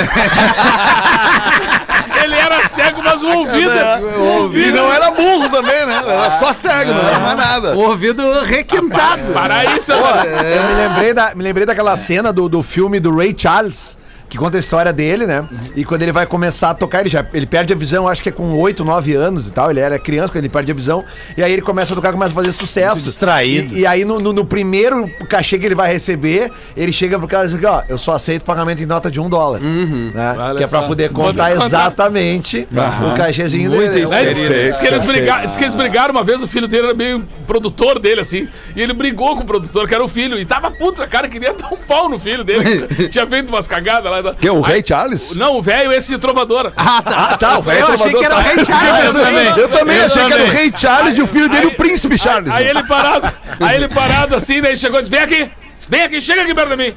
ele 2.23 2.35
era 2.35 2.67
cego, 2.67 3.03
mas 3.03 3.21
o 3.21 3.27
ouvido... 3.27 3.69
O 3.69 4.09
E 4.09 4.15
ouvido... 4.41 4.77
não 4.77 4.91
era 4.91 5.11
burro 5.11 5.47
também, 5.49 5.85
né? 5.85 6.01
Era 6.07 6.31
só 6.31 6.51
cego, 6.51 6.91
não 6.91 7.07
era 7.07 7.19
mais 7.19 7.37
nada. 7.37 7.75
O 7.75 7.89
ouvido 7.89 8.23
requintado. 8.43 9.31
Para 9.31 9.57
aí, 9.57 9.79
seu 9.79 10.01
Darcy. 10.01 10.27
Eu 10.27 10.63
me 10.63 10.73
lembrei, 10.73 11.13
da, 11.13 11.35
me 11.35 11.43
lembrei 11.43 11.65
daquela 11.65 11.95
cena 11.95 12.33
do, 12.33 12.49
do 12.49 12.63
filme 12.63 12.99
do 12.99 13.15
Ray 13.15 13.35
Charles. 13.37 13.95
Que 14.29 14.37
conta 14.37 14.57
a 14.57 14.59
história 14.59 14.91
dele, 14.91 15.25
né? 15.25 15.47
E 15.75 15.85
quando 15.85 16.01
ele 16.01 16.11
vai 16.11 16.25
começar 16.25 16.71
a 16.71 16.73
tocar, 16.73 17.01
ele 17.01 17.09
já 17.09 17.25
ele 17.33 17.45
perde 17.45 17.71
a 17.73 17.75
visão, 17.75 18.07
acho 18.07 18.21
que 18.23 18.29
é 18.29 18.31
com 18.31 18.57
8, 18.57 18.83
9 18.83 19.13
anos 19.13 19.47
e 19.47 19.51
tal. 19.53 19.69
Ele 19.69 19.79
era 19.79 19.97
criança 19.99 20.29
quando 20.29 20.43
ele 20.43 20.49
perde 20.49 20.71
a 20.71 20.75
visão. 20.75 21.03
E 21.37 21.43
aí 21.43 21.53
ele 21.53 21.61
começa 21.61 21.93
a 21.93 21.95
tocar, 21.95 22.11
começa 22.11 22.31
a 22.31 22.35
fazer 22.35 22.51
sucesso. 22.51 22.95
Muito 22.95 23.05
distraído. 23.05 23.75
E, 23.75 23.81
e 23.81 23.85
aí 23.85 24.03
no, 24.03 24.19
no- 24.19 24.33
no 24.33 24.43
primeiro 24.45 25.07
cachê 25.29 25.57
que 25.59 25.65
ele 25.65 25.75
vai 25.75 25.91
receber, 25.91 26.51
ele 26.75 26.91
chega 26.91 27.17
pro 27.19 27.27
cara 27.27 27.45
e 27.45 27.49
diz 27.49 27.57
aqui, 27.57 27.65
ó, 27.65 27.83
eu 27.87 27.97
só 27.97 28.13
aceito 28.13 28.43
pagamento 28.43 28.81
em 28.81 28.85
nota 28.85 29.09
de 29.11 29.19
um 29.19 29.29
dólar. 29.29 29.59
Né? 29.61 30.35
Olha 30.37 30.57
Que 30.57 30.63
é 30.63 30.67
pra 30.67 30.79
só. 30.81 30.87
poder 30.87 31.09
contar 31.11 31.51
contar. 31.51 31.65
exatamente 31.65 32.67
o 32.71 33.15
cachêzinho 33.15 33.69
Muita 33.71 33.91
dele. 33.93 34.05
Né? 34.09 34.25
Diz, 34.69 34.79
que 34.79 34.87
eles 34.87 35.03
brigaram, 35.03 35.47
diz 35.47 35.57
que 35.57 35.63
eles 35.63 35.75
brigaram 35.75 36.11
uma 36.11 36.23
vez, 36.23 36.41
o 36.43 36.47
filho 36.47 36.67
dele 36.67 36.87
era 36.87 36.95
meio 36.95 37.23
produtor 37.47 37.99
dele, 37.99 38.21
assim. 38.21 38.47
E 38.75 38.81
ele 38.81 38.93
brigou 38.93 39.35
com 39.35 39.43
o 39.43 39.45
produtor, 39.45 39.87
que 39.87 39.93
era 39.93 40.03
o 40.03 40.07
filho. 40.07 40.37
E 40.39 40.45
tava 40.45 40.71
puto, 40.71 41.05
cara, 41.07 41.27
queria 41.27 41.53
dar 41.57 41.71
um 41.71 41.77
pau 41.77 42.09
no 42.09 42.19
filho 42.19 42.43
dele. 42.43 42.81
tinha- 42.87 43.09
tinha 43.09 43.27
feito 43.27 43.49
umas 43.49 43.67
cagadas 43.67 44.11
lá. 44.11 44.14
Que 44.39 44.47
é 44.47 44.51
o 44.51 44.61
Rei 44.61 44.83
Charles? 44.85 45.35
Não, 45.35 45.57
o 45.57 45.61
velho, 45.61 45.91
esse 45.93 46.17
trovador. 46.17 46.71
Ah, 46.75 47.37
tá, 47.39 47.59
o 47.59 47.61
velho 47.61 47.79
Eu 47.79 47.87
achei 47.87 48.11
trovador 48.11 48.19
que 48.19 48.25
era 48.25 48.35
o 48.35 48.37
tá. 48.37 48.43
Rei 48.43 48.65
Charles. 48.65 49.05
Eu 49.05 49.13
também, 49.13 49.47
eu 49.57 49.69
também 49.69 49.99
achei 50.01 50.25
que 50.25 50.33
era 50.33 50.43
o 50.43 50.47
Rei 50.47 50.73
Charles 50.75 51.17
e 51.17 51.21
o 51.21 51.27
filho 51.27 51.49
dele, 51.49 51.67
Aí- 51.67 51.73
o 51.73 51.75
Príncipe 51.75 52.17
Charles. 52.17 52.51
Aí 52.53 52.67
ele 52.67 52.83
parado, 52.83 53.31
aí 53.59 53.75
ele 53.75 53.87
parado 53.87 54.35
assim, 54.35 54.61
daí 54.61 54.75
chegou 54.77 54.99
e 54.99 55.03
disse: 55.03 55.11
Vem 55.15 55.23
aqui, 55.23 55.49
vem 55.89 56.03
aqui, 56.03 56.21
chega 56.21 56.41
aqui 56.43 56.53
perto 56.53 56.69
de 56.69 56.75
mim. 56.77 56.95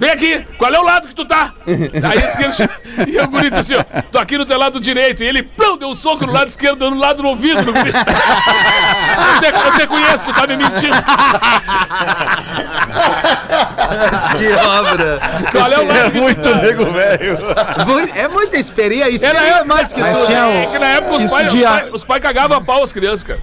Vem 0.00 0.10
aqui, 0.10 0.46
qual 0.56 0.72
é 0.72 0.78
o 0.80 0.82
lado 0.82 1.06
que 1.08 1.14
tu 1.14 1.26
tá? 1.26 1.52
Aí 1.66 2.20
disse 2.22 2.38
que 2.38 2.64
ele 3.04 3.12
E 3.12 3.20
o 3.20 3.28
guri 3.28 3.50
disse 3.50 3.74
assim: 3.74 3.84
ó, 3.96 4.02
tô 4.10 4.18
aqui 4.18 4.38
no 4.38 4.46
teu 4.46 4.58
lado 4.58 4.80
direito. 4.80 5.22
E 5.22 5.26
ele 5.26 5.42
plum, 5.42 5.76
deu 5.76 5.90
um 5.90 5.94
soco 5.94 6.26
no 6.26 6.32
lado 6.32 6.48
esquerdo, 6.48 6.78
dando 6.78 6.94
no 6.94 7.00
lado 7.02 7.22
no 7.22 7.28
ouvido 7.28 7.62
do 7.62 7.70
guri. 7.72 7.90
Eu 7.92 9.40
te, 9.40 9.66
eu 9.66 9.72
te 9.74 9.86
conheço, 9.86 10.24
tu 10.24 10.32
tá 10.32 10.46
me 10.46 10.56
mentindo. 10.56 10.96
Que 14.38 14.52
obra. 14.54 15.20
Qual 15.52 15.72
é 15.72 15.78
o 15.78 15.86
lado 15.86 16.10
que 16.12 16.20
Muito 16.20 16.54
nego 16.56 16.84
velho. 16.86 17.38
É 18.14 18.26
muita 18.28 18.56
experiência. 18.58 19.26
Era 19.26 19.34
Experiência 19.38 19.58
eu, 19.60 19.64
mais 19.66 19.92
que 19.92 20.00
Mas 20.00 20.16
tudo. 20.16 20.26
tinha 20.26 20.38
É 20.38 20.66
o- 20.66 20.70
que 20.72 20.78
na 20.78 20.86
época 20.86 21.14
os 21.16 21.22
Isso 21.24 21.34
pais 21.34 21.52
de- 21.52 21.58
os 21.58 21.64
pai, 21.64 21.90
os 21.92 22.04
pai 22.04 22.20
cagavam 22.20 22.56
a 22.56 22.60
pau 22.60 22.82
as 22.82 22.92
crianças, 22.92 23.22
cara. 23.24 23.40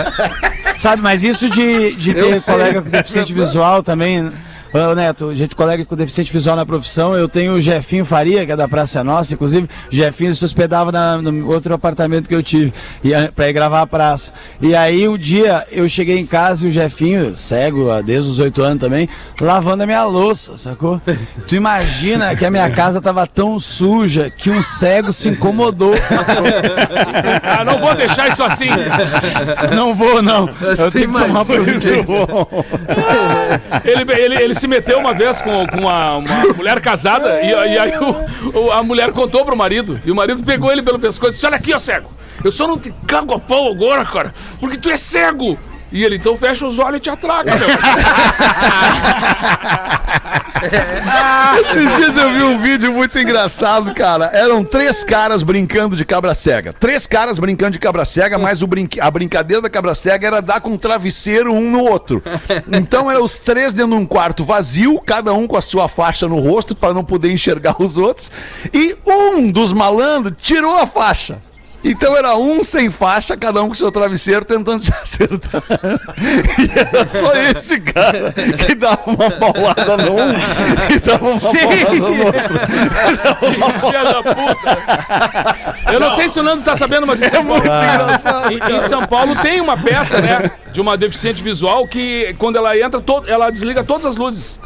Sabe, 0.78 1.02
mas 1.02 1.22
isso 1.22 1.50
de, 1.50 1.92
de 1.96 2.14
ter 2.14 2.40
colega 2.42 2.80
com 2.82 2.88
deficiente 2.88 3.32
visual 3.32 3.82
também. 3.82 4.32
Ô, 4.72 4.94
Neto, 4.94 5.34
gente, 5.34 5.54
colega 5.54 5.84
com 5.84 5.94
deficiente 5.94 6.32
visual 6.32 6.56
na 6.56 6.64
profissão, 6.64 7.14
eu 7.14 7.28
tenho 7.28 7.52
o 7.52 7.60
Jefinho 7.60 8.04
Faria, 8.06 8.46
que 8.46 8.52
é 8.52 8.56
da 8.56 8.66
Praça 8.66 9.04
Nossa, 9.04 9.34
inclusive, 9.34 9.68
o 9.90 9.94
Jefinho 9.94 10.34
se 10.34 10.42
hospedava 10.44 10.90
na- 10.90 11.18
no 11.20 11.48
outro 11.52 11.74
apartamento 11.74 12.26
que 12.26 12.34
eu 12.34 12.42
tive, 12.42 12.72
e, 13.04 13.14
a- 13.14 13.30
pra 13.30 13.50
ir 13.50 13.52
gravar 13.52 13.82
a 13.82 13.86
praça. 13.86 14.32
E 14.62 14.74
aí 14.74 15.06
um 15.06 15.18
dia 15.18 15.66
eu 15.70 15.86
cheguei 15.88 16.18
em 16.18 16.24
casa 16.24 16.64
e 16.64 16.68
o 16.68 16.70
Jefinho, 16.72 17.36
cego 17.36 17.88
desde 18.02 18.30
os 18.30 18.38
oito 18.38 18.62
anos 18.62 18.80
também, 18.80 19.08
lavando 19.40 19.82
a 19.82 19.86
minha 19.86 20.04
louça, 20.04 20.56
sacou? 20.56 21.00
Tu 21.46 21.54
imagina 21.54 22.34
que 22.34 22.44
a 22.46 22.50
minha 22.50 22.70
casa 22.70 22.98
tava 23.00 23.26
tão 23.26 23.58
suja 23.60 24.30
que 24.30 24.48
um 24.50 24.62
cego 24.62 25.12
se 25.12 25.28
incomodou. 25.28 25.94
Ah, 27.42 27.62
não 27.64 27.78
vou 27.78 27.94
deixar 27.94 28.28
isso 28.28 28.42
assim. 28.42 28.68
Não 29.76 29.94
vou, 29.94 30.22
não. 30.22 30.48
Eu 30.78 30.90
tenho 30.90 31.12
que 31.12 31.20
tomar 31.20 31.44
providência. 31.44 32.16
Ele, 33.84 34.12
ele, 34.12 34.34
ele 34.42 34.54
se 34.62 34.68
meteu 34.68 34.98
uma 34.98 35.12
vez 35.12 35.40
com, 35.40 35.66
com 35.66 35.76
uma, 35.78 36.16
uma 36.18 36.44
mulher 36.56 36.80
casada 36.80 37.40
e, 37.42 37.48
e 37.50 37.78
aí 37.78 37.92
o- 37.98 38.60
o- 38.66 38.70
a 38.72 38.80
mulher 38.82 39.10
contou 39.12 39.44
pro 39.44 39.56
marido. 39.56 40.00
E 40.04 40.10
o 40.10 40.14
marido 40.14 40.42
pegou 40.44 40.70
ele 40.70 40.82
pelo 40.82 40.98
pescoço 41.00 41.32
e 41.32 41.34
disse: 41.34 41.46
Olha 41.46 41.56
aqui, 41.56 41.74
ó 41.74 41.78
cego. 41.80 42.08
Eu 42.44 42.52
só 42.52 42.66
não 42.66 42.78
te 42.78 42.92
cago 43.06 43.34
a 43.34 43.38
pau 43.40 43.68
agora, 43.70 44.04
cara, 44.04 44.32
porque 44.60 44.76
tu 44.78 44.88
é 44.90 44.96
cego. 44.96 45.58
E 45.90 46.04
ele, 46.04 46.16
então 46.16 46.36
fecha 46.36 46.64
os 46.66 46.78
olhos 46.78 46.98
e 46.98 47.00
te 47.00 47.10
atraca, 47.10 47.54
meu. 47.56 47.68
Esses 51.60 51.96
dias 51.96 52.16
eu 52.16 52.32
vi 52.32 52.42
um 52.42 52.58
vídeo 52.58 52.92
muito 52.92 53.18
engraçado, 53.18 53.94
cara. 53.94 54.30
Eram 54.32 54.64
três 54.64 55.04
caras 55.04 55.42
brincando 55.42 55.96
de 55.96 56.04
cabra 56.04 56.34
cega. 56.34 56.72
Três 56.72 57.06
caras 57.06 57.38
brincando 57.38 57.72
de 57.72 57.78
cabra 57.78 58.04
cega, 58.04 58.38
mas 58.38 58.62
o 58.62 58.66
brinque... 58.66 59.00
a 59.00 59.10
brincadeira 59.10 59.62
da 59.62 59.70
cabra 59.70 59.94
cega 59.94 60.26
era 60.26 60.42
dar 60.42 60.60
com 60.60 60.70
um 60.70 60.78
travesseiro 60.78 61.52
um 61.52 61.70
no 61.70 61.80
outro. 61.80 62.22
Então 62.70 63.10
eram 63.10 63.22
os 63.22 63.38
três 63.38 63.74
dentro 63.74 63.92
de 63.92 63.96
um 63.96 64.06
quarto 64.06 64.44
vazio, 64.44 65.00
cada 65.00 65.32
um 65.32 65.46
com 65.46 65.56
a 65.56 65.62
sua 65.62 65.88
faixa 65.88 66.28
no 66.28 66.38
rosto 66.38 66.74
para 66.74 66.94
não 66.94 67.04
poder 67.04 67.32
enxergar 67.32 67.80
os 67.80 67.98
outros. 67.98 68.30
E 68.72 68.96
um 69.06 69.50
dos 69.50 69.72
malandros 69.72 70.34
tirou 70.40 70.76
a 70.76 70.86
faixa. 70.86 71.38
Então 71.84 72.16
era 72.16 72.36
um 72.36 72.62
sem 72.62 72.90
faixa, 72.90 73.36
cada 73.36 73.62
um 73.62 73.68
com 73.68 73.74
seu 73.74 73.90
travesseiro 73.90 74.44
tentando 74.44 74.84
se 74.84 74.92
acertar. 74.92 75.62
E 76.58 76.78
era 76.78 77.08
só 77.08 77.32
esse 77.34 77.80
cara 77.80 78.32
que 78.32 78.74
dava 78.74 79.00
uma 79.06 79.30
paulada 79.30 79.96
num 79.96 80.32
e 80.94 80.98
dava 81.00 81.28
uma 81.28 81.40
paulada 81.40 81.94
no 81.98 82.24
outro. 82.26 82.58
Filha 83.80 84.04
da 84.04 84.22
puta. 84.22 85.92
Eu 85.92 86.00
não 86.00 86.10
sei 86.12 86.28
se 86.28 86.38
o 86.38 86.42
Nando 86.42 86.62
tá 86.62 86.76
sabendo, 86.76 87.06
mas 87.06 87.20
isso 87.20 87.34
é 87.34 87.42
muito 87.42 87.66
engraçado. 87.66 88.52
Em, 88.52 88.58
em 88.76 88.80
São 88.82 89.04
Paulo 89.06 89.34
tem 89.36 89.60
uma 89.60 89.76
peça, 89.76 90.20
né? 90.20 90.50
De 90.72 90.80
uma 90.80 90.96
deficiente 90.96 91.42
visual 91.42 91.86
que 91.86 92.34
quando 92.38 92.56
ela 92.56 92.76
entra, 92.78 93.00
to- 93.00 93.24
ela 93.26 93.50
desliga 93.50 93.82
todas 93.82 94.06
as 94.06 94.16
luzes. 94.16 94.60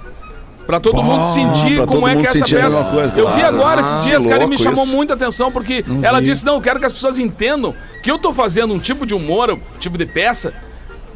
Pra 0.67 0.81
todo 0.81 1.01
mundo 1.03 1.25
sentir 1.25 1.87
como 1.87 2.09
é 2.09 2.17
que 2.17 2.27
é 2.27 2.31
essa 2.31 2.45
peça. 2.45 2.85
coisa, 2.85 3.13
eu 3.17 3.29
vi 3.29 3.39
claro. 3.41 3.57
agora 3.57 3.81
esses 3.81 4.03
dias, 4.03 4.25
que 4.25 4.29
cara, 4.33 4.45
e 4.45 4.47
me 4.49 4.59
chamou 4.59 4.85
isso. 4.85 4.97
muita 4.97 5.15
atenção, 5.15 5.53
porque 5.53 5.85
ela 6.03 6.21
disse: 6.21 6.45
Não, 6.45 6.55
eu 6.57 6.61
quero 6.61 6.81
que 6.81 6.87
as 6.87 6.93
pessoas 6.93 7.19
entendam 7.21 7.73
que 8.03 8.11
eu 8.11 8.19
tô 8.19 8.33
fazendo 8.33 8.75
um 8.75 8.79
tipo 8.81 9.07
de 9.07 9.15
humor, 9.15 9.53
um 9.53 9.61
tipo 9.79 9.97
de 9.97 10.05
peça, 10.07 10.53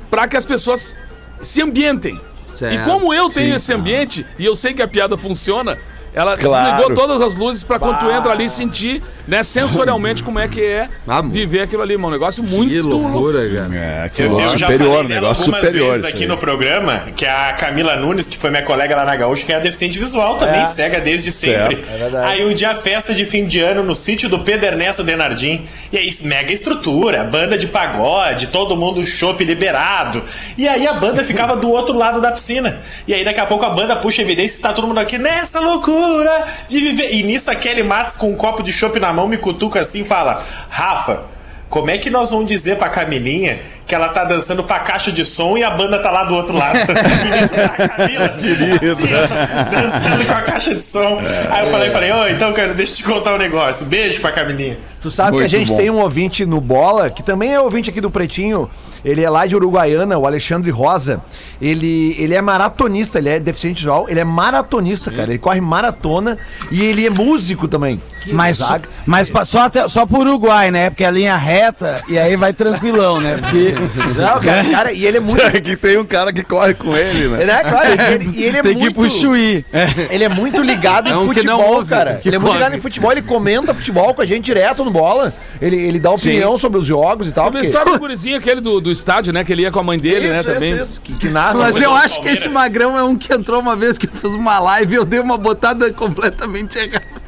pra 0.08 0.28
que 0.28 0.36
as 0.36 0.44
pessoas 0.46 0.96
se 1.42 1.60
ambientem. 1.60 2.20
Certo. 2.46 2.74
E 2.74 2.84
como 2.84 3.12
eu 3.12 3.28
tenho 3.28 3.48
Sim. 3.50 3.54
esse 3.56 3.72
ambiente 3.72 4.26
e 4.38 4.44
eu 4.44 4.54
sei 4.54 4.72
que 4.74 4.82
a 4.82 4.86
piada 4.88 5.16
funciona, 5.16 5.76
ela 6.14 6.36
Claro. 6.36 6.70
desligou 6.76 6.94
todas 6.94 7.20
as 7.20 7.34
luzes 7.34 7.62
pra 7.64 7.78
quando 7.78 7.98
tu 7.98 8.10
entra 8.10 8.30
ali 8.32 8.48
sentir, 8.48 9.02
né, 9.30 9.42
sensorialmente 9.42 10.22
como 10.22 10.38
é 10.38 10.48
que 10.48 10.62
é 10.62 10.88
Ah, 11.06 11.22
viver 11.22 11.60
aquilo 11.60 11.82
ali, 11.82 11.96
mano. 11.96 12.08
Um 12.08 12.10
negócio 12.10 12.42
muito 12.42 12.68
Que 12.68 12.80
loucura, 12.80 13.48
cara. 13.48 13.74
É, 14.04 14.08
que 14.08 14.22
Eu, 14.22 14.38
eu 14.38 14.48
já 14.56 14.66
superior, 14.66 14.78
falei 14.96 15.08
dela 15.08 15.20
negócio 15.20 15.42
algumas 15.44 15.60
superior. 15.60 15.92
vezes 15.92 16.06
isso 16.08 16.16
aqui 16.16 16.26
no 16.26 16.36
programa, 16.36 17.04
que 17.14 17.24
é 17.24 17.30
a 17.30 17.52
Camila 17.52 17.94
Nunes, 17.96 18.26
que 18.26 18.36
foi 18.36 18.50
minha 18.50 18.62
colega 18.62 18.96
lá 18.96 19.04
na 19.04 19.14
Gaúcha, 19.14 19.46
que 19.46 19.52
é 19.52 19.60
deficiente 19.60 19.98
visual 19.98 20.36
também, 20.36 20.66
cega 20.66 21.00
desde 21.00 21.30
sempre. 21.30 21.82
aí 22.24 22.44
um 22.44 22.52
dia 22.52 22.70
a 22.70 22.74
festa 22.74 23.14
de 23.14 23.24
fim 23.24 23.46
de 23.46 23.60
ano 23.60 23.82
no 23.82 23.94
sítio 23.94 24.28
do 24.28 24.40
Pedro 24.40 24.66
Ernesto 24.66 25.04
Denardim. 25.04 25.66
E 25.92 25.96
aí, 25.96 26.12
mega 26.22 26.52
estrutura, 26.52 27.22
banda 27.24 27.56
de 27.56 27.68
pagode, 27.68 28.48
todo 28.48 28.76
mundo 28.76 29.06
chopp 29.06 29.44
liberado. 29.44 30.22
E 30.58 30.66
aí 30.68 30.86
a 30.86 30.94
banda 30.94 31.24
ficava 31.24 31.56
do 31.56 31.68
outro 31.70 31.96
lado 31.96 32.20
da 32.20 32.32
piscina. 32.32 32.80
E 33.06 33.14
aí 33.14 33.24
daqui 33.24 33.40
a 33.40 33.46
pouco 33.46 33.64
a 33.64 33.70
banda 33.70 33.94
puxa 33.96 34.22
evidência 34.22 34.58
e 34.58 34.60
tá 34.60 34.72
todo 34.72 34.88
mundo 34.88 34.98
aqui 34.98 35.18
nessa 35.18 35.60
loucura 35.60 36.46
de 36.68 36.80
viver. 36.80 37.14
E 37.14 37.22
nisso 37.22 37.50
a 37.50 37.54
Kelly 37.54 37.82
Matos 37.82 38.16
com 38.16 38.30
um 38.30 38.36
copo 38.36 38.62
de 38.62 38.72
chopp 38.72 38.98
na 38.98 39.12
mão 39.12 39.19
me 39.28 39.36
cutuca 39.36 39.80
assim 39.80 40.02
e 40.02 40.04
fala: 40.04 40.44
Rafa. 40.68 41.40
Como 41.70 41.88
é 41.88 41.96
que 41.98 42.10
nós 42.10 42.32
vamos 42.32 42.46
dizer 42.46 42.78
pra 42.78 42.88
Camilinha 42.88 43.60
que 43.86 43.94
ela 43.94 44.08
tá 44.08 44.24
dançando 44.24 44.64
pra 44.64 44.80
caixa 44.80 45.12
de 45.12 45.24
som 45.24 45.56
e 45.56 45.62
a 45.62 45.70
banda 45.70 46.02
tá 46.02 46.10
lá 46.10 46.24
do 46.24 46.34
outro 46.34 46.56
lado? 46.56 46.78
A 46.82 47.88
Camila, 47.88 48.24
assim, 48.26 49.70
dançando 49.70 50.26
com 50.26 50.32
a 50.32 50.42
caixa 50.42 50.74
de 50.74 50.82
som. 50.82 51.20
Aí 51.48 51.64
eu 51.64 51.70
falei, 51.70 51.90
falei, 51.90 52.10
ô, 52.10 52.26
então, 52.26 52.52
cara, 52.52 52.74
deixa 52.74 52.94
eu 52.94 52.96
te 52.96 53.04
contar 53.04 53.34
um 53.34 53.38
negócio. 53.38 53.86
Beijo 53.86 54.20
pra 54.20 54.32
Camilinha. 54.32 54.78
Tu 55.00 55.12
sabe 55.12 55.32
Muito 55.32 55.48
que 55.48 55.54
a 55.54 55.58
gente 55.58 55.68
bom. 55.68 55.76
tem 55.76 55.90
um 55.90 56.00
ouvinte 56.00 56.44
no 56.44 56.60
Bola, 56.60 57.08
que 57.08 57.22
também 57.22 57.54
é 57.54 57.60
ouvinte 57.60 57.88
aqui 57.88 58.00
do 58.00 58.10
Pretinho. 58.10 58.68
Ele 59.04 59.22
é 59.22 59.30
lá 59.30 59.46
de 59.46 59.54
Uruguaiana, 59.54 60.18
o 60.18 60.26
Alexandre 60.26 60.70
Rosa. 60.70 61.22
Ele, 61.62 62.16
ele 62.18 62.34
é 62.34 62.42
maratonista, 62.42 63.18
ele 63.18 63.28
é 63.28 63.38
deficiente 63.38 63.78
visual, 63.78 64.06
ele 64.08 64.18
é 64.18 64.24
maratonista, 64.24 65.10
cara. 65.10 65.30
Ele 65.30 65.38
corre 65.38 65.60
maratona 65.60 66.36
e 66.70 66.82
ele 66.82 67.06
é 67.06 67.10
músico 67.10 67.68
também. 67.68 68.00
Mas, 68.26 68.58
mas 69.06 69.28
pa- 69.30 69.44
só, 69.44 69.62
até, 69.64 69.88
só 69.88 70.04
por 70.06 70.26
Uruguai, 70.26 70.70
né? 70.70 70.90
Porque 70.90 71.04
é 71.04 71.10
linha 71.10 71.36
reta 71.36 72.02
e 72.08 72.18
aí 72.18 72.36
vai 72.36 72.52
tranquilão, 72.52 73.20
né? 73.20 73.36
Porque 73.40 73.74
Não, 74.20 74.40
cara, 74.40 74.64
cara, 74.70 74.92
e 74.92 75.04
ele 75.06 75.16
é 75.16 75.20
muito. 75.20 75.40
É 75.42 75.52
que 75.60 75.76
tem 75.76 75.98
um 75.98 76.04
cara 76.04 76.32
que 76.32 76.42
corre 76.42 76.74
com 76.74 76.96
ele, 76.96 77.28
né? 77.28 77.42
É, 77.44 77.62
claro, 77.62 77.88
e 77.88 78.14
ele, 78.14 78.30
e 78.38 78.44
ele 78.44 78.58
é 78.58 78.62
tem 78.62 78.72
que 78.74 78.80
ir 78.80 78.82
muito. 78.82 78.94
pro 78.94 79.10
Chuí. 79.10 79.64
Ele 80.10 80.24
é 80.24 80.28
muito 80.28 80.62
ligado 80.62 81.08
em 81.08 81.12
É 81.12 81.16
um 81.16 81.28
que 81.32 81.42
não 81.42 81.56
futebol, 81.58 81.76
ouve, 81.78 81.90
cara. 81.90 82.14
que 82.16 82.28
Ele 82.28 82.36
é 82.36 82.38
muito 82.38 82.52
ligado 82.54 82.74
em 82.76 82.80
futebol, 82.80 83.12
ele 83.12 83.22
comenta 83.22 83.74
futebol 83.74 84.14
com 84.14 84.22
a 84.22 84.26
gente 84.26 84.44
direto 84.44 84.84
no 84.84 84.90
bola. 84.90 85.32
Ele, 85.60 85.76
ele 85.76 85.98
dá 86.00 86.10
opinião 86.10 86.56
sobre 86.56 86.78
os 86.80 86.86
jogos 86.86 87.28
e 87.28 87.32
tal. 87.32 87.44
Sabe 87.46 87.58
a 87.58 87.62
história 87.62 87.92
do 87.92 87.98
gurizinho 87.98 88.36
aquele 88.38 88.60
do, 88.60 88.80
do 88.80 88.90
estádio, 88.90 89.32
né? 89.32 89.44
Que 89.44 89.52
ele 89.52 89.62
ia 89.62 89.70
com 89.70 89.78
a 89.80 89.82
mãe 89.82 89.98
dele, 89.98 90.28
né? 90.28 90.40
Isso, 90.40 90.52
Também. 90.52 90.72
isso, 90.74 90.82
isso, 90.82 91.00
que, 91.00 91.12
que 91.14 91.28
narra. 91.28 91.54
Mas 91.54 91.72
Muito 91.72 91.84
eu 91.84 91.94
acho 91.94 92.20
que 92.22 92.28
esse 92.28 92.48
magrão 92.48 92.96
é 92.96 93.02
um 93.04 93.16
que 93.16 93.32
entrou 93.32 93.60
uma 93.60 93.76
vez 93.76 93.98
que 93.98 94.06
eu 94.06 94.10
fiz 94.12 94.34
uma 94.34 94.58
live 94.58 94.92
e 94.92 94.96
eu 94.96 95.04
dei 95.04 95.20
uma 95.20 95.36
botada 95.36 95.92
completamente 95.92 96.78
errada. 96.78 97.19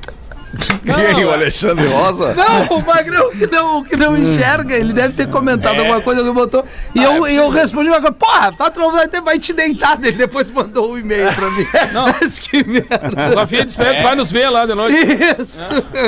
Quem? 0.84 1.24
O 1.24 1.30
Alexandre 1.32 1.86
Rosa? 1.86 2.34
Não, 2.34 2.78
o 2.78 2.84
magrão 2.84 3.30
que 3.30 3.46
não, 3.46 3.82
que 3.84 3.96
não 3.96 4.16
enxerga, 4.16 4.74
ele 4.74 4.92
deve 4.92 5.14
ter 5.14 5.28
comentado 5.28 5.76
É. 5.76 5.78
alguma 5.78 6.00
coisa 6.00 6.22
que 6.22 6.30
botou. 6.32 6.64
E 6.94 7.00
Ah, 7.00 7.04
eu, 7.04 7.26
é 7.26 7.32
e 7.32 7.36
eu 7.36 7.48
respondi 7.48 7.88
uma 7.88 8.00
coisa, 8.00 8.12
porra, 8.12 8.52
patrão 8.52 8.90
vai 8.92 9.08
ter 9.08 9.20
vai 9.22 9.38
te 9.38 9.52
deitar. 9.52 9.98
Ele 10.02 10.12
depois 10.16 10.50
mandou 10.50 10.92
um 10.92 10.98
e-mail 10.98 11.32
pra 11.32 11.50
mim. 11.50 11.66
Mas 12.20 12.38
que 12.38 12.62
merda. 12.64 13.32
O 13.32 13.36
Rafinha 13.38 13.62
ele, 13.62 13.70
tu 13.70 14.02
vai 14.02 14.14
nos 14.14 14.30
ver 14.30 14.48
lá 14.50 14.66
de 14.66 14.74
noite. 14.74 14.96
Isso. 15.40 15.62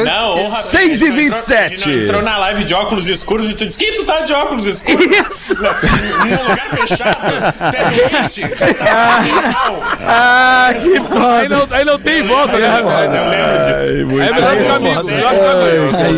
Não, 0.04 0.33
ô, 0.37 0.48
Rafinha, 0.50 0.62
6 0.62 0.96
e 0.96 0.98
tu 0.98 1.04
entrou- 1.07 1.24
27. 1.30 1.83
tu 1.83 1.90
Entrou 1.90 2.22
na 2.22 2.37
live 2.38 2.64
de 2.64 2.74
óculos 2.74 3.09
escuros 3.09 3.48
e 3.50 3.54
tu 3.54 3.64
disse, 3.66 3.78
quem 3.78 3.94
tu 3.94 4.04
tá 4.04 4.20
de 4.20 4.33
óculos 4.33 4.66
escuros? 4.66 5.00
Isso. 5.00 5.54
Num 5.54 6.42
lugar 6.48 6.68
fechado, 6.70 8.28
gente, 8.30 8.48
tá 8.74 9.64
Ah, 10.07 10.74
que 10.74 10.94
Aí 10.94 11.48
não, 11.48 11.66
aí 11.70 11.85
não 11.85 11.98
tem 11.98 12.22
volta, 12.22 12.59
né? 12.59 12.78
Eu 12.80 13.28
lembro 13.30 13.59
disso. 13.66 14.20
É 14.22 14.33
melhor 14.33 14.34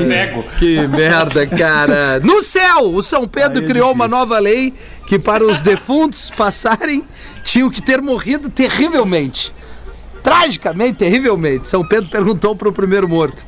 cego. 0.09 0.45
Que 0.59 0.87
merda, 0.89 1.47
cara. 1.47 2.21
No 2.21 2.43
céu, 2.43 2.95
o 2.95 3.03
São 3.03 3.27
Pedro 3.27 3.67
criou 3.67 3.93
uma 3.93 4.09
nova 4.09 4.39
lei 4.39 4.73
que 5.07 5.19
para 5.19 5.45
os 5.45 5.61
defuntos 5.61 6.31
passarem 6.31 7.05
tinham 7.43 7.71
que 7.71 7.81
ter 7.81 8.01
morrido 8.03 8.49
terrivelmente. 8.49 9.55
Tragicamente, 10.23 10.99
terrivelmente. 10.99 11.69
São 11.69 11.87
Pedro 11.87 12.11
perguntou 12.11 12.57
para 12.57 12.69
o 12.69 12.73
primeiro 12.73 13.09
morto: 13.09 13.45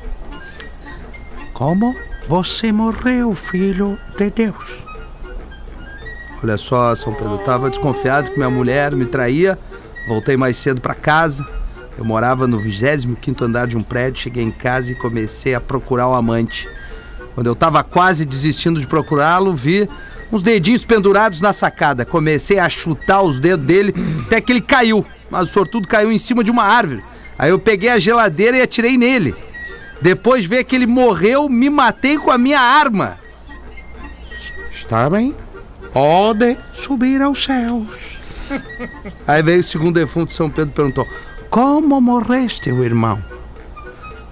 Como 1.52 1.94
você 2.28 2.70
morreu, 2.70 3.34
filho 3.34 3.98
de 4.16 4.30
Deus? 4.30 4.84
Olha 6.42 6.56
só, 6.56 6.94
São 6.94 7.12
Pedro, 7.12 7.32
eu 7.32 7.38
tava 7.38 7.68
desconfiado 7.68 8.30
que 8.30 8.36
minha 8.36 8.50
mulher 8.50 8.94
me 8.94 9.06
traía. 9.06 9.58
Voltei 10.06 10.36
mais 10.36 10.56
cedo 10.56 10.80
para 10.80 10.94
casa. 10.94 11.44
Eu 11.98 12.04
morava 12.04 12.46
no 12.46 12.60
25º 12.60 13.42
andar 13.42 13.66
de 13.66 13.76
um 13.76 13.82
prédio, 13.82 14.22
cheguei 14.22 14.44
em 14.44 14.52
casa 14.52 14.92
e 14.92 14.94
comecei 14.94 15.52
a 15.52 15.60
procurar 15.60 16.06
o 16.06 16.14
amante. 16.14 16.68
Quando 17.34 17.48
eu 17.48 17.56
tava 17.56 17.82
quase 17.82 18.24
desistindo 18.24 18.78
de 18.78 18.86
procurá-lo, 18.86 19.52
vi 19.52 19.88
uns 20.30 20.40
dedinhos 20.40 20.84
pendurados 20.84 21.40
na 21.40 21.52
sacada. 21.52 22.04
Comecei 22.04 22.60
a 22.60 22.68
chutar 22.68 23.22
os 23.22 23.40
dedos 23.40 23.66
dele 23.66 23.92
até 24.24 24.40
que 24.40 24.52
ele 24.52 24.60
caiu. 24.60 25.04
Mas 25.28 25.50
o 25.50 25.52
sortudo 25.52 25.88
caiu 25.88 26.12
em 26.12 26.18
cima 26.20 26.44
de 26.44 26.52
uma 26.52 26.62
árvore. 26.62 27.02
Aí 27.36 27.50
eu 27.50 27.58
peguei 27.58 27.88
a 27.88 27.98
geladeira 27.98 28.56
e 28.56 28.62
atirei 28.62 28.96
nele. 28.96 29.34
Depois 30.00 30.42
de 30.42 30.48
ver 30.48 30.62
que 30.62 30.76
ele 30.76 30.86
morreu, 30.86 31.48
me 31.48 31.68
matei 31.68 32.16
com 32.16 32.30
a 32.30 32.38
minha 32.38 32.60
arma. 32.60 33.18
Está 34.70 35.10
bem? 35.10 35.34
Pode 35.92 36.56
subir 36.74 37.20
aos 37.20 37.42
céus. 37.42 37.88
Aí 39.26 39.42
veio 39.42 39.60
o 39.60 39.64
segundo 39.64 39.94
defunto, 39.94 40.32
São 40.32 40.48
Pedro 40.48 40.72
perguntou: 40.72 41.06
Como 41.50 42.00
morreste, 42.00 42.70
o 42.70 42.84
irmão? 42.84 43.22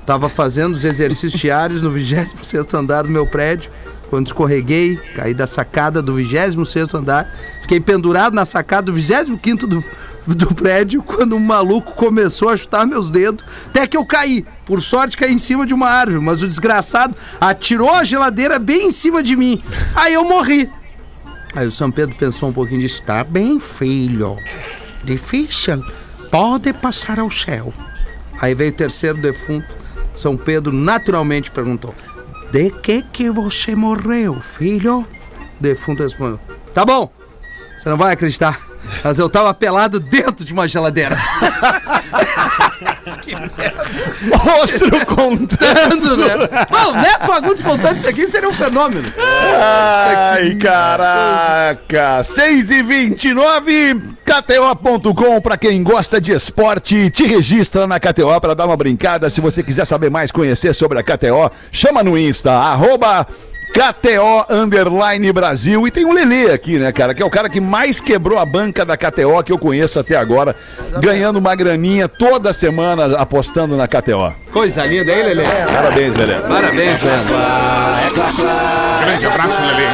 Tava 0.05 0.29
fazendo 0.29 0.75
os 0.75 0.85
exercícios 0.85 1.33
diários 1.41 1.83
no 1.83 1.91
26 1.91 2.73
andar 2.75 3.03
do 3.03 3.11
meu 3.11 3.27
prédio. 3.27 3.71
Quando 4.09 4.27
escorreguei, 4.27 4.97
caí 5.17 5.35
da 5.35 5.49
sacada 5.49 6.01
do 6.01 6.15
26 6.15 6.95
andar, 6.95 7.29
fiquei 7.63 7.81
pendurado 7.81 8.35
na 8.35 8.47
sacada 8.47 8.83
do 8.83 8.93
25 8.93 9.67
do, 9.67 9.83
do 10.29 10.55
prédio 10.55 11.03
quando 11.03 11.35
um 11.35 11.41
maluco 11.41 11.93
começou 11.93 12.49
a 12.49 12.57
chutar 12.57 12.87
meus 12.87 13.11
dedos, 13.11 13.45
até 13.67 13.85
que 13.85 13.97
eu 13.97 14.07
caí. 14.07 14.47
Por 14.65 14.81
sorte, 14.81 15.17
caí 15.17 15.33
em 15.33 15.39
cima 15.39 15.67
de 15.67 15.75
uma 15.75 15.89
árvore, 15.89 16.21
mas 16.21 16.41
o 16.41 16.47
desgraçado 16.47 17.17
atirou 17.41 17.91
a 17.91 18.05
geladeira 18.05 18.61
bem 18.61 18.87
em 18.87 18.93
cima 18.93 19.25
de 19.25 19.35
mim. 19.35 19.61
Aí 19.97 20.15
eu 20.15 20.25
morri. 20.25 20.71
Aí 21.53 21.67
o 21.67 21.73
São 21.73 21.91
Pedro 21.91 22.15
pensou 22.17 22.49
um 22.49 22.53
pouquinho 22.53 22.79
e 22.81 22.83
disse: 22.83 23.03
Tá 23.03 23.25
bem, 23.25 23.59
filho. 23.59 24.37
Difícil. 25.03 25.83
Pode 26.31 26.73
passar 26.73 27.19
ao 27.19 27.31
céu. 27.31 27.73
Aí 28.41 28.55
veio 28.55 28.71
o 28.71 28.75
terceiro 28.75 29.19
defunto. 29.19 29.77
São 30.15 30.37
Pedro 30.37 30.73
naturalmente 30.73 31.51
perguntou: 31.51 31.95
De 32.51 32.71
que 32.71 33.03
que 33.03 33.31
você 33.31 33.75
morreu, 33.75 34.41
filho? 34.41 35.01
O 35.01 35.63
defunto 35.63 36.03
respondeu: 36.03 36.41
Tá 36.73 36.85
bom, 36.85 37.11
você 37.79 37.89
não 37.89 37.97
vai 37.97 38.13
acreditar. 38.13 38.61
Mas 39.03 39.19
eu 39.19 39.29
tava 39.29 39.53
pelado 39.55 40.01
dentro 40.01 40.45
de 40.45 40.53
uma 40.53 40.67
geladeira. 40.67 41.17
Outro 44.61 45.07
contando. 45.07 45.57
Contando, 45.57 46.17
né? 46.17 46.67
Bom, 46.71 46.93
Neto 46.93 47.27
Fagundes 47.27 47.63
contando 47.63 47.97
isso 47.99 48.09
aqui 48.09 48.27
seria 48.27 48.49
um 48.49 48.53
fenômeno. 48.53 49.13
Ai, 49.19 50.55
caraca! 50.55 52.23
6 52.23 52.71
e 52.71 52.83
29 52.83 54.17
KTO.com, 54.25 55.41
pra 55.41 55.57
quem 55.57 55.83
gosta 55.83 56.21
de 56.21 56.33
esporte, 56.33 57.11
te 57.11 57.27
registra 57.27 57.87
na 57.87 57.99
KTO 58.01 58.41
pra 58.41 58.55
dar 58.55 58.67
uma 58.67 58.77
brincada. 58.77 59.31
Se 59.31 59.41
você 59.41 59.63
quiser 59.63 59.87
saber 59.87 60.11
mais, 60.11 60.31
conhecer 60.31 60.75
sobre 60.75 60.99
a 60.99 61.03
KTO, 61.03 61.51
chama 61.71 62.03
no 62.03 62.19
Insta, 62.19 62.53
arroba 62.53 63.27
KTO 63.73 64.47
Underline 64.49 65.33
Brasil. 65.33 65.87
E 65.87 65.91
tem 65.91 66.05
o 66.05 66.13
Lelê 66.13 66.53
aqui, 66.53 66.79
né, 66.79 66.93
cara? 66.93 67.15
Que 67.15 67.23
é 67.23 67.27
o 67.27 67.31
cara 67.31 67.49
que 67.49 67.61
mais 67.61 68.01
quebrou 68.01 68.39
a 68.39 68.47
banca 68.47 68.85
da 68.85 68.97
KTO 68.97 69.43
que 69.45 69.53
eu 69.53 69.59
conheço 69.59 69.99
até 69.99 70.17
agora, 70.17 70.55
ganhando 71.01 71.39
uma 71.39 71.55
graninha 71.55 72.09
toda 72.09 72.53
semana 72.53 73.17
apostando 73.17 73.77
na 73.77 73.87
KTO. 73.87 74.35
Coisa 74.53 74.85
linda, 74.87 75.13
hein, 75.13 75.23
Lelê? 75.25 75.45
Parabéns, 75.45 76.15
Lelê. 76.15 76.35
Parabéns, 76.41 77.03
Leandro. 77.03 77.35
Grande 79.05 79.27
abraço, 79.27 79.61
Lelê. 79.61 79.87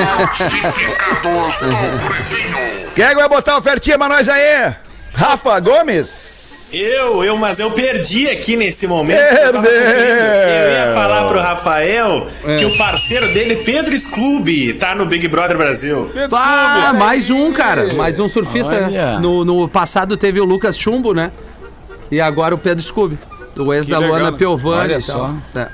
Quem 2.94 3.04
é 3.04 3.14
vai 3.14 3.28
botar 3.28 3.58
ofertinha 3.58 3.98
pra 3.98 4.08
nós 4.08 4.28
aí? 4.28 4.74
Rafa 5.12 5.60
Gomes? 5.60 6.39
Eu, 6.72 7.24
eu, 7.24 7.36
mas 7.36 7.58
eu 7.58 7.70
perdi 7.72 8.28
aqui 8.28 8.56
nesse 8.56 8.86
momento. 8.86 9.18
Eu, 9.18 9.52
Perdeu. 9.52 9.72
eu 9.72 10.70
ia 10.88 10.94
falar 10.94 11.26
pro 11.28 11.40
Rafael 11.40 12.28
que 12.58 12.64
o 12.64 12.76
parceiro 12.76 13.26
dele, 13.32 13.56
Pedro 13.56 13.98
Scooby, 13.98 14.74
tá 14.74 14.94
no 14.94 15.06
Big 15.06 15.26
Brother 15.28 15.56
Brasil. 15.56 16.10
Ah, 16.32 16.92
mais 16.92 17.30
um, 17.30 17.52
cara. 17.52 17.92
Mais 17.94 18.18
um 18.20 18.28
surfista. 18.28 18.88
Né? 18.88 19.18
No, 19.20 19.44
no 19.44 19.68
passado 19.68 20.16
teve 20.16 20.40
o 20.40 20.44
Lucas 20.44 20.78
Chumbo, 20.78 21.12
né? 21.12 21.32
E 22.10 22.20
agora 22.20 22.54
o 22.54 22.58
Pedro 22.58 22.82
Scooby. 22.84 23.18
O 23.56 23.74
ex 23.74 23.86
Que 23.86 23.92
da 23.92 23.98
legal, 23.98 24.14
Luana 24.14 24.30
né? 24.30 24.38
Piovani 24.38 24.80
Olha 24.92 25.00
só. 25.00 25.34
É. 25.54 25.66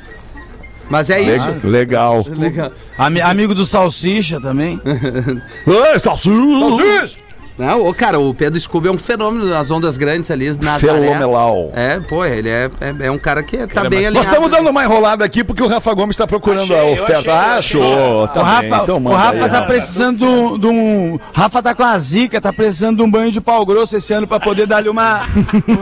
Mas 0.89 1.11
é 1.11 1.21
isso. 1.21 1.55
Legal. 1.65 2.25
Legal. 2.29 2.71
Ami- 2.97 3.21
amigo 3.21 3.55
do 3.55 3.67
Salsicha 3.67 4.41
também. 4.41 4.81
Ei, 5.67 5.99
salsicha! 5.99 7.26
Não, 7.59 7.93
cara, 7.95 8.19
o 8.19 8.35
Pedro 8.35 8.61
Scooby 8.61 8.89
é 8.89 8.91
um 8.91 8.99
fenômeno 8.99 9.47
nas 9.47 9.71
ondas 9.71 9.97
grandes 9.97 10.31
ali, 10.31 10.47
Nazaré. 10.61 11.01
Fenomenal. 11.01 11.71
É, 11.75 11.99
pô, 12.01 12.25
ele 12.25 12.51
é, 12.51 12.69
é, 12.81 13.07
é 13.07 13.11
um 13.11 13.19
cara 13.19 13.43
que 13.43 13.57
tá 13.67 13.81
Ele 13.81 13.87
é 13.87 13.91
bem 13.91 13.99
mais- 14.03 14.07
alinhado. 14.09 14.15
Nós 14.15 14.27
estamos 14.27 14.51
dando 14.51 14.69
uma 14.71 14.85
enrolada 14.85 15.25
aqui 15.25 15.43
porque 15.43 15.63
o 15.63 15.67
Rafa 15.67 15.95
Gomes 15.95 16.15
está 16.15 16.27
procurando 16.27 16.75
Achei, 16.75 16.79
a 16.79 16.85
oferta. 16.93 17.19
achei, 17.19 17.31
Ah, 17.33 17.57
achei 17.57 17.81
Achou, 17.83 18.29
tá 18.29 18.41
o 18.41 18.45
bem. 18.45 18.53
Rafa, 18.71 18.83
Então 18.83 19.05
o 19.05 19.13
Rafa 19.15 19.31
aí, 19.33 19.39
tá 19.41 19.47
Rafa. 19.47 19.67
precisando 19.67 20.59
de 20.59 20.67
um, 20.67 21.19
Rafa 21.33 21.63
tá 21.63 21.75
com 21.75 21.83
a 21.83 21.99
zica, 21.99 22.41
tá 22.41 22.53
precisando 22.53 22.97
de 22.99 23.03
um 23.03 23.11
banho 23.11 23.33
de 23.33 23.41
pau 23.41 23.65
grosso 23.65 23.97
esse 23.97 24.13
ano 24.13 24.27
pra 24.27 24.39
poder 24.39 24.67
dar-lhe 24.67 24.89
uma, 24.91 25.23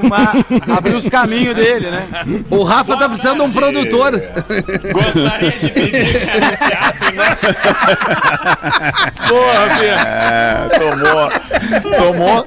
uma. 0.02 0.76
abrir 0.76 0.94
os 0.94 1.08
caminhos 1.08 1.56
dele, 1.56 1.90
né? 1.90 2.06
O 2.50 2.62
Rafa 2.62 2.96
tá 2.96 3.08
precisando 3.08 3.38
de 3.38 3.42
um 3.42 3.52
produtor. 3.52 4.12
Gostaria 4.92 5.50
de 5.58 5.68
pedir 5.70 6.20
que 6.20 6.30
anunciassem 6.30 7.14
nosso 7.16 7.46
Porra, 9.28 9.70
Fê. 9.78 9.86
É, 9.86 10.68
tomou. 10.78 11.63
Tomou. 11.82 12.46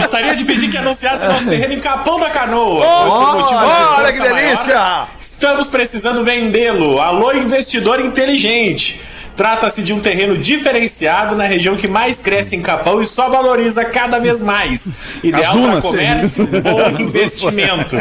Gostaria 0.00 0.34
de 0.34 0.44
pedir 0.44 0.70
que 0.70 0.78
anunciasse 0.78 1.26
nosso 1.26 1.46
terreno 1.46 1.74
em 1.74 1.80
Capão 1.80 2.18
da 2.18 2.30
Canoa. 2.30 2.84
Oh, 2.84 3.42
de 3.42 3.54
olha 3.54 4.12
que 4.12 4.18
força 4.18 4.24
maior, 4.24 4.34
delícia! 4.34 5.06
Estamos 5.18 5.68
precisando 5.68 6.24
vendê-lo. 6.24 7.00
Alô, 7.00 7.32
investidor 7.32 8.00
inteligente. 8.00 9.00
Trata-se 9.36 9.82
de 9.82 9.92
um 9.92 10.00
terreno 10.00 10.38
diferenciado 10.38 11.36
na 11.36 11.44
região 11.44 11.76
que 11.76 11.86
mais 11.86 12.20
cresce 12.20 12.56
em 12.56 12.62
Capão 12.62 13.02
e 13.02 13.06
só 13.06 13.28
valoriza 13.28 13.84
cada 13.84 14.18
vez 14.18 14.40
mais. 14.40 14.90
Ideal 15.22 15.56
para 15.58 15.82
comércio 15.82 16.48
ou 16.64 17.00
investimento. 17.00 17.96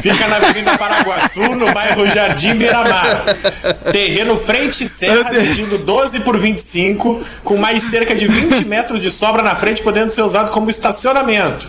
Fica 0.00 0.28
na 0.28 0.36
Avenida 0.36 0.78
Paraguaçu, 0.78 1.54
no 1.56 1.72
bairro 1.72 2.08
Jardim 2.08 2.54
Miramar. 2.54 3.24
Terreno 3.92 4.36
frente 4.36 4.86
serra, 4.86 5.32
medindo 5.32 5.78
12 5.78 6.20
por 6.20 6.38
25, 6.38 7.22
com 7.42 7.56
mais 7.56 7.82
cerca 7.90 8.14
de 8.14 8.28
20 8.28 8.64
metros 8.64 9.02
de 9.02 9.10
sobra 9.10 9.42
na 9.42 9.56
frente, 9.56 9.82
podendo 9.82 10.12
ser 10.12 10.22
usado 10.22 10.50
como 10.52 10.70
estacionamento. 10.70 11.68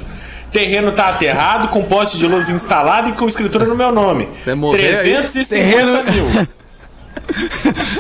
Terreno 0.52 0.92
tá 0.92 1.10
aterrado, 1.10 1.68
com 1.70 1.84
poste 1.84 2.18
de 2.18 2.28
luz 2.28 2.50
instalado 2.50 3.10
e 3.10 3.14
com 3.14 3.28
escritura 3.28 3.66
no 3.66 3.76
meu 3.76 3.92
nome. 3.92 4.30
Você 4.44 4.54
morreu 4.56 5.00
aí? 5.00 5.04
350 5.04 6.12
mil. 6.12 6.59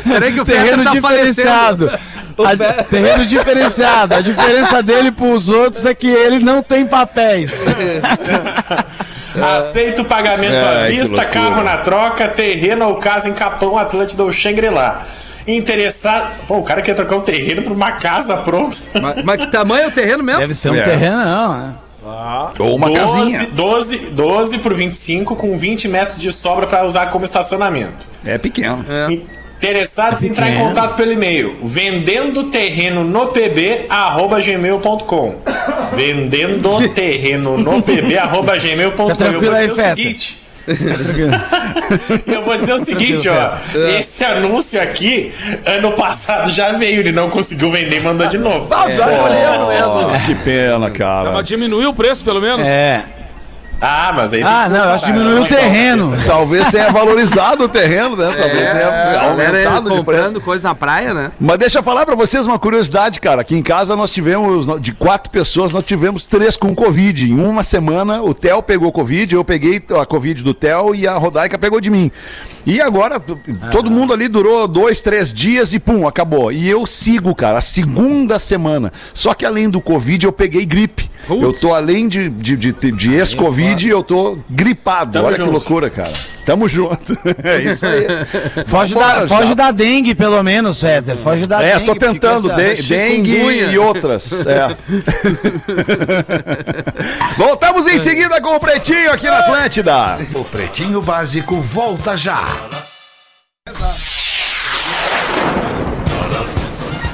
Peraí 0.08 0.34
que 0.34 0.42
o 0.42 0.46
Terreno 0.46 0.84
tá 0.84 0.92
diferenciado. 0.92 1.92
A- 2.40 2.84
terreno 2.84 3.26
diferenciado. 3.26 4.16
A 4.16 4.22
diferença 4.22 4.82
dele 4.82 5.12
pros 5.12 5.50
outros 5.50 5.86
é 5.86 5.94
que 5.94 6.08
ele 6.08 6.40
não 6.40 6.64
tem 6.64 6.86
papéis. 6.86 7.64
Aceito 9.58 10.04
pagamento 10.06 10.54
à 10.66 10.70
Ai, 10.82 10.92
que 10.92 11.00
vista, 11.02 11.26
carro 11.26 11.64
na 11.64 11.78
troca, 11.78 12.28
terreno 12.28 12.88
ou 12.88 12.96
casa 12.96 13.30
em 13.30 13.34
Capão, 13.34 13.78
Atlântida 13.78 14.24
ou 14.24 14.32
Xangri-Lá. 14.32 15.04
Interessado. 15.48 16.32
Pô, 16.48 16.58
o 16.58 16.64
cara 16.64 16.82
quer 16.82 16.94
trocar 16.96 17.16
um 17.18 17.22
terreno 17.22 17.62
por 17.62 17.72
uma 17.74 17.94
casa 17.94 18.38
pronta. 18.38 18.76
Mas, 19.02 19.24
mas 19.24 19.42
que 19.42 19.48
tamanho 19.48 19.84
é 19.86 19.88
o 19.88 19.92
terreno 19.92 20.24
mesmo? 20.24 20.42
Deve 20.42 20.54
ser 20.56 20.72
um 20.72 20.76
É. 20.76 20.82
terreno, 20.82 21.18
não, 21.18 21.78
né? 22.04 22.54
Ou 22.60 22.76
uma 22.76 22.88
12, 22.88 23.02
casinha. 23.02 23.48
12, 23.52 23.98
12 24.12 24.58
por 24.60 24.74
25, 24.74 25.36
com 25.36 25.58
20 25.58 25.88
metros 25.88 26.20
de 26.20 26.32
sobra 26.32 26.68
para 26.68 26.86
usar 26.86 27.08
como 27.08 27.26
estacionamento. 27.26 28.08
É 28.26 28.38
pequeno. 28.38 28.86
Interessados, 29.58 30.24
entrar 30.24 30.50
em 30.50 30.58
contato 30.58 30.96
pelo 30.96 31.12
e-mail 31.12 31.58
vendendo 31.62 32.46
terreno 32.46 33.04
no 33.04 33.28
pb 33.28 33.88
arroba 33.90 34.40
gmail.com 34.40 35.36
vendendo 35.94 36.88
terreno 36.94 37.58
no 37.58 37.82
pb 37.82 38.18
arroba 38.18 38.58
gmail.com 38.58 39.26
eu 39.26 39.42
vou 39.42 39.54
dizer 39.54 39.72
o 39.72 39.76
seguinte 39.76 40.39
eu 42.28 42.44
vou 42.44 42.58
dizer 42.58 42.74
o 42.74 42.80
seguinte, 42.80 43.28
ó. 43.28 43.58
Esse 43.98 44.24
anúncio 44.24 44.82
aqui, 44.82 45.34
ano 45.66 45.92
passado 45.94 46.50
já 46.50 46.72
veio, 46.74 47.00
ele 47.00 47.12
não 47.12 47.30
conseguiu 47.30 47.72
vender 47.72 47.98
e 47.98 48.00
mandou 48.00 48.28
de 48.28 48.38
novo. 48.38 48.68
Oh, 50.22 50.26
que 50.26 50.36
pena, 50.36 50.90
cara. 50.92 51.32
Mas 51.32 51.46
diminuiu 51.46 51.90
o 51.90 51.94
preço, 51.94 52.24
pelo 52.24 52.42
menos? 52.42 52.68
É. 52.68 53.04
Ah, 53.82 54.12
mas 54.16 54.34
aí. 54.34 54.44
Ah, 54.44 54.68
não, 54.70 54.78
eu 54.86 54.92
acho 54.92 55.06
que 55.06 55.12
diminuiu 55.12 55.44
o 55.44 55.48
terreno. 55.48 56.14
Talvez 56.26 56.68
tenha 56.70 56.92
valorizado 56.92 57.64
o 57.64 57.70
terreno, 57.70 58.16
né? 58.16 58.26
Talvez 58.38 58.68
É, 58.70 58.74
tenha 58.74 59.22
aumentado 59.22 59.90
de 59.96 60.04
preço. 60.04 60.42
coisa 60.42 60.68
na 60.68 60.76
praia, 60.76 61.14
né? 61.14 61.32
Mas 61.40 61.58
deixa 61.58 61.80
eu 61.80 61.84
falar 61.84 62.06
pra 62.06 62.16
vocês 62.16 62.46
uma 62.46 62.60
curiosidade, 62.60 63.20
cara. 63.20 63.42
Aqui 63.42 63.56
em 63.56 63.64
casa 63.64 63.96
nós 63.96 64.12
tivemos, 64.12 64.68
de 64.82 64.92
quatro 64.94 65.30
pessoas, 65.30 65.72
nós 65.72 65.86
tivemos 65.86 66.28
três 66.28 66.56
com 66.56 66.74
Covid. 66.76 67.30
Em 67.32 67.40
uma 67.40 67.64
semana, 67.64 68.22
o 68.22 68.34
Theo 68.34 68.62
pegou 68.62 68.92
Covid, 68.92 69.34
eu 69.36 69.44
peguei 69.46 69.82
a 70.00 70.06
Covid 70.06 70.44
do 70.44 70.54
Theo 70.54 70.94
e 70.94 71.08
a 71.08 71.16
Rodaica 71.16 71.58
pegou 71.58 71.80
de 71.80 71.90
mim. 71.90 72.12
E 72.66 72.82
agora, 72.82 73.20
t- 73.20 73.36
todo 73.72 73.90
mundo 73.90 74.14
ali 74.14 74.28
durou 74.28 74.68
dois, 74.68 75.02
três 75.02 75.34
dias 75.34 75.74
e 75.74 75.80
pum, 75.80 76.08
acabou. 76.08 76.52
E 76.52 76.68
eu 76.70 76.86
sigo, 76.86 77.34
cara, 77.34 77.58
a 77.60 77.62
segunda 77.62 78.38
semana. 78.40 78.92
Só 79.14 79.34
que 79.34 79.46
além 79.46 79.70
do 79.70 79.80
Covid, 79.82 80.26
eu 80.26 80.32
peguei 80.32 80.66
gripe. 80.66 81.10
Eu 81.30 81.54
tô 81.54 81.74
além 81.74 82.08
de, 82.08 82.28
de, 82.30 82.56
de, 82.56 82.72
de 82.92 83.14
ex-Covid, 83.14 83.69
eu 83.90 84.04
tô 84.04 84.38
gripado. 84.50 85.14
Tamo 85.14 85.26
Olha 85.28 85.36
que 85.36 85.42
junto. 85.42 85.52
loucura, 85.52 85.90
cara. 85.90 86.12
Tamo 86.46 86.68
junto. 86.68 87.18
É 87.44 87.62
isso 87.62 87.86
aí. 87.86 88.06
Foge, 88.66 88.94
Vambora, 88.94 89.22
da, 89.22 89.28
foge 89.28 89.56
da 89.56 89.72
dengue, 89.72 90.16
pelo 90.16 90.42
menos, 90.44 90.82
Fetter. 90.82 91.16
Foge 91.18 91.46
da 91.46 91.62
É, 91.64 91.74
dengue. 91.76 91.86
tô 91.86 91.92
porque 91.96 92.06
tentando. 92.14 92.50
de- 92.56 92.82
dengue 92.84 93.38
e 93.72 93.78
outras. 93.78 94.46
É. 94.48 94.76
Voltamos 97.38 97.88
em 97.88 98.00
seguida 98.00 98.42
com 98.42 98.56
o 98.56 98.60
Pretinho 98.60 99.12
aqui 99.12 99.28
na 99.28 99.40
Atlântida. 99.40 100.18
O 100.34 100.44
Pretinho 100.44 101.02
Básico 101.02 101.60
volta 101.62 102.18
já. 102.18 102.44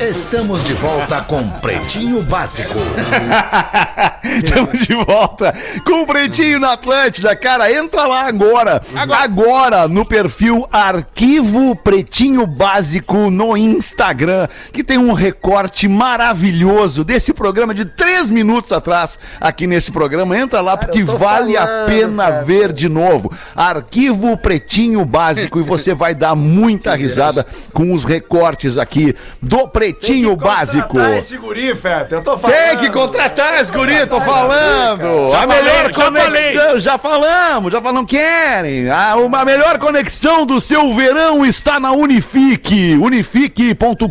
Estamos 0.08 0.63
de 0.63 0.74
volta 0.74 1.20
com 1.22 1.50
Pretinho 1.62 2.22
Básico. 2.22 2.76
Estamos 4.24 4.86
de 4.86 4.94
volta 4.94 5.52
com 5.84 6.04
o 6.04 6.06
Pretinho 6.06 6.60
na 6.60 6.74
Atlântida. 6.74 7.36
Cara, 7.36 7.72
entra 7.72 8.06
lá 8.06 8.28
agora. 8.28 8.84
Agora, 8.96 9.88
no 9.88 10.06
perfil 10.06 10.68
Arquivo 10.72 11.76
Pretinho 11.78 12.46
Básico 12.46 13.32
no 13.32 13.58
Instagram, 13.58 14.48
que 14.72 14.84
tem 14.84 15.00
um 15.00 15.12
recorte 15.12 15.88
maravilhoso 15.88 17.04
desse 17.04 17.34
programa 17.34 17.74
de 17.74 17.86
três 17.86 18.30
minutos 18.30 18.72
atrás, 18.72 19.18
aqui 19.41 19.65
nesse 19.65 19.91
programa. 19.91 20.38
Entra 20.38 20.62
lá 20.62 20.78
porque 20.78 21.04
vale 21.04 21.58
a 21.58 21.86
pena 21.88 22.44
ver 22.44 22.72
de 22.72 22.88
novo. 22.88 23.32
Arquivo 23.56 24.38
Pretinho 24.38 25.04
Básico 25.04 25.60
e 25.60 25.63
você 25.63 25.96
vai 25.96 26.13
dar 26.13 26.36
muita 26.36 26.94
risada 26.96 27.44
com 27.74 27.91
os 27.91 28.04
recortes 28.04 28.78
aqui 28.78 29.15
do 29.41 29.68
Pretinho 29.68 29.94
Pretinho 29.99 30.36
Básico. 30.36 30.99
esse 30.99 31.38
guri, 31.38 31.75
Feta. 31.75 32.15
Eu 32.15 32.21
tô 32.21 32.38
falando. 32.38 32.55
Tem 32.55 32.77
que 32.77 32.89
contratar 32.89 33.60
esse 33.60 33.71
guri, 33.71 34.05
tô 34.05 34.19
falando. 34.21 35.31
Já 35.31 35.41
a 35.41 35.47
melhor 35.47 35.93
falei, 35.93 35.93
já 35.93 36.12
conexão, 36.12 36.79
já 36.79 36.97
falamos, 36.97 37.71
já 37.71 37.81
falamos, 37.81 38.10
querem. 38.10 38.89
A, 38.89 39.15
uma 39.15 39.45
melhor 39.45 39.79
conexão 39.79 40.45
do 40.45 40.60
seu 40.60 40.93
verão 40.93 41.45
está 41.45 41.79
na 41.79 41.91
Unifique, 41.91 42.95
unifique.com.br. 42.95 44.05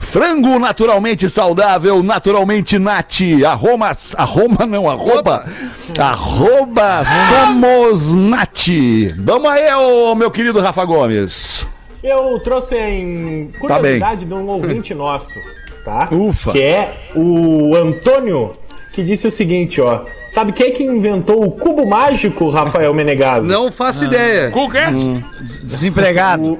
Frango 0.00 0.58
naturalmente 0.58 1.28
saudável, 1.28 2.02
naturalmente 2.02 2.78
nati. 2.78 3.44
Arroma, 3.44 3.92
arroma 4.16 4.66
não, 4.66 4.88
arroba, 4.88 5.44
arroba 5.98 7.02
somos 7.28 8.14
nati. 8.14 9.14
Vamos 9.18 9.50
aí, 9.50 9.72
ô, 9.74 10.14
meu 10.14 10.30
querido 10.30 10.60
Rafa 10.60 10.84
Gomes. 10.84 11.66
Eu 12.04 12.38
trouxe 12.40 12.76
em 12.76 13.46
Tá 13.52 13.58
curiosidade 13.78 14.24
de 14.26 14.34
um 14.34 14.46
ouvinte 14.46 14.92
nosso, 14.94 15.40
tá? 15.84 16.08
Ufa. 16.12 16.52
Que 16.52 16.62
é 16.62 16.94
o 17.16 17.74
Antônio, 17.74 18.54
que 18.92 19.02
disse 19.02 19.26
o 19.26 19.30
seguinte, 19.30 19.80
ó. 19.80 20.02
Sabe 20.30 20.52
quem 20.52 20.66
é 20.66 20.70
que 20.70 20.82
inventou 20.82 21.42
o 21.44 21.50
cubo 21.52 21.86
mágico, 21.86 22.50
Rafael 22.50 22.92
Menegaso? 22.92 23.48
Não 23.48 23.72
faço 23.72 24.04
ideia. 24.04 24.50
Com 24.50 24.66
o 24.66 24.70
quê? 24.70 24.80
Desempregado. 25.62 26.58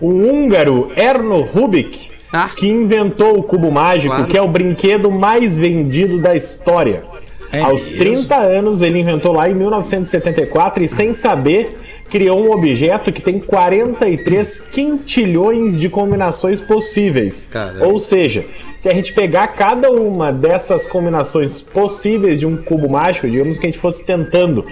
O 0.00 0.08
húngaro 0.08 0.90
Erno 0.96 1.42
Rubik, 1.42 2.10
Ah. 2.32 2.48
que 2.56 2.66
inventou 2.66 3.38
o 3.38 3.42
cubo 3.42 3.70
mágico, 3.70 4.14
Claro. 4.14 4.30
que 4.30 4.38
é 4.38 4.42
o 4.42 4.48
brinquedo 4.48 5.10
mais 5.10 5.58
vendido 5.58 6.20
da 6.20 6.34
história. 6.34 7.04
É 7.52 7.60
Aos 7.60 7.90
mesmo? 7.90 7.98
30 7.98 8.34
anos, 8.34 8.80
ele 8.80 8.98
inventou 8.98 9.32
lá 9.32 9.48
em 9.48 9.54
1974 9.54 10.82
e, 10.82 10.88
sem 10.88 11.12
saber, 11.12 11.78
criou 12.08 12.42
um 12.42 12.50
objeto 12.50 13.12
que 13.12 13.20
tem 13.20 13.38
43 13.38 14.60
quintilhões 14.72 15.78
de 15.78 15.90
combinações 15.90 16.60
possíveis. 16.60 17.46
Caramba. 17.50 17.86
Ou 17.86 17.98
seja, 17.98 18.46
se 18.78 18.88
a 18.88 18.94
gente 18.94 19.12
pegar 19.12 19.48
cada 19.48 19.90
uma 19.90 20.32
dessas 20.32 20.86
combinações 20.86 21.60
possíveis 21.60 22.40
de 22.40 22.46
um 22.46 22.56
cubo 22.56 22.88
mágico, 22.88 23.28
digamos 23.28 23.58
que 23.58 23.66
a 23.66 23.70
gente 23.70 23.78
fosse 23.78 24.04
tentando 24.04 24.64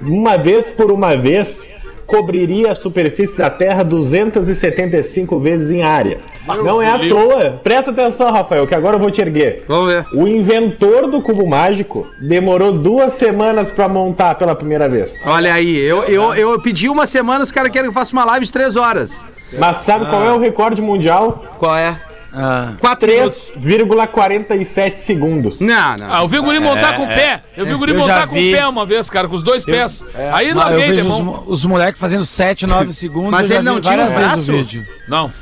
uma 0.00 0.36
vez 0.36 0.70
por 0.70 0.92
uma 0.92 1.16
vez, 1.16 1.68
cobriria 2.06 2.70
a 2.70 2.74
superfície 2.74 3.36
da 3.36 3.50
Terra 3.50 3.82
275 3.82 5.38
vezes 5.38 5.70
em 5.70 5.82
área. 5.82 6.18
Não 6.56 6.80
é 6.82 6.88
à 6.90 6.98
toa. 7.08 7.60
Presta 7.62 7.90
atenção, 7.90 8.30
Rafael, 8.32 8.66
que 8.66 8.74
agora 8.74 8.96
eu 8.96 9.00
vou 9.00 9.10
te 9.10 9.20
erguer. 9.20 9.64
Vamos 9.68 9.92
ver. 9.92 10.06
O 10.14 10.26
inventor 10.26 11.06
do 11.10 11.20
cubo 11.20 11.46
mágico 11.48 12.06
demorou 12.20 12.72
duas 12.72 13.12
semanas 13.12 13.70
pra 13.70 13.88
montar 13.88 14.34
pela 14.36 14.54
primeira 14.54 14.88
vez. 14.88 15.20
Olha 15.24 15.52
aí, 15.54 15.76
eu, 15.78 16.04
eu, 16.04 16.34
eu 16.34 16.60
pedi 16.60 16.88
uma 16.88 17.06
semana, 17.06 17.44
os 17.44 17.52
caras 17.52 17.70
querem 17.70 17.84
que 17.84 17.90
eu 17.90 17.94
faça 18.00 18.12
uma 18.12 18.24
live 18.24 18.46
de 18.46 18.52
três 18.52 18.76
horas. 18.76 19.26
Mas 19.58 19.84
sabe 19.84 20.06
qual 20.06 20.24
é 20.24 20.32
o 20.32 20.38
recorde 20.38 20.82
mundial? 20.82 21.42
Qual 21.58 21.74
é? 21.76 21.96
Ah, 22.30 22.74
Quatro 22.78 23.08
minutos. 23.08 23.52
3,47 23.58 24.96
segundos. 24.98 25.60
Não, 25.60 25.96
não. 25.96 26.12
Ah, 26.12 26.20
eu 26.22 26.28
vi 26.28 26.38
o 26.38 26.42
guri 26.42 26.60
montar 26.60 26.96
com 26.96 27.04
o 27.04 27.08
pé. 27.08 27.42
Eu 27.56 27.64
vi 27.64 27.72
o 27.74 27.78
guri 27.78 27.92
Eu 27.92 27.98
montar 28.00 28.20
já 28.20 28.26
com 28.26 28.34
vi. 28.34 28.52
o 28.52 28.56
pé 28.56 28.66
uma 28.66 28.84
vez, 28.84 29.08
cara, 29.08 29.26
com 29.26 29.34
os 29.34 29.42
dois 29.42 29.64
pés. 29.64 30.04
Aí 30.32 30.50
eu 30.50 30.56
larguei, 30.56 30.92
vejo 30.92 31.08
os, 31.08 31.48
os 31.48 31.64
moleques 31.64 31.98
fazendo 31.98 32.24
7, 32.24 32.66
9 32.66 32.92
segundos. 32.94 33.30
Mas 33.30 33.50
eu 33.50 33.56
ele 33.56 33.64
não 33.64 33.80
tinha 33.80 33.94
um 33.94 33.96
vezes 33.98 34.14
braço? 34.18 34.40
o 34.52 34.56
vídeo. 34.56 34.86
Não. 35.08 35.32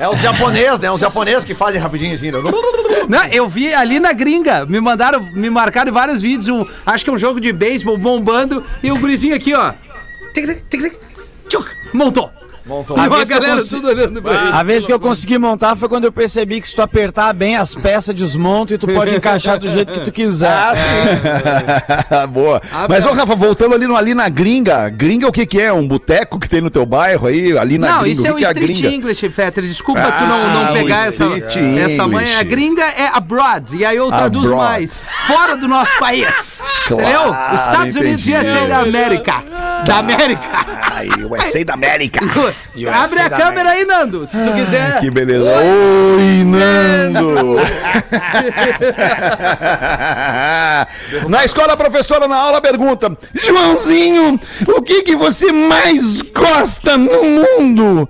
É 0.00 0.08
os 0.08 0.18
japoneses, 0.18 0.80
né? 0.80 0.90
Os 0.90 1.00
japoneses 1.00 1.44
que 1.44 1.54
fazem 1.54 1.78
rapidinho 1.78 2.14
assim. 2.14 2.30
né? 2.30 2.38
Não, 3.06 3.24
eu 3.26 3.46
vi 3.46 3.72
ali 3.74 4.00
na 4.00 4.14
gringa, 4.14 4.64
me 4.64 4.80
mandaram, 4.80 5.20
me 5.20 5.50
marcaram 5.50 5.92
vários 5.92 6.22
vídeos, 6.22 6.48
um, 6.48 6.66
acho 6.86 7.04
que 7.04 7.10
é 7.10 7.12
um 7.12 7.18
jogo 7.18 7.38
de 7.38 7.52
beisebol 7.52 7.98
bombando, 7.98 8.64
e 8.82 8.90
o 8.90 8.98
gurizinho 8.98 9.34
aqui, 9.36 9.52
ó. 9.52 9.74
Montou. 11.92 12.32
Montou. 12.70 12.96
A 12.96 13.00
uma 13.00 13.08
vez 13.16 13.26
que 13.28 13.34
eu 13.34 13.40
galera 13.40 13.64
tudo 13.64 13.88
olhando 13.88 14.22
pra 14.22 14.32
ele. 14.32 14.50
A 14.52 14.62
vez 14.62 14.86
que 14.86 14.92
eu 14.92 15.00
consegui 15.00 15.38
montar 15.38 15.74
foi 15.74 15.88
quando 15.88 16.04
eu 16.04 16.12
percebi 16.12 16.60
que 16.60 16.68
se 16.68 16.74
tu 16.76 16.80
apertar 16.82 17.32
bem 17.34 17.56
as 17.56 17.74
peças, 17.74 18.14
desmonta 18.14 18.74
e 18.74 18.78
tu 18.78 18.86
pode 18.86 19.12
encaixar 19.14 19.58
do 19.58 19.68
jeito 19.68 19.92
que 19.92 20.00
tu 20.00 20.12
quiser. 20.12 20.54
Boa. 22.30 22.60
Mas, 22.88 23.04
ô, 23.04 23.10
Rafa, 23.12 23.34
voltando 23.34 23.74
ali, 23.74 23.86
no, 23.86 23.96
ali 23.96 24.14
na 24.14 24.28
gringa, 24.28 24.88
gringa 24.88 25.26
o 25.26 25.32
que 25.32 25.44
que 25.46 25.60
é? 25.60 25.72
Um 25.72 25.86
boteco 25.86 26.38
que 26.38 26.48
tem 26.48 26.60
no 26.60 26.70
teu 26.70 26.86
bairro 26.86 27.26
aí, 27.26 27.58
ali 27.58 27.76
na 27.78 27.88
Não, 27.88 27.98
gringa? 28.02 28.12
isso 28.12 28.22
o 28.22 28.26
é 28.26 28.28
que 28.28 28.34
o 28.34 28.36
que 28.38 28.44
a 28.44 28.50
Street 28.52 28.78
gringa? 28.78 28.94
English, 28.94 29.28
Fetter. 29.30 29.64
Desculpa 29.64 30.02
tu 30.02 30.08
Ah, 30.18 30.26
não, 30.26 30.64
não 30.64 30.70
o 30.70 30.72
pegar 30.74 31.06
essa, 31.08 31.24
Street 31.24 31.56
essa 31.80 32.06
manhã. 32.06 32.26
English. 32.26 32.40
A 32.40 32.42
gringa 32.44 32.82
é 32.84 33.08
abroad, 33.12 33.76
e 33.76 33.84
aí 33.84 33.96
eu 33.96 34.08
traduzo 34.08 34.46
Abroad. 34.52 34.70
mais. 34.70 35.02
Fora 35.26 35.56
do 35.56 35.66
nosso 35.66 35.98
país. 35.98 36.62
entendeu? 36.86 37.34
Os 37.52 37.60
Estados 37.60 37.96
Unidos 37.96 38.26
entendi. 38.26 38.30
ia 38.30 38.44
ser 38.44 38.68
da 38.68 38.78
América. 38.78 39.42
Da 39.84 39.98
América. 39.98 40.42
Ai, 40.92 41.08
USA 41.24 41.64
da 41.64 41.74
América. 41.74 42.20
Abre 42.92 43.20
a 43.20 43.30
câmera 43.30 43.70
aí, 43.70 43.84
Nando, 43.84 44.26
se 44.26 44.36
tu 44.36 44.52
quiser. 44.54 45.00
Que 45.00 45.10
beleza. 45.10 45.44
Oi, 45.44 46.44
Nando. 46.44 47.56
na 51.28 51.44
escola, 51.44 51.72
a 51.72 51.76
professora 51.76 52.28
na 52.28 52.36
aula 52.36 52.60
pergunta: 52.60 53.16
Joãozinho, 53.34 54.38
o 54.68 54.82
que, 54.82 55.02
que 55.02 55.16
você 55.16 55.52
mais 55.52 56.22
gosta 56.22 56.96
no 56.96 57.22
mundo? 57.22 58.08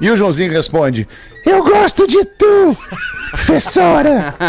E 0.00 0.10
o 0.10 0.16
Joãozinho 0.16 0.52
responde: 0.52 1.08
Eu 1.44 1.62
gosto 1.62 2.06
de 2.06 2.24
tu, 2.24 2.76
professora. 3.30 4.34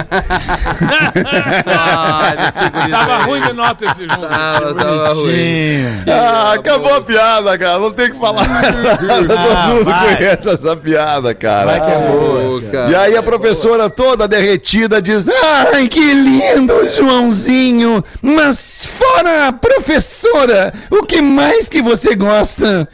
Que 2.56 2.70
bonito. 2.70 2.92
Tava 2.92 3.18
ruim 3.24 3.42
de 3.42 3.54
nota 3.54 3.86
esse 3.86 4.08
jogo. 4.08 4.28
Tava, 4.28 4.74
tava 4.74 5.14
ruim. 5.14 5.86
Ah, 6.08 6.54
acabou 6.54 6.94
a 6.94 7.02
piada, 7.02 7.58
cara. 7.58 7.80
Não 7.80 7.92
tem 7.92 8.08
o 8.08 8.12
que 8.12 8.20
falar. 8.20 8.46
Todo 9.00 9.76
mundo 9.76 9.86
conhece 9.86 10.50
essa 10.50 10.76
piada, 10.76 11.34
cara. 11.34 11.78
Ô, 12.12 12.62
cara. 12.72 12.92
E 12.92 12.96
aí 12.96 13.18
a 13.18 13.24
professora 13.24 13.90
toda 13.90 14.28
derretida 14.28 15.02
diz: 15.02 15.26
Ai, 15.74 15.88
que 15.88 16.14
lindo, 16.14 16.88
Joãozinho! 16.88 18.04
Mas 18.22 18.86
fora 18.86 19.48
a 19.48 19.54
professora, 19.54 20.74
o 20.90 21.04
que 21.04 21.22
mais 21.22 21.68
que 21.70 21.82
você 21.82 22.16
gosta? 22.16 22.88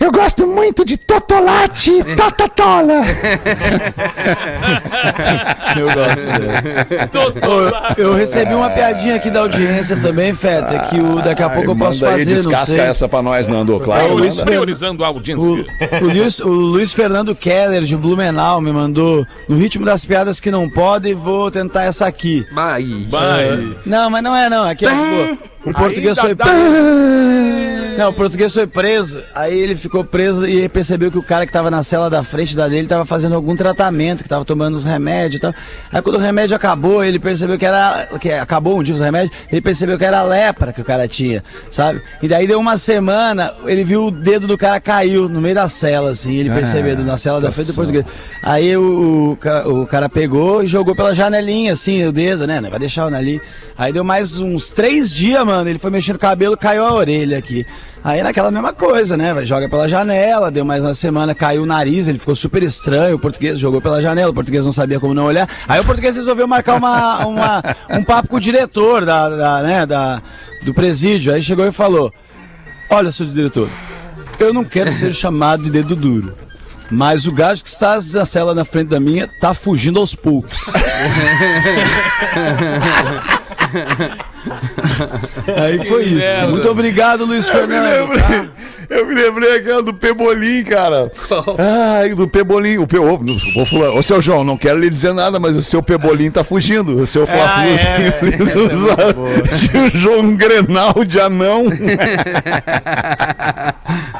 Eu 0.00 0.10
gosto 0.10 0.46
muito 0.46 0.82
de 0.82 0.96
Totolate, 0.96 2.02
Totatola. 2.16 3.02
Eu 5.78 5.86
gosto 5.92 6.40
dessa. 6.40 8.00
Eu 8.00 8.14
recebi 8.14 8.54
uma 8.54 8.70
piadinha 8.70 9.16
aqui 9.16 9.28
da 9.28 9.40
audiência 9.40 9.98
também, 9.98 10.32
Feta, 10.32 10.86
que 10.88 10.98
o, 10.98 11.20
daqui 11.20 11.42
a 11.42 11.50
pouco 11.50 11.72
eu 11.72 11.76
posso 11.76 12.00
Manda 12.02 12.16
aí, 12.16 12.24
fazer, 12.24 12.30
não 12.30 12.50
descasca 12.50 12.66
sei. 12.66 12.80
essa 12.80 13.06
pra 13.08 13.20
nós, 13.20 13.46
Nando, 13.46 13.78
claro. 13.78 14.14
o 14.14 14.16
Luiz. 14.16 14.40
Priorizando 14.40 15.04
a 15.04 15.08
audiência. 15.08 15.46
O, 15.46 16.04
o 16.04 16.06
Luiz, 16.06 16.38
o 16.40 16.48
Luiz 16.48 16.92
Fernando 16.92 17.34
Keller, 17.34 17.82
de 17.82 17.94
Blumenau, 17.94 18.60
me 18.62 18.72
mandou 18.72 19.26
no 19.46 19.56
ritmo 19.56 19.84
das 19.84 20.02
piadas 20.04 20.40
que 20.40 20.50
não 20.50 20.68
podem, 20.70 21.14
vou 21.14 21.50
tentar 21.50 21.84
essa 21.84 22.06
aqui. 22.06 22.46
Vai. 23.06 23.76
Não, 23.84 24.08
mas 24.08 24.22
não 24.22 24.34
é 24.34 24.48
não, 24.48 24.66
aqui 24.66 24.86
é 24.86 24.90
boa. 24.90 25.38
O 25.64 25.72
português 25.74 26.18
foi 26.18 26.34
dá- 26.34 26.44
Não, 27.98 28.08
o 28.08 28.12
português 28.14 28.54
foi 28.54 28.66
preso. 28.66 29.20
Aí 29.34 29.58
ele 29.58 29.76
ficou 29.76 30.02
preso 30.02 30.46
e 30.48 30.66
percebeu 30.70 31.10
que 31.10 31.18
o 31.18 31.22
cara 31.22 31.44
que 31.46 31.52
tava 31.52 31.70
na 31.70 31.82
cela 31.82 32.08
da 32.08 32.22
frente 32.22 32.56
da 32.56 32.66
dele 32.66 32.88
tava 32.88 33.04
fazendo 33.04 33.34
algum 33.34 33.54
tratamento, 33.54 34.22
que 34.22 34.28
tava 34.28 34.42
tomando 34.44 34.74
os 34.74 34.84
remédios 34.84 35.36
e 35.36 35.40
tal. 35.40 35.54
Aí 35.92 36.00
quando 36.00 36.14
o 36.16 36.18
remédio 36.18 36.56
acabou, 36.56 37.04
ele 37.04 37.18
percebeu 37.18 37.58
que 37.58 37.66
era. 37.66 38.08
que 38.18 38.30
acabou 38.32 38.78
um 38.78 38.82
dia 38.82 38.94
os 38.94 39.00
remédios, 39.02 39.36
ele 39.52 39.60
percebeu 39.60 39.98
que 39.98 40.04
era 40.04 40.22
lepra 40.22 40.72
que 40.72 40.80
o 40.80 40.84
cara 40.84 41.06
tinha, 41.06 41.44
sabe? 41.70 42.00
E 42.22 42.28
daí 42.28 42.46
deu 42.46 42.58
uma 42.58 42.78
semana, 42.78 43.52
ele 43.66 43.84
viu 43.84 44.06
o 44.06 44.10
dedo 44.10 44.46
do 44.46 44.56
cara 44.56 44.80
caiu 44.80 45.28
no 45.28 45.40
meio 45.40 45.54
da 45.56 45.68
cela, 45.68 46.10
assim, 46.10 46.36
ele 46.36 46.48
percebeu, 46.50 46.96
na 46.98 47.18
cela 47.18 47.38
da 47.40 47.52
frente 47.52 47.66
do 47.66 47.74
português. 47.74 48.04
Aí 48.42 48.74
o, 48.78 49.36
o, 49.66 49.82
o 49.82 49.86
cara 49.86 50.08
pegou 50.08 50.62
e 50.62 50.66
jogou 50.66 50.94
pela 50.94 51.12
janelinha, 51.12 51.74
assim, 51.74 52.02
o 52.06 52.12
dedo, 52.12 52.46
né? 52.46 52.60
Vai 52.62 52.78
deixar 52.78 53.12
ali. 53.12 53.42
Aí 53.76 53.92
deu 53.92 54.04
mais 54.04 54.38
uns 54.38 54.72
três 54.72 55.12
dias, 55.12 55.44
mano. 55.50 55.68
Ele 55.68 55.78
foi 55.78 55.90
mexendo 55.90 56.16
o 56.16 56.18
cabelo, 56.18 56.56
caiu 56.56 56.84
a 56.84 56.92
orelha 56.92 57.38
aqui. 57.38 57.66
Aí 58.02 58.22
naquela 58.22 58.50
mesma 58.50 58.72
coisa, 58.72 59.16
né? 59.16 59.34
Vai, 59.34 59.44
Joga 59.44 59.68
pela 59.68 59.88
janela, 59.88 60.50
deu 60.50 60.64
mais 60.64 60.82
uma 60.84 60.94
semana, 60.94 61.34
caiu 61.34 61.62
o 61.62 61.66
nariz, 61.66 62.08
ele 62.08 62.18
ficou 62.18 62.34
super 62.34 62.62
estranho. 62.62 63.16
O 63.16 63.18
português 63.18 63.58
jogou 63.58 63.80
pela 63.80 64.00
janela, 64.00 64.30
o 64.30 64.34
português 64.34 64.64
não 64.64 64.72
sabia 64.72 64.98
como 65.00 65.12
não 65.12 65.24
olhar. 65.24 65.48
Aí 65.68 65.80
o 65.80 65.84
português 65.84 66.16
resolveu 66.16 66.46
marcar 66.46 66.76
uma, 66.76 67.26
uma- 67.26 67.62
um 67.90 68.04
papo 68.04 68.28
com 68.28 68.36
o 68.36 68.40
diretor 68.40 69.04
da, 69.04 69.28
da, 69.28 69.62
né, 69.62 69.86
da, 69.86 70.22
do 70.64 70.72
presídio. 70.72 71.32
Aí 71.34 71.42
chegou 71.42 71.66
e 71.66 71.72
falou: 71.72 72.12
Olha, 72.88 73.10
seu 73.12 73.26
diretor, 73.26 73.68
eu 74.38 74.52
não 74.54 74.64
quero 74.64 74.90
ser 74.92 75.12
chamado 75.14 75.62
de 75.64 75.70
dedo 75.70 75.94
duro. 75.96 76.34
Mas 76.92 77.24
o 77.26 77.30
gajo 77.32 77.62
que 77.62 77.68
está 77.68 77.98
na 78.12 78.26
cela 78.26 78.52
na 78.52 78.64
frente 78.64 78.88
da 78.88 78.98
minha 78.98 79.28
tá 79.40 79.54
fugindo 79.54 80.00
aos 80.00 80.12
poucos. 80.14 80.72
Aí 85.56 85.84
foi 85.86 86.04
isso. 86.04 86.26
merda. 86.26 86.48
Muito 86.48 86.68
obrigado, 86.68 87.24
Luiz 87.24 87.46
Eu 87.48 87.66
me 87.66 87.74
Fernando. 87.74 88.08
lembrei, 88.10 88.50
eu 88.88 89.06
me 89.06 89.14
lembrei 89.14 89.56
aquela 89.56 89.82
do 89.82 89.92
Pebolim, 89.94 90.64
cara. 90.64 91.10
Ai, 91.98 92.14
do 92.14 92.26
Pebolim. 92.28 92.78
O 92.78 92.86
Pe... 92.86 92.98
ô, 92.98 94.02
seu 94.02 94.20
João, 94.22 94.44
não 94.44 94.56
quero 94.56 94.78
lhe 94.78 94.88
dizer 94.88 95.12
nada, 95.12 95.38
mas 95.38 95.56
o 95.56 95.62
seu 95.62 95.82
Pebolim 95.82 96.30
tá 96.30 96.42
fugindo. 96.42 96.96
O 97.00 97.06
seu 97.06 97.26
Fla 97.26 97.64
é, 97.66 98.10
Tinha 99.56 99.84
o 99.84 99.90
João 99.98 100.34
Grenal 100.34 101.04
de 101.04 101.20
anão. 101.20 101.64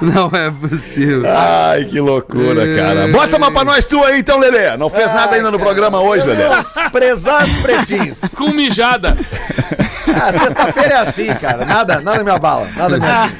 Não 0.01 0.31
é 0.33 0.51
possível. 0.51 1.23
Ai, 1.29 1.85
que 1.85 2.01
loucura, 2.01 2.63
cara. 2.77 3.09
Bota 3.09 3.37
uma 3.37 3.51
pra 3.53 3.65
nós 3.65 3.85
tu 3.85 4.03
aí, 4.03 4.21
então, 4.21 4.39
Lelê. 4.39 4.77
Não 4.77 4.89
fez 4.89 5.13
nada 5.13 5.37
ainda 5.37 5.51
no 5.51 5.59
programa 5.59 6.01
hoje, 6.01 6.27
Lelê. 6.27 6.45
Prezados 6.91 7.53
pretinhos. 7.59 8.19
Com 8.37 8.51
mijada. 8.51 9.17
Ah, 10.14 10.33
sexta-feira 10.33 10.94
é 10.94 10.99
assim, 10.99 11.27
cara. 11.35 11.64
Nada, 11.64 12.01
nada 12.01 12.25
me 12.25 12.30
abala. 12.30 12.68
Nada 12.76 12.99
me 12.99 13.07
abala. 13.07 13.30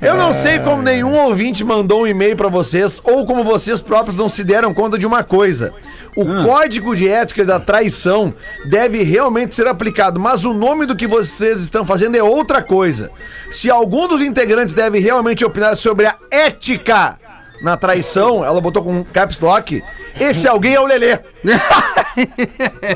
Eu 0.00 0.16
não 0.16 0.32
sei 0.32 0.58
como 0.58 0.80
nenhum 0.80 1.14
ouvinte 1.14 1.62
mandou 1.62 2.02
um 2.02 2.06
e-mail 2.06 2.34
pra 2.34 2.48
vocês 2.48 3.00
ou 3.04 3.26
como 3.26 3.44
vocês 3.44 3.82
próprios 3.82 4.16
não 4.16 4.30
se 4.30 4.42
deram 4.42 4.72
conta 4.72 4.98
de 4.98 5.06
uma 5.06 5.22
coisa. 5.22 5.74
O 6.16 6.24
código 6.44 6.96
de 6.96 7.06
ética 7.06 7.44
da 7.44 7.60
traição 7.60 8.32
deve 8.64 9.02
realmente 9.02 9.54
ser 9.54 9.66
aplicado, 9.66 10.18
mas 10.18 10.44
o 10.44 10.54
nome 10.54 10.86
do 10.86 10.96
que 10.96 11.06
vocês 11.06 11.60
estão 11.60 11.84
fazendo 11.84 12.16
é 12.16 12.22
outra 12.22 12.62
coisa. 12.62 13.10
Se 13.50 13.70
algum 13.70 14.08
dos 14.08 14.22
integrantes 14.22 14.74
deve 14.74 14.98
realmente 14.98 15.44
opinar 15.44 15.76
sobre 15.76 16.06
a 16.06 16.16
ética 16.30 17.19
na 17.62 17.76
traição, 17.76 18.44
ela 18.44 18.60
botou 18.60 18.82
com 18.82 19.04
caps 19.04 19.40
lock, 19.40 19.82
esse 20.18 20.46
alguém 20.48 20.74
é 20.74 20.80
o 20.80 20.86
Lelê. 20.86 21.18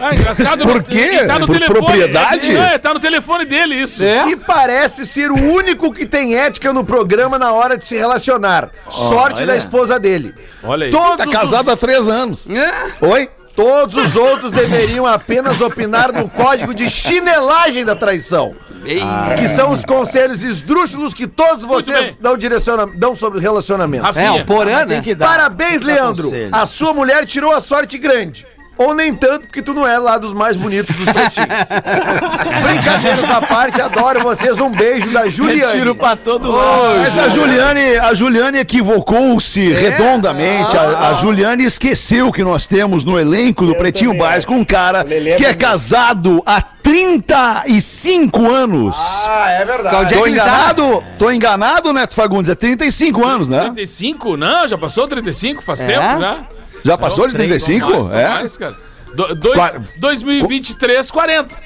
Ah, 0.01 0.15
engraçado. 0.15 0.65
Por 0.67 0.83
quê? 0.83 1.25
Tá 1.27 1.39
no 1.39 1.47
Por 1.47 1.55
telefone. 1.55 1.79
propriedade? 1.79 2.57
É, 2.57 2.79
tá 2.79 2.93
no 2.95 3.01
telefone 3.01 3.45
dele 3.45 3.75
isso. 3.77 4.03
É? 4.03 4.29
E 4.29 4.37
parece 4.37 5.07
ser 5.07 5.31
o 5.31 5.35
único 5.35 5.93
que 5.93 6.07
tem 6.07 6.37
ética 6.37 6.73
no 6.73 6.85
programa 6.85 7.39
na 7.39 7.53
hora 7.53 7.77
de 7.79 7.85
se 7.85 7.97
relacionar. 7.97 8.71
Sorte 8.91 9.45
da 9.47 9.57
esposa 9.57 9.99
dele. 9.99 10.35
Olha 10.63 10.87
aí. 10.87 10.91
Todos 10.91 11.17
Tá 11.19 11.25
os- 11.27 11.33
casado 11.33 11.71
há 11.71 11.77
três 11.77 12.09
anos. 12.09 12.49
É? 12.49 12.73
Oi? 13.07 13.29
Todos 13.55 13.97
os 13.97 14.17
outros 14.17 14.51
deveriam 14.51 15.07
apenas 15.07 15.61
opinar 15.61 16.13
no 16.13 16.29
código 16.29 16.75
de 16.75 16.91
chinelagem 16.91 17.85
da 17.85 17.95
traição. 17.95 18.55
Que 19.39 19.49
são 19.49 19.73
os 19.73 19.85
conselhos 19.85 20.43
esdrúxulos 20.43 21.15
que 21.15 21.27
todos 21.27 21.65
vocês 21.65 22.17
dão, 22.21 22.37
direciona, 22.37 22.87
dão 22.87 23.17
sobre 23.17 23.41
relacionamento. 23.41 24.07
É, 24.19 24.31
o 24.31 24.45
Porã, 24.45 24.87
Tem 24.87 24.97
né? 24.99 25.03
que 25.03 25.15
dar. 25.15 25.27
Parabéns, 25.27 25.83
Leandro. 25.83 26.31
A 26.53 26.67
sua 26.67 26.93
mulher 26.93 27.25
tirou 27.27 27.53
a 27.53 27.61
sorte 27.61 27.99
grande. 27.99 28.47
Ou 28.77 28.93
nem 28.95 29.15
tanto, 29.15 29.47
porque 29.47 29.63
tu 29.63 29.73
não 29.73 29.87
é 29.87 29.99
lá 29.99 30.19
dos 30.19 30.33
mais 30.33 30.57
bonitos 30.57 30.95
dos 30.97 31.05
pretinhos. 31.13 31.49
Brincadeiras 32.63 33.31
à 33.31 33.41
parte, 33.41 33.81
adoro 33.81 34.21
vocês. 34.21 34.59
Um 34.59 34.71
beijo 34.71 35.13
da 35.13 35.29
Juliane. 35.29 35.73
Tiro 35.73 35.95
pra 35.95 36.17
todo 36.17 36.51
lado. 36.51 36.99
Mas 37.01 37.17
a 37.17 37.29
Juliane, 37.29 37.97
a 37.99 38.15
Juliane 38.15 38.59
equivocou-se 38.59 39.69
redondamente. 39.73 40.77
A, 40.77 41.11
a 41.11 41.15
Juliane 41.15 41.65
esqueceu 41.65 42.33
que 42.33 42.43
nós 42.43 42.67
temos 42.67 43.05
no 43.05 43.19
elenco 43.19 43.65
do 43.65 43.77
Pretinho 43.77 44.13
Básico 44.17 44.53
um 44.53 44.65
cara 44.65 45.05
que 45.05 45.45
é 45.47 45.55
casado 45.55 46.43
há 46.45 46.61
35 46.61 48.51
anos. 48.53 48.97
Ah, 49.27 49.51
é 49.51 49.65
verdade. 49.65 50.15
É 50.15 50.17
Tô 50.19 50.25
tá? 50.25 50.31
enganado? 50.31 51.05
Tô 51.19 51.31
enganado, 51.31 51.93
Neto 51.93 52.15
Fagundes? 52.15 52.51
É 52.51 52.55
35 52.55 53.25
anos, 53.25 53.49
né? 53.49 53.61
35? 53.61 54.37
Não, 54.37 54.67
já 54.67 54.77
passou 54.77 55.07
35, 55.09 55.63
faz 55.63 55.81
É? 55.81 55.87
tempo 55.87 56.21
já. 56.21 56.39
Já 56.85 56.99
passou 56.99 57.27
de 57.27 57.35
35? 57.35 57.91
Mais, 57.91 58.09
tá 58.09 58.21
É. 58.21 58.29
mais, 58.29 58.57
cara. 58.57 58.77
Do, 59.15 59.35
dois, 59.35 59.57
Qua- 59.57 59.83
2023, 59.97 61.11
40. 61.11 61.57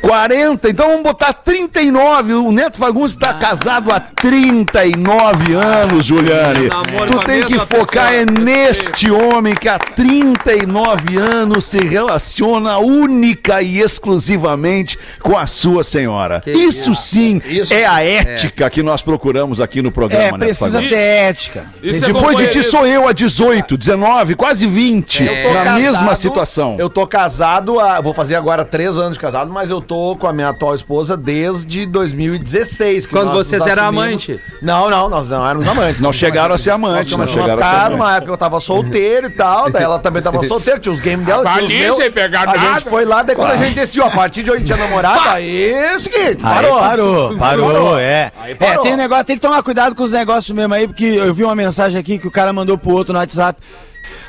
40, 0.00 0.68
então 0.70 0.88
vamos 0.88 1.02
botar 1.02 1.32
39. 1.32 2.34
O 2.34 2.52
Neto 2.52 2.76
Fagundes 2.78 3.12
está 3.12 3.34
casado 3.34 3.92
há 3.92 4.00
39 4.00 5.54
anos, 5.54 6.04
Juliane. 6.06 6.68
Namoro 6.68 7.18
Tu 7.18 7.26
tem 7.26 7.42
que 7.42 7.58
focar 7.58 8.12
é 8.14 8.24
neste 8.24 9.10
homem 9.10 9.54
que 9.54 9.68
há 9.68 9.78
39 9.78 11.16
anos 11.18 11.64
se 11.66 11.78
relaciona 11.78 12.78
única 12.78 13.60
e 13.62 13.80
exclusivamente 13.80 14.98
com 15.20 15.36
a 15.36 15.46
sua 15.46 15.82
senhora. 15.82 16.42
Isso 16.46 16.94
sim 16.94 17.40
é 17.70 17.86
a 17.86 18.02
ética 18.02 18.68
que 18.70 18.82
nós 18.82 19.02
procuramos 19.02 19.60
aqui 19.60 19.82
no 19.82 19.90
programa, 19.90 20.22
É, 20.24 20.30
Neto 20.32 20.38
precisa 20.40 20.70
Fagundes. 20.78 20.90
ter 20.90 21.02
ética. 21.04 21.64
Isso 21.82 22.06
Depois 22.06 22.36
de 22.36 22.46
ti 22.48 22.62
sou 22.64 22.86
eu 22.86 23.06
a 23.08 23.12
18, 23.12 23.76
19, 23.76 24.34
quase 24.34 24.66
20, 24.66 25.18
tô 25.18 25.48
na 25.52 25.64
casado, 25.64 25.80
mesma 25.80 26.14
situação. 26.14 26.76
Eu 26.78 26.88
tô 26.88 27.06
casado, 27.06 27.80
há, 27.80 28.00
vou 28.00 28.14
fazer 28.14 28.36
agora 28.36 28.64
três 28.64 28.96
anos 28.96 29.12
de 29.14 29.18
casado, 29.18 29.52
mas 29.52 29.70
eu 29.70 29.80
tô 29.88 30.14
com 30.16 30.26
a 30.26 30.32
minha 30.32 30.50
atual 30.50 30.74
esposa 30.74 31.16
desde 31.16 31.86
2016. 31.86 33.06
que 33.06 33.12
Quando 33.12 33.28
nós 33.32 33.46
vocês 33.48 33.66
eram 33.66 33.84
assumimos. 33.84 34.04
amante? 34.04 34.40
Não, 34.62 34.90
não, 34.90 35.08
nós 35.08 35.28
não 35.28 35.44
éramos 35.46 35.66
amantes. 35.66 36.00
Não 36.02 36.12
chegaram 36.12 36.54
a 36.54 36.58
ser 36.58 36.70
Nós 36.70 36.74
amantes, 36.76 37.12
começamos 37.12 37.40
a 37.40 37.42
chegaram 37.42 37.60
a 37.60 37.64
ser 37.64 37.70
ficar 37.70 37.80
amantes. 37.86 37.98
numa 37.98 38.10
época 38.12 38.24
que 38.26 38.30
eu 38.32 38.36
tava 38.36 38.60
solteiro 38.60 39.26
e 39.28 39.30
tal, 39.30 39.70
daí 39.70 39.82
ela 39.82 39.98
também 39.98 40.22
tava 40.22 40.42
solteira, 40.46 40.78
tinha 40.78 40.92
os 40.94 41.00
games 41.00 41.24
dela, 41.26 41.42
tinha 41.42 41.54
os 41.64 41.70
Ali, 41.70 41.78
meus. 41.80 41.96
sem 41.96 42.10
pegar 42.12 42.42
a 42.42 42.46
nada. 42.46 42.58
gente 42.58 42.84
foi 42.90 43.04
lá, 43.04 43.22
daí 43.22 43.34
quando 43.34 43.50
a 43.52 43.56
gente 43.56 43.74
decidiu, 43.74 44.04
a 44.04 44.10
partir 44.10 44.42
de 44.42 44.50
hoje 44.50 44.56
a 44.56 44.66
gente 44.66 44.74
tinha 44.74 44.84
namorado, 44.86 45.28
aí 45.30 45.72
é 45.72 45.96
o 45.96 46.00
seguinte, 46.00 46.36
Parou, 46.42 46.78
parou. 46.78 47.36
parou, 47.38 47.68
parou, 47.70 47.98
é. 47.98 48.30
Aí 48.40 48.56
É, 48.60 48.78
tem 48.78 48.94
negócio, 48.96 49.24
tem 49.24 49.36
que 49.36 49.42
tomar 49.42 49.62
cuidado 49.62 49.94
com 49.94 50.02
os 50.02 50.12
negócios 50.12 50.54
mesmo 50.54 50.74
aí, 50.74 50.86
porque 50.86 51.04
eu 51.04 51.32
vi 51.32 51.42
uma 51.44 51.56
mensagem 51.56 51.98
aqui 51.98 52.18
que 52.18 52.28
o 52.28 52.30
cara 52.30 52.52
mandou 52.52 52.76
pro 52.76 52.90
outro 52.92 53.12
no 53.12 53.18
WhatsApp. 53.18 53.58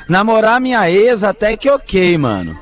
Namorar 0.08 0.60
minha 0.60 0.90
ex 0.90 1.22
até 1.22 1.56
que 1.56 1.70
ok, 1.70 2.16
mano. 2.18 2.58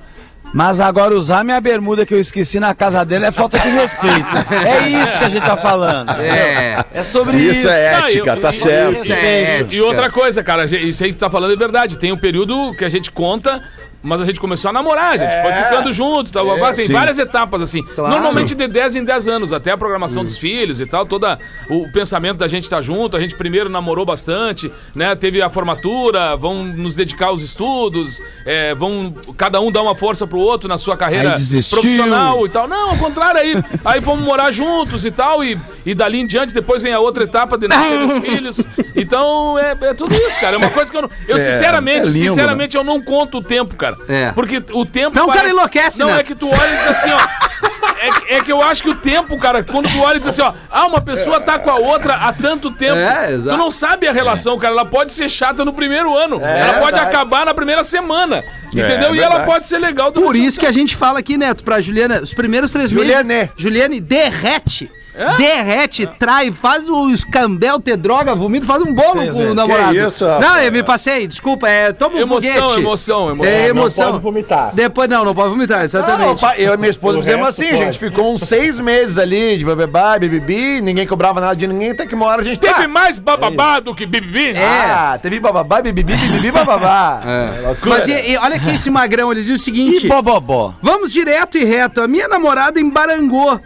Mas 0.55 0.81
agora 0.81 1.15
usar 1.15 1.45
minha 1.45 1.61
bermuda 1.61 2.07
que 2.07 2.15
eu 2.15 2.19
esqueci 2.21 2.59
na 2.59 2.75
casa 2.75 3.05
dele 3.05 3.27
é 3.27 3.31
falta 3.31 3.59
de 3.59 3.69
respeito. 3.69 4.27
é 4.67 4.89
isso 4.89 5.19
que 5.19 5.25
a 5.25 5.29
gente 5.29 5.45
tá 5.45 5.57
falando. 5.57 6.11
É. 6.21 6.85
É 6.93 7.03
sobre 7.05 7.37
isso. 7.37 7.61
Isso 7.61 7.69
é 7.69 7.85
ética, 7.99 8.31
eu- 8.31 8.41
tá 8.41 8.49
eu- 8.49 8.53
certo. 8.53 9.13
É, 9.13 9.65
E 9.71 9.81
outra 9.81 10.11
coisa, 10.11 10.43
cara, 10.43 10.63
a 10.63 10.67
gente- 10.67 10.89
isso 10.89 11.05
aí 11.05 11.11
que 11.11 11.17
tu 11.17 11.21
tá 11.21 11.31
falando 11.31 11.53
é 11.53 11.57
verdade. 11.57 11.99
Tem 11.99 12.13
um 12.13 12.17
período 12.17 12.75
que 12.75 12.85
a 12.85 12.89
gente 12.89 13.11
conta, 13.11 13.63
mas 14.03 14.21
a 14.21 14.25
gente 14.25 14.39
começou 14.39 14.69
a 14.69 14.73
namorar, 14.73 15.15
a 15.15 15.17
gente 15.17 15.43
foi 15.43 15.53
ficando 15.53 15.93
junto. 15.93 16.31
Tal, 16.31 16.45
blá, 16.45 16.57
blá. 16.57 16.73
tem 16.73 16.87
sim. 16.87 16.93
várias 16.93 17.19
etapas, 17.19 17.61
assim. 17.61 17.85
Normalmente 17.97 18.55
de 18.55 18.69
10 18.69 18.97
em 18.97 19.05
10 19.05 19.29
anos, 19.29 19.53
até 19.53 19.73
a 19.73 19.77
programação 19.77 20.25
dos 20.25 20.39
filhos 20.39 20.81
e 20.81 20.87
tal, 20.87 21.05
todo 21.05 21.27
o 21.69 21.91
pensamento 21.93 22.39
da 22.39 22.49
gente 22.49 22.65
estar 22.65 22.81
junto. 22.81 23.17
A 23.17 23.21
gente 23.21 23.37
primeiro 23.37 23.69
namorou 23.69 24.07
bastante, 24.07 24.71
né? 24.95 25.15
Teve 25.17 25.43
a 25.43 25.51
formatura, 25.51 26.37
vão 26.37 26.65
nos 26.65 26.95
dedicar 26.95 27.29
aos 27.29 27.43
estudos, 27.43 28.23
é, 28.47 28.73
vão 28.75 29.15
cada 29.37 29.61
um 29.61 29.73
dar 29.73 29.83
uma 29.83 29.95
força 29.95 30.27
pro 30.27 30.39
outro 30.39 30.69
na 30.69 30.79
sua 30.79 30.97
carreira 30.97 31.35
profissional 31.71 32.47
e 32.47 32.49
tal. 32.49 32.69
Não, 32.69 32.91
ao 32.91 32.97
contrário, 32.97 33.41
aí, 33.41 33.55
aí 33.85 34.01
vamos 34.01 34.25
morar 34.25 34.53
juntos 34.53 35.05
e 35.05 35.11
tal, 35.11 35.43
e, 35.43 35.59
e 35.85 35.95
dali 35.95 36.21
em 36.21 36.27
diante 36.27 36.55
depois 36.55 36.83
vem 36.83 36.93
a 36.93 37.01
outra 37.01 37.25
etapa 37.25 37.59
de 37.59 37.67
nascer 37.67 38.07
os 38.07 38.19
filhos. 38.25 38.65
Então 38.95 39.59
é, 39.59 39.77
é 39.81 39.95
tudo 39.95 40.15
isso, 40.15 40.39
cara. 40.41 40.55
É 40.55 40.59
uma 40.59 40.71
coisa 40.71 40.91
que 40.91 40.97
eu 40.97 41.03
não. 41.03 41.11
Eu, 41.27 41.37
É, 41.37 41.41
sinceramente, 41.41 42.09
é 42.09 42.13
lindo, 42.13 42.29
sinceramente, 42.29 42.77
eu 42.77 42.85
não 42.85 43.01
conto 43.03 43.39
o 43.39 43.43
tempo, 43.43 43.75
cara. 43.77 43.88
É. 44.09 44.33
Porque 44.33 44.63
o 44.73 44.85
tempo. 44.85 45.11
Senão 45.11 45.27
o 45.29 45.33
cara 45.33 45.49
enlouquece, 45.49 45.99
Não, 46.01 46.09
Neto. 46.09 46.21
é 46.21 46.23
que 46.25 46.35
tu 46.35 46.49
olha 46.49 46.75
e 46.75 46.77
diz 46.79 46.87
assim, 46.89 47.11
ó. 47.13 47.19
É, 48.01 48.11
que- 48.13 48.35
é 48.35 48.41
que 48.41 48.53
eu 48.53 48.63
acho 48.63 48.81
que 48.85 48.91
o 48.91 48.95
tempo, 48.95 49.37
cara, 49.39 49.65
quando 49.65 49.91
tu 49.91 49.99
olha 50.01 50.19
e 50.19 50.21
diz 50.21 50.29
assim, 50.29 50.43
ó, 50.43 50.53
ah, 50.71 50.87
uma 50.87 51.01
pessoa 51.01 51.41
tá 51.41 51.59
com 51.59 51.69
a 51.69 51.75
outra 51.75 52.15
há 52.15 52.33
tanto 52.33 52.71
tempo. 52.71 52.95
É, 52.97 53.33
exato. 53.33 53.57
Tu 53.57 53.61
não 53.61 53.73
sabe 53.73 54.07
a 54.07 54.13
relação, 54.13 54.57
cara. 54.57 54.73
Ela 54.73 54.85
pode 54.87 55.13
ser 55.13 55.29
chata 55.29 55.65
no 55.65 55.73
primeiro 55.73 56.17
ano. 56.17 56.41
ela 56.41 56.75
pode 56.75 56.93
verdade. 56.93 57.09
acabar 57.17 57.45
na 57.45 57.53
primeira 57.53 57.83
semana. 57.83 58.45
Entendeu? 58.69 59.17
e 59.17 59.21
ela 59.21 59.45
pode 59.45 59.67
ser 59.67 59.79
legal 59.79 60.13
Por 60.13 60.37
isso 60.37 60.61
que 60.61 60.67
a 60.67 60.71
gente 60.71 60.95
fala 60.95 61.19
aqui, 61.19 61.37
Neto, 61.37 61.65
pra 61.65 61.81
Juliana, 61.81 62.21
os 62.21 62.33
primeiros 62.33 62.71
três 62.71 62.91
Juliane. 62.91 63.27
meses. 63.29 63.51
Juliane, 63.57 63.99
derrete. 63.99 64.93
É? 65.19 65.37
Derrete, 65.37 66.07
trai, 66.19 66.53
faz 66.53 66.89
o 66.89 67.11
escambel, 67.11 67.81
ter 67.81 67.97
droga, 67.97 68.35
vomita, 68.35 68.65
faz 68.67 68.83
um 68.83 68.95
bolo 68.95 69.27
com 69.33 69.51
o 69.51 69.55
namorado. 69.55 69.93
Que 69.93 70.07
isso, 70.07 70.25
rapaz? 70.25 70.47
não, 70.47 70.59
eu 70.63 70.71
me 70.73 70.83
passei, 70.83 71.27
desculpa, 71.27 71.69
é, 71.69 71.93
toma 71.93 72.17
um 72.17 72.21
Emoção, 72.21 72.53
foguete. 72.53 72.81
emoção, 72.81 73.31
emoção. 73.31 73.53
É, 73.53 73.61
Não 73.63 73.69
emoção. 73.69 74.11
pode 74.13 74.23
vomitar. 74.23 74.71
Depois, 74.75 75.09
não, 75.11 75.25
não 75.25 75.35
pode 75.35 75.51
vomitar, 75.51 75.79
Não, 75.79 75.85
exatamente. 75.85 76.41
pa- 76.41 76.57
eu 76.57 76.73
e 76.73 76.77
minha 76.77 76.91
esposa 76.91 77.19
O 77.19 77.21
fizemos 77.21 77.49
assim, 77.49 77.67
a 77.67 77.71
pode. 77.73 77.85
gente 77.85 77.99
ficou 77.99 78.33
uns 78.33 78.43
seis 78.43 78.79
meses 78.79 79.19
ali 79.19 79.59
de 79.59 79.65
bababá, 79.65 80.19
bibibi, 80.19 80.81
ninguém 80.81 81.07
cobrava 81.07 81.41
nada 81.41 81.57
de 81.57 81.67
ninguém, 81.67 81.91
até 81.91 82.07
que 82.07 82.15
uma 82.15 82.27
hora 82.27 82.43
a 82.43 82.45
gente... 82.45 82.61
Teve 82.61 82.85
Ah, 82.85 82.89
mais 82.89 83.19
bababá 83.19 83.81
do 83.81 83.95
que 83.95 84.07
bibibi? 84.07 84.55
Ah, 84.57 85.19
teve 85.21 85.41
bababá, 85.41 85.83
bibibi, 85.83 86.15
bibibi, 86.15 86.51
bababá. 86.53 87.23
É. 87.29 87.77
Mas 87.85 88.07
e, 88.09 88.33
e 88.33 88.37
olha 88.39 88.57
aqui 88.57 88.71
esse 88.75 88.89
magrão, 88.91 89.31
ele 89.33 89.43
diz 89.43 89.61
o 89.61 89.65
seguinte: 89.65 90.07
E 90.07 90.09
bobobó. 90.09 90.75
vamos 90.81 91.13
direto 91.13 91.57
e 91.59 91.65
reto. 91.65 92.01
A 92.01 92.09
minha 92.09 92.29
namorada 92.29 92.79
embarangou. 92.81 93.61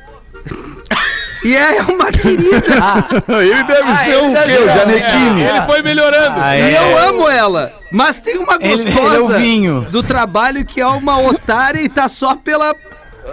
E 1.44 1.56
é 1.56 1.82
uma 1.82 2.10
querida. 2.12 2.62
Ele 3.40 3.62
deve 3.64 3.96
ser 3.96 4.10
ele 4.10 4.26
o 4.28 4.32
deve 4.32 4.52
quê? 4.56 4.62
O 4.62 4.66
Janequine. 4.66 5.42
Ele 5.42 5.62
foi 5.62 5.82
melhorando. 5.82 6.40
Ah, 6.40 6.56
E 6.56 6.60
é. 6.74 6.78
eu 6.78 7.08
amo 7.08 7.28
ela. 7.28 7.72
Mas 7.90 8.20
tem 8.20 8.38
uma 8.38 8.54
Ele- 8.60 8.84
gostosa 8.84 9.06
ele 9.06 9.16
é 9.16 9.20
o 9.20 9.28
vinho. 9.28 9.86
do 9.90 10.02
trabalho 10.02 10.64
que 10.64 10.80
é 10.80 10.86
uma 10.86 11.20
otária 11.20 11.80
e 11.80 11.88
tá 11.88 12.08
só 12.08 12.34
pela 12.36 12.74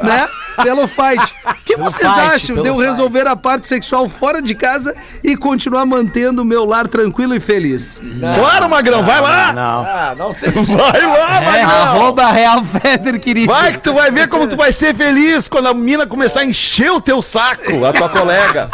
né? 0.04 0.28
Pelo 0.64 0.88
fight. 0.88 1.34
O 1.46 1.54
que 1.64 1.78
vocês 1.78 2.12
fight, 2.12 2.20
acham 2.36 2.56
de 2.58 2.62
pelo 2.64 2.76
eu 2.76 2.76
fight. 2.80 2.92
resolver 2.92 3.28
a 3.28 3.36
parte 3.36 3.66
sexual 3.68 4.10
fora 4.10 4.42
de 4.42 4.54
casa 4.54 4.94
e 5.24 5.38
continuar 5.38 5.86
mantendo 5.86 6.42
o 6.42 6.46
meu 6.46 6.66
lar 6.66 6.88
tranquilo 6.88 7.34
e 7.34 7.40
feliz? 7.40 8.02
Claro, 8.36 8.70
Magrão, 8.70 9.02
vai 9.02 9.22
lá! 9.22 9.54
Não. 9.54 9.82
Ah, 9.86 10.16
não 10.18 10.34
sei. 10.34 10.50
Vai 10.70 11.06
lá, 11.06 11.38
É, 11.38 11.64
Magrão! 11.64 11.82
arroba 11.82 12.26
Real 12.32 12.64
Feder, 12.66 13.20
querido. 13.20 13.52
Vai 13.54 13.72
que 13.72 13.80
tu 13.80 13.94
vai 13.94 14.12
ver 14.12 14.28
como 14.28 14.48
tu 14.48 14.58
vai 14.58 14.72
ser 14.74 14.94
feliz 14.94 15.48
quando 15.48 15.68
a 15.68 15.74
mina 15.74 16.06
começar 16.06 16.42
a 16.42 16.46
encher 16.46 16.92
o 16.92 17.00
teu 17.00 17.22
saco, 17.22 17.86
a 17.86 17.94
tua 17.94 18.10
colega. 18.10 18.70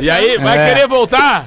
E 0.00 0.10
aí, 0.10 0.36
vai 0.38 0.66
querer 0.68 0.86
voltar? 0.86 1.46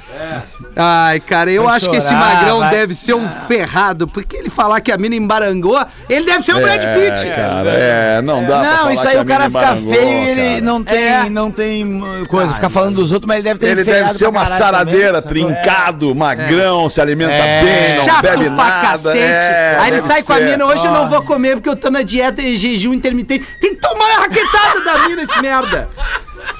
Ai, 0.80 1.20
cara, 1.20 1.49
eu 1.51 1.63
Vai 1.63 1.76
acho 1.78 1.89
que 1.89 1.95
esse 1.95 2.07
chorar, 2.07 2.36
magrão 2.36 2.59
vai- 2.59 2.70
deve 2.70 2.93
ser 2.93 3.15
um 3.15 3.28
ferrado, 3.28 4.07
porque 4.07 4.38
ele 4.38 4.47
falar 4.49 4.80
que 4.80 4.91
a 4.91 4.97
mina 4.97 5.15
embarangou, 5.15 5.84
ele 6.07 6.26
deve 6.28 6.43
ser 6.43 6.53
o 6.53 6.59
Brad 6.61 6.80
Pitt. 6.93 7.28
É, 7.28 7.32
cara, 7.32 7.70
é, 7.72 8.22
não 8.22 8.45
dá 8.45 8.57
Não, 8.64 8.78
falar 8.78 8.93
isso 8.93 9.08
aí 9.08 9.18
o 9.20 9.26
cara 9.26 9.45
fica 9.49 9.76
feio 9.76 10.08
e 10.08 10.30
ele 10.30 10.49
cara. 10.49 10.62
não 10.62 10.84
tem, 10.84 11.03
É. 11.03 11.30
não 11.30 11.51
tem 11.51 12.01
uh, 12.01 12.28
coisa, 12.28 12.53
ficar 12.53 12.70
falando 12.70 12.95
dos 12.95 13.12
outros, 13.12 13.28
mas 13.28 13.38
ele 13.38 13.43
deve 13.43 13.60
ter 13.60 13.68
Ele 13.68 13.84
deve 13.84 14.14
ser 14.14 14.28
uma 14.28 14.45
saradeira, 14.45 15.22
também, 15.22 15.45
trincado, 15.45 16.14
magrão, 16.16 16.89
se 16.89 16.99
alimenta 17.01 17.32
bem, 17.34 17.97
não 17.97 18.03
Chato 18.03 18.22
bebe 18.22 18.45
pra 18.45 18.55
nada. 18.55 18.88
cacete. 18.88 19.18
é, 19.20 19.78
Aí 19.80 19.91
ele 19.91 20.01
sai 20.01 20.24
com 20.24 20.34
a 20.34 20.38
ser. 20.38 20.43
mina, 20.45 20.66
hoje 20.66 20.86
eu 20.86 20.91
não 20.91 21.10
vou 21.10 21.22
comer 21.24 21.55
porque 21.55 21.70
eu 21.70 21.76
tô 21.76 21.89
na 21.89 22.01
dieta 22.01 22.41
e 22.41 22.58
jejum 22.58 22.93
intermitente. 22.93 23.45
Tem 23.60 23.76
que 23.76 23.82
tomar 23.82 24.05
a 24.18 24.20
raquetada 24.22 24.82
da 24.84 25.08
mina, 25.08 25.22
esse 25.24 25.41
merda. 25.41 25.89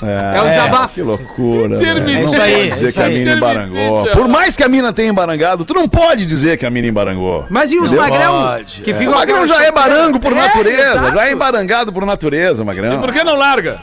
É, 0.04 0.42
o 0.42 0.50
desabafo. 0.50 0.94
Que 0.94 1.02
loucura. 1.02 1.76
Intermitente. 1.76 2.14
né? 2.14 2.20
Não 2.22 2.28
Isso 2.28 2.38
pode 2.38 2.54
aí, 2.54 2.70
dizer 2.72 2.86
isso 2.86 3.00
que 3.00 3.04
a 3.04 3.08
mina 3.10 3.32
embarangou. 3.34 3.80
Intermitente, 3.80 4.18
Por 4.18 4.28
mais 4.28 4.56
que 4.56 4.64
a 4.64 4.68
mina 4.70 4.94
tenha 4.94 5.10
embarangado, 5.10 5.66
tu 5.66 5.74
não 5.74 5.88
pode 5.90 6.26
dizer 6.26 6.58
que 6.58 6.66
a 6.66 6.70
mina 6.70 6.88
embarangou. 6.88 7.46
Mas 7.50 7.72
e 7.72 7.78
os 7.80 7.92
Entendeu? 7.92 8.02
magrão? 8.04 8.42
Pode, 8.44 8.82
Que 8.82 8.92
O 8.92 8.96
ficam 8.96 9.14
magrão 9.16 9.48
já 9.48 9.64
é 9.64 9.72
barango 9.72 10.20
por 10.20 10.32
É, 10.34 10.36
natureza, 10.36 11.12
já 11.14 11.28
é 11.28 11.32
embarangado 11.32 11.92
por 11.92 12.06
natureza, 12.06 12.64
magrão. 12.64 13.00
Por 13.02 13.12
que 13.12 13.24
não 13.24 13.36
larga? 13.36 13.82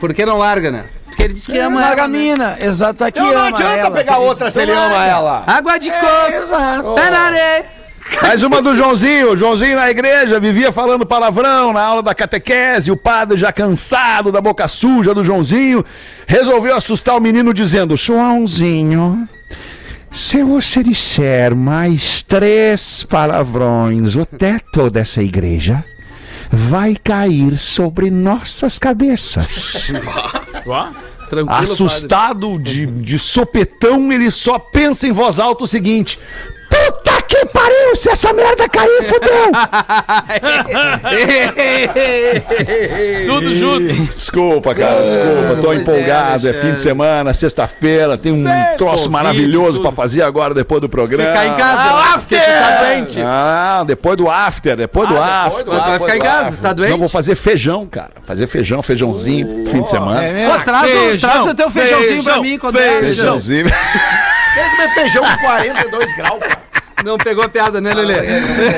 Por 0.00 0.12
que 0.12 0.24
não 0.26 0.38
larga, 0.38 0.70
né? 0.70 0.84
Porque 1.06 1.22
ele 1.22 1.34
disse 1.34 1.46
que 1.50 1.56
ama 1.58 1.80
Larga 1.80 2.02
ela. 2.02 2.04
a 2.04 2.08
né? 2.08 2.18
mina, 2.18 2.56
exato, 2.60 2.94
tá 2.94 3.06
aqui 3.06 3.20
Então 3.20 3.32
não 3.32 3.44
adianta 3.44 3.72
ela, 3.78 3.90
pegar 3.92 4.14
que 4.14 4.20
outra 4.20 4.50
se 4.50 4.60
ele 4.60 4.72
ama 4.72 5.06
ela. 5.06 5.44
Água 5.46 5.78
de 5.78 5.88
coco. 5.90 6.32
Exato. 6.42 6.94
Tararé. 6.96 7.64
Mais 8.22 8.42
uma 8.42 8.60
do 8.60 8.76
Joãozinho. 8.76 9.36
Joãozinho 9.36 9.76
na 9.76 9.90
igreja 9.90 10.38
vivia 10.38 10.70
falando 10.70 11.06
palavrão 11.06 11.72
na 11.72 11.82
aula 11.82 12.02
da 12.02 12.14
catequese. 12.14 12.90
O 12.90 12.96
padre, 12.96 13.38
já 13.38 13.52
cansado 13.52 14.30
da 14.30 14.40
boca 14.40 14.68
suja 14.68 15.14
do 15.14 15.24
Joãozinho, 15.24 15.84
resolveu 16.26 16.76
assustar 16.76 17.16
o 17.16 17.20
menino 17.20 17.52
dizendo: 17.52 17.96
Joãozinho, 17.96 19.28
se 20.10 20.42
você 20.42 20.82
disser 20.82 21.54
mais 21.54 22.22
três 22.22 23.04
palavrões, 23.04 24.16
o 24.16 24.24
teto 24.24 24.90
dessa 24.90 25.22
igreja 25.22 25.84
vai 26.50 26.94
cair 26.94 27.58
sobre 27.58 28.10
nossas 28.10 28.78
cabeças. 28.78 29.90
Tranquilo, 31.28 31.62
Assustado 31.62 32.58
de, 32.58 32.86
de 32.86 33.18
sopetão, 33.18 34.12
ele 34.12 34.30
só 34.30 34.58
pensa 34.58 35.06
em 35.06 35.12
voz 35.12 35.38
alta 35.38 35.64
o 35.64 35.66
seguinte: 35.66 36.18
que 37.28 37.46
pariu! 37.46 37.96
Se 37.96 38.10
essa 38.10 38.32
merda 38.32 38.68
cair, 38.68 39.02
fudeu! 39.04 39.50
Tudo 43.26 43.54
junto. 43.54 43.92
Desculpa, 44.14 44.74
cara, 44.74 45.02
desculpa. 45.04 45.56
Tô 45.56 45.62
Pois 45.62 45.78
é, 45.78 45.82
empolgado. 45.82 46.48
É, 46.48 46.52
fim 46.52 46.74
de 46.74 46.80
semana, 46.80 47.32
sexta-feira. 47.34 48.16
Tem 48.18 48.32
um 48.32 48.44
troço 48.76 49.10
maravilhoso 49.10 49.80
pra 49.80 49.92
fazer 49.92 50.22
agora 50.22 50.54
depois 50.54 50.80
do 50.80 50.88
programa. 50.88 51.28
Ficar 51.30 51.46
em 51.46 51.54
casa, 51.56 51.82
Ah, 51.82 52.18
porque 52.18 52.36
tu 52.36 52.44
tá 52.44 52.82
doente. 52.82 53.20
Ah, 53.22 53.84
depois 53.86 54.16
do 54.16 54.30
after, 54.30 54.76
depois 54.76 55.08
do 55.08 55.18
after. 55.18 55.64
Tu 55.64 55.70
vai 55.70 55.98
ficar 55.98 56.16
em 56.16 56.20
casa, 56.20 56.56
tá 56.60 56.72
doente? 56.72 56.90
Não, 56.90 56.98
vou 56.98 57.08
fazer 57.08 57.34
feijão, 57.34 57.86
cara. 57.86 58.12
Fazer 58.24 58.46
feijão, 58.46 58.82
feijãozinho, 58.82 59.66
fim 59.66 59.82
de 59.82 59.88
semana. 59.88 60.24
É? 60.24 60.48
Pô, 60.48 60.58
traz, 60.64 60.90
o, 60.90 60.94
Feijão, 60.94 61.30
traz 61.30 61.46
o 61.46 61.54
teu 61.54 61.70
feijãozinho 61.70 62.24
pra 62.24 62.40
mim 62.40 62.58
quando 62.58 62.78
é. 62.78 63.00
Feijãozinho. 63.00 63.66
Quer 64.54 64.70
comer 64.70 64.88
feijão 64.94 65.24
com 65.24 65.38
42 65.38 66.16
graus, 66.16 66.38
cara. 66.40 66.63
Não 67.04 67.18
pegou 67.18 67.44
a 67.44 67.48
piada, 67.48 67.80
né, 67.80 67.92
Lelê? 67.92 68.16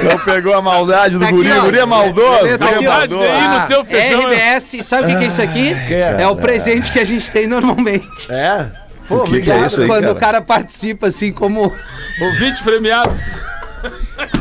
Não 0.03 0.19
pegou 0.21 0.55
a 0.55 0.62
maldade 0.62 1.14
do 1.14 1.21
Tá 1.21 1.27
aqui, 1.27 1.35
guri. 1.37 1.53
ó. 1.53 1.59
O 1.59 1.62
guri 1.64 1.79
é 1.79 1.85
maldoso. 1.87 2.43
Lelê, 2.45 2.59
tá 2.59 2.64
guri 2.73 2.75
é 2.75 2.77
aqui, 2.77 3.14
maldoso. 3.14 3.61
no 3.61 3.67
teu 3.67 3.85
feijão. 3.85 4.21
RBS, 4.31 4.83
sabe 4.87 5.03
o 5.03 5.07
que, 5.09 5.17
que 5.19 5.25
é 5.25 5.29
isso 5.29 5.43
aqui? 5.43 5.77
É 6.19 6.27
o 6.27 6.37
presente 6.37 6.91
que 6.93 6.99
a 6.99 7.05
gente 7.05 7.31
tem 7.31 7.47
normalmente. 7.47 8.31
É? 8.31 8.67
Pô, 9.09 9.19
O 9.19 9.25
que, 9.25 9.41
que 9.41 9.51
é 9.51 9.59
isso 9.67 9.83
aí, 9.83 9.87
Quando 9.87 10.03
cara? 10.07 10.12
o 10.12 10.17
cara 10.21 10.41
participa, 10.43 11.07
assim, 11.09 11.31
como. 11.33 11.73
Ouvinte 12.21 12.62
premiado. 12.64 13.14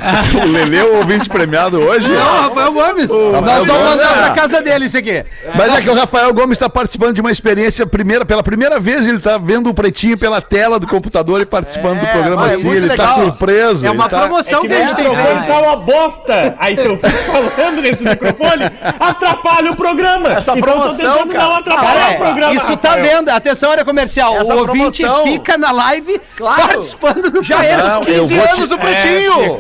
O 0.44 0.48
Lelê 0.48 0.78
é 0.78 0.84
o 0.84 0.98
ouvinte 0.98 1.28
premiado 1.30 1.80
hoje? 1.82 2.08
Não, 2.08 2.42
Rafael 2.44 2.72
Gomes. 2.74 3.10
Nós 3.10 3.32
vamos 3.42 3.68
Gomes, 3.68 3.84
mandar 3.90 4.12
é. 4.12 4.24
pra 4.26 4.30
casa 4.32 4.62
dele 4.62 4.86
isso 4.86 4.98
aqui. 4.98 5.26
Mas 5.56 5.74
é 5.74 5.82
que 5.82 5.90
o 5.90 5.96
Rafael 5.96 6.34
Gomes 6.34 6.56
está 6.58 6.70
participando 6.70 7.14
de 7.16 7.22
uma 7.22 7.32
experiência 7.32 7.86
primeira, 7.86 8.26
pela 8.26 8.44
primeira 8.44 8.80
vez 8.80 9.08
ele 9.08 9.18
está 9.18 9.38
vendo 9.38 9.70
o 9.70 9.74
pretinho 9.74 10.18
pela 10.18 10.42
tela 10.42 10.80
do 10.80 10.88
computador 10.88 11.42
e 11.42 11.46
participando 11.46 12.00
do 12.00 12.08
programa 12.08 12.36
mas 12.44 12.52
é 12.54 12.56
assim, 12.56 12.72
ele 12.72 12.88
está 12.92 13.08
surpreso. 13.10 13.86
É 13.86 13.92
uma 13.92 14.08
tá- 14.10 14.20
promoção 14.20 14.62
que, 14.62 14.74
a 14.74 14.80
gente 14.88 14.96
tem 14.96 15.06
feito. 15.06 15.48
tá 15.48 15.60
uma 15.62 15.76
bosta. 15.78 16.56
Aí 16.60 16.76
se 16.76 16.86
eu 16.86 16.98
fico 16.98 17.52
falando 17.56 17.82
nesse 17.82 18.04
microfone, 18.04 18.64
atrapalha 19.00 19.72
o 19.72 19.76
programa. 19.76 20.30
Essa 20.34 20.52
então 20.52 20.62
promoção, 20.62 21.28
cara. 21.28 21.40
não 21.44 21.56
atrapalhar 21.56 21.94
Cara, 21.94 22.14
o 22.14 22.18
programa. 22.18 22.54
isso 22.56 22.78
tá 22.78 22.90
Rafael. 22.90 23.06
vendo. 23.18 23.30
Atenção, 23.30 23.72
área 23.72 23.86
comercial. 23.86 24.36
Essa 24.38 24.54
o 24.56 24.60
ouvinte 24.60 25.02
promoção- 25.04 25.24
fica 25.28 25.58
na 25.58 25.72
live 25.72 26.20
participando 26.38 27.32
do 27.32 27.44
Já 27.44 27.64
era 27.64 27.84
Não, 27.84 28.00
os 28.02 28.08
eu 28.08 28.22
15 28.28 28.36
vou 28.36 28.48
te- 28.48 28.52
anos 28.52 28.70
do 28.70 28.78
pretinho. 28.78 29.60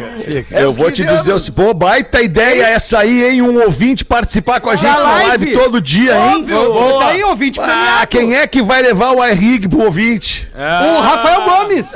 Eu 0.51 0.71
vou 0.71 0.91
te 0.91 1.03
dizer, 1.03 1.33
o 1.33 1.53
pô, 1.53 1.73
baita 1.73 2.21
ideia 2.21 2.65
essa 2.67 2.99
aí, 2.99 3.23
hein? 3.23 3.41
Um 3.41 3.61
ouvinte 3.63 4.03
participar 4.03 4.59
com 4.59 4.69
a 4.69 4.75
gente 4.75 4.99
na 4.99 5.11
live, 5.27 5.53
todo 5.53 5.81
dia, 5.81 6.15
hein? 6.17 6.45
Ô, 6.53 6.99
Tá 6.99 7.07
aí, 7.07 7.23
ouvinte 7.23 7.59
Ah, 7.61 8.05
quem 8.09 8.35
é 8.35 8.47
que 8.47 8.61
vai 8.61 8.81
levar 8.81 9.11
o 9.11 9.23
iRig 9.25 9.67
pro 9.67 9.83
ouvinte? 9.83 10.47
O 10.55 11.01
Rafael 11.01 11.43
Gomes. 11.43 11.93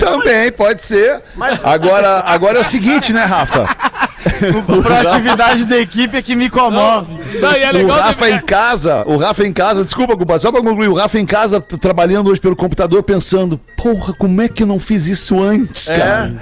Também, 0.00 0.50
pode 0.52 0.82
ser. 0.82 1.22
Agora, 1.62 2.22
agora 2.26 2.58
é 2.58 2.60
o 2.62 2.64
seguinte, 2.64 3.12
né, 3.12 3.24
Rafa? 3.24 3.66
Proatividade 4.82 5.64
da 5.66 5.78
equipe 5.78 6.16
é 6.16 6.22
que 6.22 6.34
me 6.34 6.48
comove. 6.50 7.16
Não, 7.40 7.52
e 7.52 7.62
é 7.62 7.70
O 7.70 7.72
legal 7.72 7.98
Rafa 8.00 8.26
de- 8.26 8.32
em 8.32 8.40
casa, 8.40 9.04
o 9.06 9.16
Rafa 9.16 9.46
em 9.46 9.52
casa, 9.52 9.84
desculpa, 9.84 10.16
Cuba, 10.16 10.38
só 10.38 10.50
pra 10.50 10.60
concluir, 10.60 10.88
o 10.88 10.94
Rafa 10.94 11.18
em 11.18 11.26
casa 11.26 11.60
trabalhando 11.60 12.30
hoje 12.30 12.40
pelo 12.40 12.56
computador 12.56 13.02
pensando, 13.02 13.58
porra, 13.76 14.12
como 14.14 14.40
é 14.42 14.48
que 14.48 14.62
eu 14.62 14.66
não 14.66 14.78
fiz 14.78 15.06
isso 15.06 15.40
antes, 15.42 15.88
cara? 15.88 16.34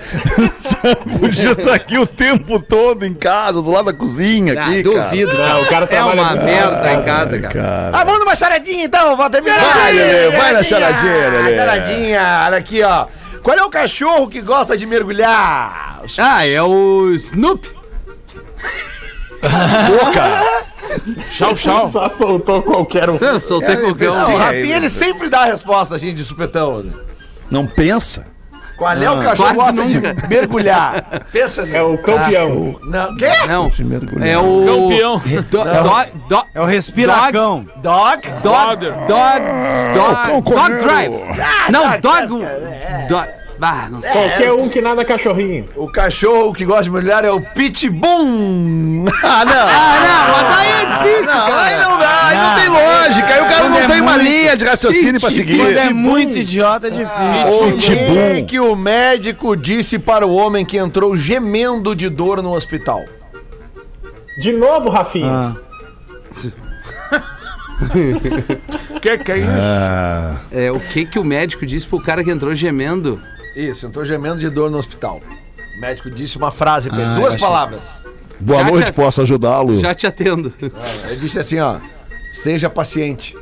Sabe, 0.59 0.97
Podia 1.19 1.53
estar 1.53 1.75
aqui 1.75 1.99
o 1.99 2.07
tempo 2.07 2.59
todo 2.61 3.05
em 3.05 3.15
casa, 3.15 3.61
do 3.61 3.71
lado 3.71 3.87
da 3.87 3.93
cozinha 3.93 4.55
Ah, 4.59 4.67
aqui, 4.67 4.83
duvido, 4.83 5.37
cara. 5.37 5.61
o 5.61 5.67
cara 5.67 5.89
é 5.91 6.03
uma 6.03 6.35
merda 6.35 6.93
em 6.93 7.03
casa, 7.03 7.39
cara. 7.39 7.55
cara. 7.55 7.91
Ah, 7.93 8.05
vamos 8.05 8.21
numa 8.21 8.37
charadinha 8.37 8.85
então, 8.85 9.17
Valdemir. 9.17 9.53
Vai, 9.55 9.93
Lelê, 9.93 10.31
vai 10.37 10.53
na 10.53 10.63
charadinha, 10.63 11.29
Lelê. 11.29 11.55
Charadinha, 11.55 12.43
olha 12.47 12.57
aqui, 12.59 12.83
ó. 12.83 13.07
Qual 13.45 13.59
é 13.59 13.63
o 13.63 13.69
cachorro 13.69 14.27
que 14.27 14.41
gosta 14.41 14.75
de 14.75 14.87
mergulhar? 14.87 16.01
Ah, 16.19 16.47
é 16.47 16.63
o 16.63 17.11
Snoop. 17.11 17.71
Cara. 20.15 20.63
Tchau, 21.31 21.55
tchau. 21.55 21.91
Só 21.93 22.09
soltou 22.09 22.63
qualquer 22.63 23.11
um. 23.11 23.17
Eu 23.17 23.39
soltei 23.39 23.77
qualquer 23.77 24.11
um. 24.11 24.15
Não, 24.15 24.29
o 24.29 24.33
é, 24.33 24.37
Rafinha, 24.37 24.77
ele 24.77 24.89
sempre 24.89 25.29
dá 25.29 25.41
a 25.41 25.45
resposta 25.45 25.95
assim 25.95 26.15
de 26.15 26.25
supetão. 26.25 26.83
né? 26.85 26.93
Não 27.51 27.67
pensa? 27.67 28.33
Qual 28.77 28.93
é 28.93 29.09
o 29.09 29.21
cachorro 29.21 29.51
que 29.51 29.55
gosta 29.55 29.73
nunca. 29.73 30.15
de 30.15 30.29
mergulhar? 30.29 31.05
Pensa 31.31 31.63
É 31.63 31.67
nisso. 31.67 31.85
o 31.93 31.99
campeão. 31.99 32.81
Não, 32.83 33.15
quê? 33.17 33.29
Não, 33.47 33.71
mergulhar. 33.79 34.29
é 34.29 34.37
o... 34.39 34.65
Campeão. 34.67 35.19
Do, 35.19 35.65
do, 35.65 36.29
do, 36.29 36.47
É 36.53 36.61
o 36.61 36.65
respiracão. 36.65 37.67
Dog? 37.77 38.23
Dog, 38.43 38.43
dog, 38.43 38.87
dog, 39.07 39.45
dog 39.95 40.43
comer 40.43 40.79
drive. 40.79 41.15
Ah, 41.41 41.71
Não, 41.71 42.01
dog 42.01 42.45
dog, 43.09 43.29
ah, 43.63 43.89
não 43.89 44.03
sei. 44.03 44.11
Qualquer 44.13 44.53
um 44.53 44.69
que 44.69 44.81
nada 44.83 45.05
cachorrinho. 45.05 45.67
O 45.77 45.87
cachorro 45.91 46.53
que 46.53 46.65
gosta 46.65 46.83
de 46.85 46.91
mergulhar 46.91 47.25
é 47.25 47.31
o 47.31 47.41
pitbull. 47.41 49.05
Ah, 49.23 49.45
não. 49.45 49.53
Ah, 49.55 50.01
não, 50.07 50.33
mas 50.33 50.57
daí 50.57 50.71
é 50.71 50.85
difícil, 50.87 51.27
Não, 51.35 51.47
cara. 51.47 51.63
aí 51.63 51.79
não 51.79 51.99
dá, 51.99 52.27
aí 52.27 52.37
não 52.37 52.55
tem 52.61 52.69
lógica. 52.69 53.27
Aí 53.35 53.41
o 53.41 53.49
cara 53.49 53.69
não 53.69 53.79
é 53.79 53.87
tem 53.87 54.01
uma 54.01 54.13
muito- 54.13 54.25
linha 54.25 54.57
de 54.57 54.65
raciocínio 54.65 55.21
pra 55.21 55.31
seguir. 55.31 55.57
Quando 55.59 55.77
é 55.79 55.91
muito 55.93 56.37
idiota, 56.39 56.89
é 56.89 56.91
difícil. 56.91 57.69
O 57.69 57.73
Pitbull. 57.73 58.17
que, 58.37 58.43
que 58.43 58.61
o 58.61 58.75
médico 58.77 59.57
disse 59.57 59.99
para 59.99 60.27
o 60.27 60.35
homem 60.35 60.65
que 60.65 60.77
entrou 60.77 61.17
gemendo 61.17 61.95
de 61.95 62.09
dor 62.09 62.43
no 62.43 62.55
hospital? 62.55 63.01
De 64.41 64.53
novo, 64.53 64.89
Rafinha. 64.89 65.53
Que 69.01 69.19
que 69.19 69.33
é 69.33 69.39
isso? 69.39 70.41
É, 70.51 70.73
o 70.73 70.81
que 70.81 71.05
que 71.05 71.19
o 71.19 71.25
médico 71.25 71.67
disse 71.67 71.87
pro 71.87 72.01
cara 72.03 72.23
que 72.25 72.31
entrou 72.31 72.55
gemendo? 72.55 73.21
Isso, 73.57 73.87
entrou 73.87 74.05
gemendo 74.05 74.39
de 74.41 74.49
dor 74.49 74.71
no 74.71 74.79
hospital. 74.79 75.21
O 75.77 75.81
médico 75.81 76.11
disse 76.11 76.37
uma 76.39 76.51
frase 76.51 76.89
pra 76.89 76.99
ele, 76.99 77.07
Ah, 77.07 77.15
duas 77.17 77.37
palavras. 77.37 78.05
Boa 78.41 78.61
Já 78.65 78.71
noite, 78.71 78.87
te- 78.87 78.93
posso 78.93 79.23
ajudá-lo? 79.23 79.79
Já 79.79 79.95
te 79.95 80.07
atendo. 80.07 80.53
Ele 81.07 81.17
disse 81.17 81.39
assim, 81.39 81.59
ó. 81.61 81.77
Seja 82.33 82.69
paciente. 82.69 83.35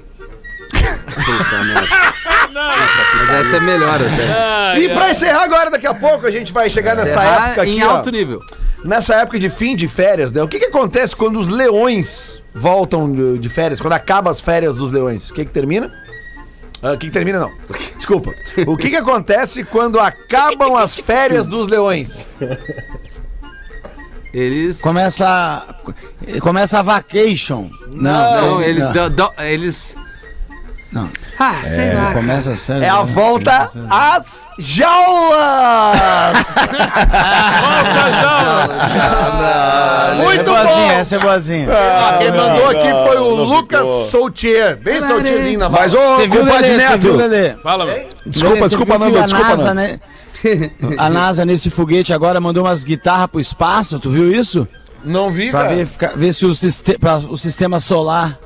Mas 3.16 3.30
essa 3.30 3.56
é 3.56 3.60
melhor 3.60 4.00
até. 4.00 4.78
E 4.80 4.88
pra 4.88 5.10
encerrar 5.10 5.42
agora, 5.44 5.70
daqui 5.70 5.86
a 5.86 5.94
pouco, 5.94 6.26
a 6.26 6.30
gente 6.30 6.52
vai 6.52 6.68
chegar 6.70 6.94
nessa 6.96 7.10
Encerrar 7.20 7.46
época 7.48 7.62
aqui, 7.62 7.70
em 7.70 7.82
ó. 7.82 7.90
alto 7.90 8.10
nível. 8.10 8.40
nessa 8.84 9.14
época 9.16 9.38
de 9.38 9.48
fim 9.50 9.76
de 9.76 9.86
férias, 9.88 10.32
né? 10.32 10.42
O 10.42 10.48
que, 10.48 10.58
que 10.58 10.66
acontece 10.66 11.14
quando 11.14 11.38
os 11.38 11.48
leões 11.48 12.42
voltam 12.54 13.12
de, 13.12 13.38
de 13.38 13.48
férias? 13.48 13.80
Quando 13.80 13.92
acaba 13.94 14.30
as 14.30 14.40
férias 14.40 14.76
dos 14.76 14.90
leões? 14.90 15.30
O 15.30 15.34
que, 15.34 15.44
que 15.44 15.50
termina? 15.50 15.92
Ah, 16.82 16.92
O 16.92 16.98
que, 16.98 17.06
que 17.06 17.12
termina, 17.12 17.38
não. 17.38 17.50
Desculpa. 17.96 18.32
O 18.66 18.76
que, 18.76 18.90
que 18.90 18.96
acontece 18.96 19.62
quando 19.64 20.00
acabam 20.00 20.76
as 20.76 20.96
férias 20.96 21.46
dos 21.46 21.68
leões? 21.68 22.26
Eles. 24.34 24.80
Começa. 24.80 25.62
Começa 26.40 26.78
a 26.78 26.82
vacation. 26.82 27.68
Não, 27.88 28.40
Não, 28.52 28.62
ele, 28.62 28.80
não. 28.80 28.92
dá- 28.92 29.08
dá- 29.08 29.32
eles. 29.46 29.94
Não. 30.92 31.08
Ah, 31.38 31.54
sei 31.62 31.94
lá. 31.94 32.12
Começa 32.12 32.54
sério. 32.54 32.84
É 32.84 32.88
a 32.88 33.02
volta 33.02 33.66
às 33.88 34.46
jaulas! 34.58 36.36
Muito 40.22 40.44
boazinha, 40.44 40.92
essa 40.94 41.16
é 41.16 41.18
boazinha. 41.18 41.68
Ah, 41.72 42.18
quem 42.18 42.30
mandou 42.30 42.68
aqui 42.68 42.88
foi 43.06 43.16
o 43.16 43.36
não 43.36 43.44
Lucas 43.44 43.80
ficou. 43.80 44.06
Soutier. 44.06 44.76
Bem 44.76 45.00
Soutierzinho 45.00 45.58
na 45.58 45.68
Mas, 45.68 45.94
ô, 45.94 46.16
Você 46.16 46.28
viu, 46.28 46.40
compadre? 46.42 46.68
Você 46.68 46.98
viu, 46.98 47.16
Neto. 47.16 47.16
Lelê? 47.16 47.54
Fala, 47.62 47.84
meu. 47.86 47.94
Desculpa, 48.26 48.54
Lelê, 48.54 48.68
desculpa, 48.68 48.94
a 48.94 49.22
desculpa, 49.22 49.48
NASA, 49.48 49.74
né? 49.74 50.00
A 50.98 51.08
NASA 51.08 51.44
nesse 51.44 51.70
foguete 51.70 52.12
agora 52.12 52.40
mandou 52.40 52.64
umas 52.64 52.84
guitarras 52.84 53.28
pro 53.28 53.40
espaço, 53.40 53.98
tu 53.98 54.10
viu 54.10 54.30
isso? 54.32 54.66
Não 55.04 55.30
vi, 55.30 55.50
Pra 55.50 55.62
cara. 55.62 55.74
ver, 55.74 55.86
ficar- 55.86 56.12
ver 56.16 56.32
se 56.32 56.44
o, 56.44 56.50
o 57.30 57.36
sistema 57.36 57.80
solar. 57.80 58.38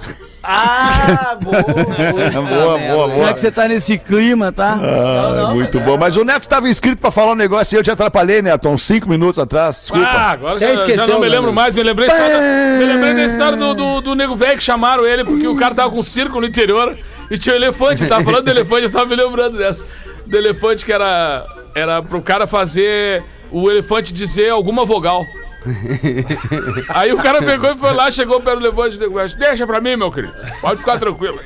Ah, 0.49 1.37
boa. 1.43 1.63
Boa, 1.63 2.79
boa, 2.79 3.09
Já 3.09 3.15
boa. 3.15 3.33
que 3.33 3.41
você 3.41 3.51
tá 3.51 3.67
nesse 3.67 3.99
clima, 3.99 4.53
tá? 4.53 4.79
Ah, 4.81 5.51
muito 5.53 5.81
bom. 5.81 5.97
Mas 5.97 6.17
o 6.17 6.25
Neto 6.25 6.49
tava 6.49 6.69
inscrito 6.69 6.99
pra 6.99 7.11
falar 7.11 7.33
um 7.33 7.37
negócio 7.37 7.75
e 7.75 7.79
eu 7.79 7.83
te 7.83 7.91
atrapalhei, 7.91 8.41
Neto, 8.41 8.69
uns 8.69 8.83
cinco 8.85 9.09
minutos 9.09 9.39
atrás. 9.39 9.81
Desculpa. 9.81 10.07
Ah, 10.07 10.31
agora 10.31 10.59
já, 10.59 10.67
Até 10.67 10.75
já 10.77 10.81
esqueceu, 10.83 11.09
não 11.09 11.21
me 11.21 11.27
né, 11.27 11.33
lembro 11.33 11.47
meu? 11.47 11.53
mais, 11.55 11.75
me 11.75 11.83
lembrei 11.83 12.09
só 12.09 12.17
da, 12.17 12.39
me 12.79 12.85
lembrei 12.85 13.15
da 13.15 13.25
história 13.25 13.57
do, 13.57 13.75
do, 13.75 14.01
do 14.01 14.15
nego 14.15 14.37
velho 14.37 14.57
que 14.57 14.65
chamaram 14.65 15.05
ele 15.05 15.25
porque 15.25 15.47
o 15.49 15.57
cara 15.57 15.75
tava 15.75 15.91
com 15.91 15.99
um 15.99 16.03
circo 16.03 16.41
no 16.41 16.47
interior 16.47 16.97
e 17.31 17.37
tinha 17.37 17.55
um 17.55 17.57
elefante, 17.57 18.07
tava 18.07 18.23
falando 18.23 18.45
do 18.45 18.51
elefante, 18.51 18.83
eu 18.85 18.91
tava 18.91 19.07
me 19.07 19.17
lembrando 19.17 19.59
dessa. 19.59 19.85
Do 20.27 20.37
elefante 20.37 20.85
que 20.87 20.93
era, 20.93 21.45
era 21.75 22.03
pro 22.03 22.21
cara 22.23 22.47
fazer 22.47 23.25
o 23.51 23.71
elefante 23.71 24.13
dizer 24.13 24.51
alguma 24.51 24.85
vogal. 24.85 25.25
Aí 26.91 27.13
o 27.13 27.17
cara 27.19 27.41
pegou 27.43 27.73
e 27.73 27.77
foi 27.77 27.93
lá, 27.93 28.11
chegou 28.11 28.41
perto 28.41 28.61
do 28.61 28.67
elefante 28.67 28.95
e 28.95 28.99
o 28.99 29.01
nego 29.01 29.15
velho, 29.15 29.37
deixa 29.37 29.67
pra 29.67 29.81
mim, 29.81 29.97
meu 29.97 30.11
querido, 30.13 30.35
pode 30.61 30.81
ficar 30.81 30.99
tranquilo. 30.99 31.41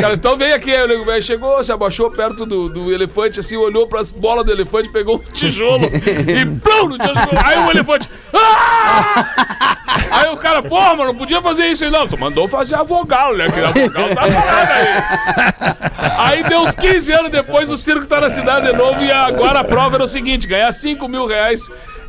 Cara, 0.00 0.14
então 0.14 0.36
vem 0.36 0.52
aqui, 0.52 0.74
o 0.74 0.86
nego 0.88 1.22
chegou, 1.22 1.62
se 1.62 1.72
abaixou 1.72 2.10
perto 2.10 2.44
do, 2.44 2.68
do 2.68 2.92
elefante, 2.92 3.40
assim, 3.40 3.56
olhou 3.56 3.86
pras 3.86 4.10
bolas 4.10 4.44
do 4.44 4.52
elefante, 4.52 4.88
pegou 4.88 5.16
um 5.16 5.32
tijolo 5.32 5.86
e 5.86 6.44
plum, 6.60 6.88
no 6.88 6.98
tijolo. 6.98 7.18
Aí 7.44 7.58
o 7.58 7.70
elefante. 7.70 8.08
"Ah!" 8.32 9.76
Aí 10.10 10.28
o 10.28 10.36
cara, 10.36 10.62
porra, 10.62 10.90
mano, 10.94 11.12
não 11.12 11.14
podia 11.14 11.40
fazer 11.40 11.66
isso 11.66 11.84
aí, 11.84 11.90
não. 11.90 12.06
Tu 12.06 12.18
mandou 12.18 12.48
fazer 12.48 12.74
a 12.76 12.82
vogal, 12.82 13.34
né? 13.34 13.48
Que 13.50 13.60
a 13.60 13.70
vogal 13.70 14.08
tá 14.08 14.22
falando 14.22 14.70
aí. 14.70 16.36
Aí 16.36 16.44
deu 16.44 16.60
uns 16.60 16.74
15 16.74 17.12
anos 17.12 17.30
depois, 17.30 17.70
o 17.70 17.76
circo 17.76 18.06
tá 18.06 18.20
na 18.20 18.30
cidade 18.30 18.66
de 18.66 18.72
novo 18.72 19.02
e 19.02 19.10
agora 19.10 19.60
a 19.60 19.64
prova 19.64 19.96
era 19.96 20.04
o 20.04 20.08
seguinte: 20.08 20.46
ganhar 20.46 20.70
5 20.72 21.08
mil 21.08 21.26
reais. 21.26 21.60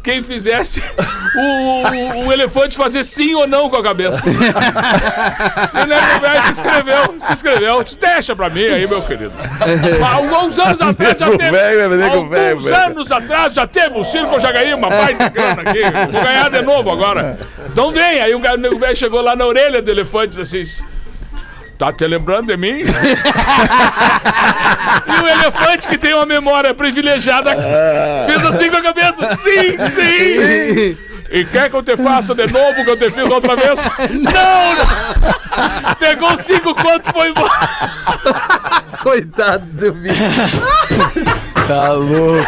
Quem 0.07 0.23
fizesse 0.23 0.81
o, 1.35 1.41
o, 1.41 2.27
o 2.27 2.31
elefante 2.31 2.77
fazer 2.77 3.03
sim 3.03 3.35
ou 3.35 3.45
não 3.45 3.69
com 3.69 3.75
a 3.75 3.83
cabeça. 3.83 4.23
E 4.25 5.83
o 5.83 5.85
nego 5.85 6.21
velho 6.21 6.43
se 6.43 6.51
inscreveu, 6.53 7.15
se 7.19 7.33
inscreveu. 7.33 7.83
Deixa 7.99 8.33
pra 8.33 8.49
mim 8.49 8.63
aí, 8.63 8.87
meu 8.87 9.01
querido. 9.01 9.33
Alguns 10.09 10.57
anos 10.59 10.79
atrás 10.79 11.19
já 11.19 11.29
teve. 11.29 11.51
nego 11.97 12.15
alguns 12.15 12.71
anos 12.71 13.11
atrás 13.11 13.53
já 13.53 13.67
teve 13.67 13.99
o 13.99 14.05
circo, 14.05 14.35
eu 14.35 14.39
já 14.39 14.49
ganhei 14.53 14.73
uma 14.73 14.89
baita 14.89 15.27
grana 15.27 15.63
aqui. 15.63 15.81
Vou 16.09 16.23
ganhar 16.23 16.49
de 16.51 16.61
novo 16.61 16.89
agora. 16.89 17.37
Então 17.69 17.91
vem. 17.91 18.21
Aí 18.21 18.33
o 18.33 18.39
nego 18.57 18.79
velho 18.79 18.95
chegou 18.95 19.19
lá 19.19 19.35
na 19.35 19.45
orelha 19.45 19.81
do 19.81 19.91
elefante 19.91 20.39
e 20.39 20.41
disse 20.41 20.57
assim. 20.61 20.96
Tá 21.77 21.93
te 21.93 22.07
lembrando 22.07 22.47
de 22.47 22.57
mim? 22.57 22.81
e 25.05 25.21
o 25.21 25.27
elefante, 25.27 25.87
que 25.87 25.97
tem 25.97 26.13
uma 26.13 26.25
memória 26.25 26.73
privilegiada, 26.73 27.55
fez 28.25 28.43
assim 28.45 28.69
com 28.69 28.77
a 28.77 28.81
cabeça. 28.81 29.35
Sim, 29.35 29.77
sim! 29.95 30.97
E 31.29 31.45
quer 31.45 31.69
que 31.69 31.75
eu 31.75 31.83
te 31.83 31.95
faça 31.97 32.33
de 32.33 32.47
novo 32.51 32.83
que 32.83 32.89
eu 32.89 32.97
te 32.97 33.11
fiz 33.11 33.29
outra 33.29 33.55
vez? 33.55 33.83
não! 34.09 34.75
não. 34.75 35.95
Pegou 35.99 36.35
cinco 36.37 36.73
contos 36.73 37.09
e 37.09 37.11
foi 37.11 37.29
embora. 37.29 37.69
Coitado 39.03 39.65
do 39.65 39.91
bicho. 39.91 40.15
Tá 41.67 41.91
louco. 41.91 42.47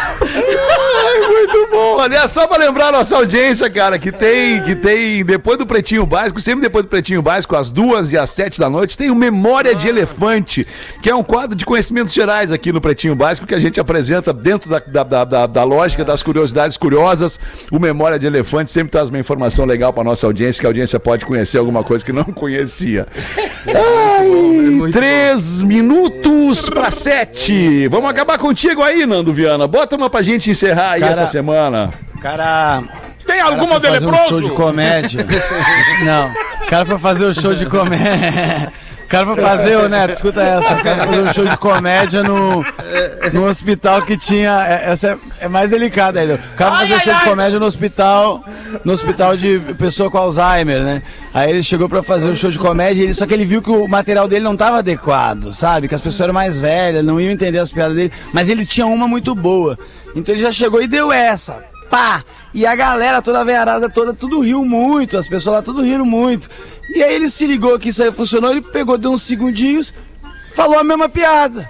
Bom. 1.80 1.98
Aliás, 1.98 2.30
só 2.30 2.46
pra 2.46 2.58
lembrar 2.58 2.88
a 2.88 2.92
nossa 2.92 3.16
audiência, 3.16 3.70
cara, 3.70 3.98
que 3.98 4.12
tem, 4.12 4.62
que 4.62 4.74
tem, 4.74 5.24
depois 5.24 5.56
do 5.56 5.66
Pretinho 5.66 6.04
Básico, 6.04 6.38
sempre 6.40 6.60
depois 6.60 6.84
do 6.84 6.88
Pretinho 6.88 7.22
Básico, 7.22 7.56
às 7.56 7.70
duas 7.70 8.12
e 8.12 8.18
às 8.18 8.28
sete 8.30 8.60
da 8.60 8.68
noite, 8.68 8.98
tem 8.98 9.10
o 9.10 9.14
Memória 9.14 9.74
de 9.74 9.88
Elefante, 9.88 10.66
que 11.02 11.08
é 11.08 11.14
um 11.14 11.22
quadro 11.22 11.56
de 11.56 11.64
conhecimentos 11.64 12.12
gerais 12.12 12.52
aqui 12.52 12.70
no 12.70 12.80
Pretinho 12.82 13.14
Básico, 13.14 13.46
que 13.46 13.54
a 13.54 13.58
gente 13.60 13.80
apresenta 13.80 14.30
dentro 14.32 14.68
da, 14.70 14.78
da, 14.86 15.02
da, 15.04 15.24
da- 15.24 15.46
da 15.46 15.64
lógica 15.64 16.04
das 16.04 16.22
curiosidades 16.22 16.76
curiosas. 16.76 17.40
O 17.72 17.78
Memória 17.78 18.18
de 18.18 18.26
Elefante 18.26 18.70
sempre 18.70 18.90
traz 18.92 19.08
uma 19.08 19.18
informação 19.18 19.64
legal 19.64 19.90
pra 19.92 20.04
nossa 20.04 20.26
audiência, 20.26 20.60
que 20.60 20.66
a 20.66 20.68
audiência 20.68 21.00
pode 21.00 21.24
conhecer 21.24 21.56
alguma 21.58 21.82
coisa 21.82 22.04
que 22.04 22.12
não 22.12 22.24
conhecia. 22.32 23.06
Ai, 23.66 24.90
três 24.92 25.62
minutos 25.62 26.68
pra 26.68 26.90
sete. 26.90 27.88
Vamos 27.88 28.10
acabar 28.10 28.38
contigo 28.38 28.82
aí, 28.82 29.06
Nando 29.06 29.32
Viana. 29.32 29.66
Bota 29.66 29.96
uma 29.96 30.10
pra 30.10 30.22
gente 30.22 30.50
encerrar 30.50 30.92
aí 30.92 31.00
Cara, 31.00 31.12
essa 31.12 31.26
semana. 31.26 31.69
O 32.14 32.20
cara. 32.20 32.82
Tem 33.26 33.38
cara 33.38 33.54
alguma 33.54 33.78
de 33.80 33.86
foi 33.86 34.00
fazer 34.00 34.06
um 34.06 34.28
show 34.28 34.42
de 34.42 34.50
comédia. 34.50 35.26
Não. 36.04 36.30
O 36.66 36.70
cara 36.70 36.86
foi 36.86 36.98
fazer 36.98 37.24
o 37.24 37.34
show 37.34 37.54
de 37.54 37.66
comédia. 37.66 38.72
O 39.10 39.12
cara 39.12 39.26
foi 39.26 39.42
fazer, 39.42 39.76
ô 39.76 39.88
Neto, 39.88 40.12
escuta 40.12 40.40
essa. 40.40 40.74
O 40.74 40.82
cara 40.84 41.04
fazer 41.04 41.20
um 41.20 41.32
show 41.32 41.44
de 41.44 41.56
comédia 41.56 42.22
no, 42.22 42.64
no 43.32 43.44
hospital 43.48 44.02
que 44.02 44.16
tinha. 44.16 44.64
é- 44.68 44.92
Essa 44.92 45.08
é, 45.40 45.46
é 45.46 45.48
mais 45.48 45.70
delicada 45.72 46.20
ainda. 46.20 46.38
O 46.52 46.56
cara 46.56 46.76
fazer 46.76 46.94
um 46.94 47.00
show 47.00 47.14
de 47.14 47.24
comédia 47.24 47.58
no 47.58 47.66
hospital. 47.66 48.44
No 48.84 48.92
hospital 48.92 49.36
de 49.36 49.58
pessoa 49.76 50.08
com 50.08 50.16
Alzheimer, 50.16 50.84
né? 50.84 51.02
Aí 51.34 51.50
ele 51.50 51.60
chegou 51.60 51.88
pra 51.88 52.04
fazer 52.04 52.28
o 52.28 52.36
show 52.36 52.52
de 52.52 52.58
comédia, 52.60 53.02
ele, 53.02 53.12
só 53.12 53.26
que 53.26 53.34
ele 53.34 53.44
viu 53.44 53.60
que 53.60 53.70
o 53.70 53.88
material 53.88 54.28
dele 54.28 54.44
não 54.44 54.56
tava 54.56 54.78
adequado, 54.78 55.52
sabe? 55.52 55.88
Que 55.88 55.94
as 55.96 56.00
pessoas 56.00 56.20
eram 56.20 56.34
mais 56.34 56.56
velhas, 56.56 57.04
não 57.04 57.20
iam 57.20 57.32
entender 57.32 57.58
as 57.58 57.72
piadas 57.72 57.96
dele. 57.96 58.12
Mas 58.32 58.48
ele 58.48 58.64
tinha 58.64 58.86
uma 58.86 59.08
muito 59.08 59.34
boa. 59.34 59.76
Então 60.14 60.32
ele 60.32 60.40
já 60.42 60.52
chegou 60.52 60.80
e 60.80 60.86
deu 60.86 61.10
essa. 61.10 61.64
Pá! 61.90 62.24
E 62.54 62.66
a 62.66 62.74
galera, 62.74 63.20
toda 63.20 63.40
a 63.40 63.44
veiarada 63.44 63.88
toda, 63.88 64.14
tudo 64.14 64.40
riu 64.40 64.64
muito, 64.64 65.18
as 65.18 65.28
pessoas 65.28 65.56
lá 65.56 65.62
tudo 65.62 65.82
riram 65.82 66.06
muito. 66.06 66.48
E 66.94 67.02
aí 67.02 67.14
ele 67.14 67.28
se 67.28 67.46
ligou 67.46 67.78
que 67.78 67.90
isso 67.90 68.02
aí 68.02 68.10
funcionou, 68.10 68.50
ele 68.50 68.62
pegou, 68.62 68.96
deu 68.96 69.12
uns 69.12 69.22
segundinhos, 69.22 69.92
falou 70.54 70.78
a 70.78 70.84
mesma 70.84 71.08
piada. 71.08 71.68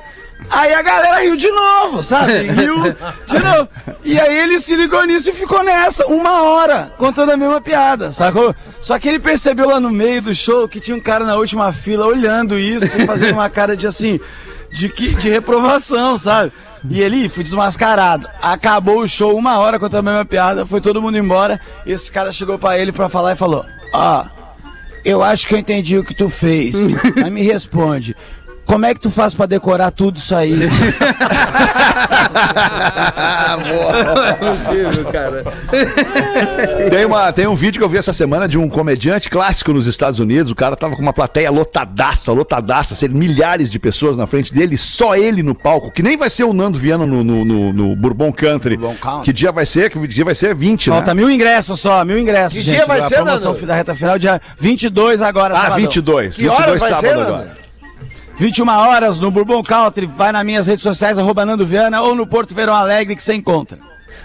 Aí 0.48 0.72
a 0.72 0.80
galera 0.80 1.20
riu 1.20 1.36
de 1.36 1.50
novo, 1.50 2.02
sabe? 2.02 2.32
Riu 2.48 2.96
de 3.26 3.38
novo. 3.38 3.68
E 4.02 4.18
aí 4.18 4.38
ele 4.38 4.58
se 4.58 4.74
ligou 4.74 5.04
nisso 5.04 5.30
e 5.30 5.34
ficou 5.34 5.62
nessa, 5.62 6.06
uma 6.06 6.42
hora, 6.42 6.92
contando 6.96 7.30
a 7.30 7.36
mesma 7.36 7.60
piada, 7.60 8.12
sacou? 8.12 8.54
Só 8.80 8.98
que 8.98 9.08
ele 9.08 9.18
percebeu 9.18 9.68
lá 9.68 9.78
no 9.78 9.90
meio 9.90 10.22
do 10.22 10.34
show 10.34 10.66
que 10.66 10.80
tinha 10.80 10.96
um 10.96 11.00
cara 11.00 11.24
na 11.24 11.36
última 11.36 11.72
fila 11.72 12.06
olhando 12.06 12.58
isso 12.58 12.98
e 12.98 13.06
fazendo 13.06 13.34
uma 13.34 13.50
cara 13.50 13.76
de 13.76 13.86
assim, 13.86 14.18
de, 14.72 14.88
que, 14.88 15.14
de 15.14 15.28
reprovação, 15.28 16.16
sabe? 16.16 16.52
E 16.88 17.00
ele 17.02 17.28
foi 17.28 17.42
desmascarado. 17.42 18.28
Acabou 18.40 19.00
o 19.00 19.08
show, 19.08 19.36
uma 19.36 19.58
hora 19.58 19.78
contando 19.78 20.08
a 20.08 20.12
mesma 20.12 20.24
piada, 20.24 20.64
foi 20.64 20.80
todo 20.80 21.02
mundo 21.02 21.18
embora. 21.18 21.60
Esse 21.84 22.10
cara 22.10 22.32
chegou 22.32 22.58
pra 22.58 22.78
ele 22.78 22.92
pra 22.92 23.08
falar 23.08 23.32
e 23.32 23.36
falou: 23.36 23.64
Ó, 23.92 24.24
eu 25.04 25.22
acho 25.22 25.46
que 25.46 25.54
eu 25.54 25.58
entendi 25.58 25.98
o 25.98 26.04
que 26.04 26.14
tu 26.14 26.28
fez. 26.28 26.74
Mas 27.20 27.32
me 27.32 27.42
responde. 27.42 28.16
Como 28.70 28.86
é 28.86 28.94
que 28.94 29.00
tu 29.00 29.10
faz 29.10 29.34
pra 29.34 29.46
decorar 29.46 29.90
tudo 29.90 30.16
isso 30.18 30.32
aí? 30.32 30.54
Tem, 36.90 37.04
uma, 37.04 37.32
tem 37.32 37.46
um 37.48 37.54
vídeo 37.56 37.78
que 37.78 37.84
eu 37.84 37.88
vi 37.88 37.98
essa 37.98 38.12
semana 38.12 38.46
de 38.46 38.56
um 38.56 38.68
comediante 38.68 39.28
clássico 39.28 39.72
nos 39.72 39.86
Estados 39.88 40.20
Unidos. 40.20 40.52
O 40.52 40.54
cara 40.54 40.76
tava 40.76 40.94
com 40.94 41.02
uma 41.02 41.12
plateia 41.12 41.50
lotadaça, 41.50 42.32
lotadaça, 42.32 42.94
assim, 42.94 43.08
milhares 43.08 43.70
de 43.70 43.78
pessoas 43.80 44.16
na 44.16 44.26
frente 44.26 44.52
dele, 44.54 44.78
só 44.78 45.16
ele 45.16 45.42
no 45.42 45.54
palco, 45.54 45.90
que 45.90 46.02
nem 46.02 46.16
vai 46.16 46.30
ser 46.30 46.44
o 46.44 46.52
Nando 46.52 46.78
Viana 46.78 47.04
no, 47.04 47.24
no, 47.24 47.44
no- 47.44 47.72
no 47.72 47.96
Bourbon 47.96 48.32
Country. 48.32 48.76
Bourbon 48.76 48.96
Country. 49.00 49.24
Que 49.24 49.32
dia 49.32 49.50
vai 49.52 49.66
ser? 49.66 49.90
Que 49.90 50.06
dia 50.06 50.24
vai 50.24 50.34
ser? 50.34 50.54
20, 50.54 50.90
Falta 50.90 51.12
né? 51.12 51.14
mil 51.20 51.28
ingressos 51.30 51.80
só, 51.80 52.04
mil 52.04 52.18
ingressos, 52.18 52.56
Que 52.58 52.64
gente. 52.64 52.76
dia 52.76 52.86
vai 52.86 53.00
a 53.00 53.08
ser, 53.08 53.16
promoção 53.16 53.52
Nando? 53.52 53.66
da 53.66 53.74
reta 53.74 53.94
final, 53.96 54.18
dia 54.18 54.40
22 54.58 55.22
agora, 55.22 55.54
Ah, 55.54 55.58
sabadão. 55.58 55.76
22. 55.78 56.36
Que 56.36 56.42
22 56.42 56.60
horas 56.68 56.78
vai 56.80 56.88
sábado 56.90 57.08
ser, 57.08 57.16
Nando? 57.16 57.34
agora. 57.34 57.59
21 58.40 58.66
horas 58.70 59.20
no 59.20 59.30
Bourbon 59.30 59.62
Country, 59.62 60.06
vai 60.06 60.32
nas 60.32 60.42
minhas 60.46 60.66
redes 60.66 60.82
sociais, 60.82 61.18
arroba 61.18 61.44
Nando 61.44 61.66
Viana, 61.66 62.00
ou 62.00 62.14
no 62.14 62.26
Porto 62.26 62.54
Verão 62.54 62.74
Alegre 62.74 63.14
que 63.14 63.22
você 63.22 63.34
encontra. 63.34 63.78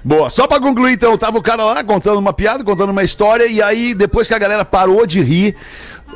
Boa, 0.06 0.30
só 0.30 0.48
pra 0.48 0.58
concluir 0.58 0.94
então, 0.94 1.18
tava 1.18 1.38
o 1.38 1.42
cara 1.42 1.66
lá 1.66 1.84
contando 1.84 2.18
uma 2.18 2.32
piada, 2.32 2.64
contando 2.64 2.92
uma 2.92 3.04
história, 3.04 3.46
e 3.46 3.62
aí 3.62 3.94
depois 3.94 4.26
que 4.26 4.34
a 4.34 4.40
galera 4.40 4.64
parou 4.64 5.06
de 5.06 5.20
rir, 5.22 5.54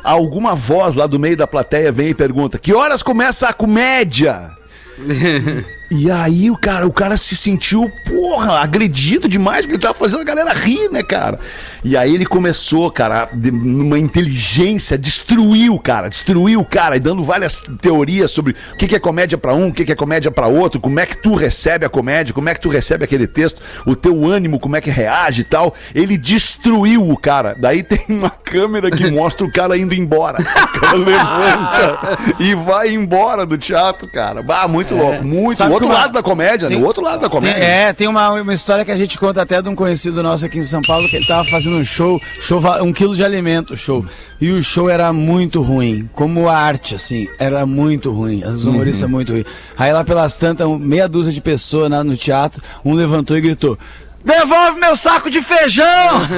alguma 0.02 0.54
voz 0.54 0.94
lá 0.94 1.06
do 1.06 1.18
meio 1.18 1.36
da 1.36 1.46
plateia 1.46 1.92
vem 1.92 2.08
e 2.08 2.14
pergunta: 2.14 2.58
Que 2.58 2.72
horas 2.72 3.02
começa 3.02 3.48
a 3.48 3.52
comédia? 3.52 4.50
E 5.92 6.08
aí 6.08 6.48
o 6.52 6.56
cara, 6.56 6.86
o 6.86 6.92
cara 6.92 7.16
se 7.16 7.36
sentiu, 7.36 7.90
porra, 8.06 8.60
agredido 8.60 9.28
demais, 9.28 9.62
porque 9.62 9.74
ele 9.74 9.82
tava 9.82 9.94
fazendo 9.94 10.20
a 10.20 10.24
galera 10.24 10.52
rir, 10.52 10.88
né, 10.88 11.02
cara? 11.02 11.36
E 11.82 11.96
aí 11.96 12.14
ele 12.14 12.26
começou, 12.26 12.90
cara, 12.90 13.28
de- 13.32 13.50
numa 13.50 13.98
inteligência, 13.98 14.98
destruiu 14.98 15.74
o 15.74 15.80
cara, 15.80 16.08
destruiu 16.08 16.60
o 16.60 16.64
cara, 16.64 16.96
e 16.96 17.00
dando 17.00 17.22
várias 17.24 17.60
teorias 17.80 18.30
sobre 18.30 18.54
o 18.72 18.76
que, 18.76 18.86
que 18.86 18.96
é 18.96 18.98
comédia 19.00 19.38
pra 19.38 19.54
um, 19.54 19.68
o 19.68 19.72
que, 19.72 19.84
que 19.84 19.92
é 19.92 19.96
comédia 19.96 20.30
pra 20.30 20.46
outro, 20.46 20.80
como 20.80 21.00
é 21.00 21.06
que 21.06 21.16
tu 21.16 21.34
recebe 21.34 21.86
a 21.86 21.88
comédia, 21.88 22.34
como 22.34 22.48
é 22.48 22.54
que 22.54 22.60
tu 22.60 22.68
recebe 22.68 23.04
aquele 23.04 23.26
texto, 23.26 23.62
o 23.86 23.96
teu 23.96 24.26
ânimo, 24.26 24.58
como 24.60 24.76
é 24.76 24.80
que 24.80 24.90
reage 24.90 25.40
e 25.40 25.44
tal. 25.44 25.74
Ele 25.94 26.16
destruiu 26.18 27.08
o 27.08 27.16
cara. 27.16 27.54
Daí 27.58 27.82
tem 27.82 28.00
uma 28.08 28.30
câmera 28.30 28.90
que 28.90 29.10
mostra 29.10 29.46
o 29.46 29.50
cara 29.52 29.76
indo 29.76 29.94
embora. 29.94 30.38
O 30.40 30.80
cara 30.80 30.96
levanta 30.96 32.18
e 32.38 32.54
vai 32.54 32.92
embora 32.92 33.46
do 33.46 33.56
teatro, 33.56 34.06
cara. 34.12 34.42
Bah, 34.42 34.66
muito 34.68 34.94
louco, 34.94 35.24
muito. 35.24 35.58
Sabe 35.58 35.70
O 35.70 35.74
outro 35.74 35.88
uma- 35.88 35.94
lado 35.94 36.12
da 36.12 36.22
comédia, 36.22 36.68
né? 36.68 36.74
tem- 36.74 36.82
O 36.84 36.86
outro 36.86 37.02
lado 37.02 37.20
da 37.20 37.28
Tem- 37.28 37.30
comédia. 37.30 37.62
é, 37.64 37.92
tem 37.92 38.06
uma, 38.08 38.30
uma 38.32 38.54
história 38.54 38.84
que 38.84 38.90
a 38.90 38.96
gente 38.96 39.18
conta 39.18 39.42
até 39.42 39.60
de 39.62 39.68
um 39.68 39.74
conhecido 39.74 40.22
nosso 40.22 40.44
aqui 40.44 40.58
em 40.58 40.62
São 40.62 40.82
Paulo, 40.82 41.08
que 41.08 41.16
ele 41.16 41.26
tava 41.26 41.44
fazendo 41.48 41.69
um 41.70 41.84
show, 41.84 42.20
show 42.40 42.60
um 42.82 42.92
quilo 42.92 43.14
de 43.14 43.24
alimento, 43.24 43.76
show. 43.76 44.04
E 44.40 44.50
o 44.50 44.62
show 44.62 44.88
era 44.88 45.12
muito 45.12 45.60
ruim, 45.60 46.08
como 46.14 46.48
a 46.48 46.56
arte, 46.56 46.94
assim, 46.94 47.28
era 47.38 47.66
muito 47.66 48.10
ruim, 48.10 48.42
as 48.42 48.64
humoristas 48.64 49.08
muito 49.08 49.32
ruim. 49.32 49.44
Aí 49.76 49.92
lá 49.92 50.02
pelas 50.02 50.36
tantas, 50.36 50.66
meia 50.78 51.08
dúzia 51.08 51.32
de 51.32 51.40
pessoas 51.40 51.90
no 52.04 52.16
teatro, 52.16 52.62
um 52.84 52.94
levantou 52.94 53.36
e 53.36 53.40
gritou. 53.40 53.78
Devolve 54.22 54.78
meu 54.78 54.94
saco 54.96 55.30
de 55.30 55.40
feijão! 55.42 56.28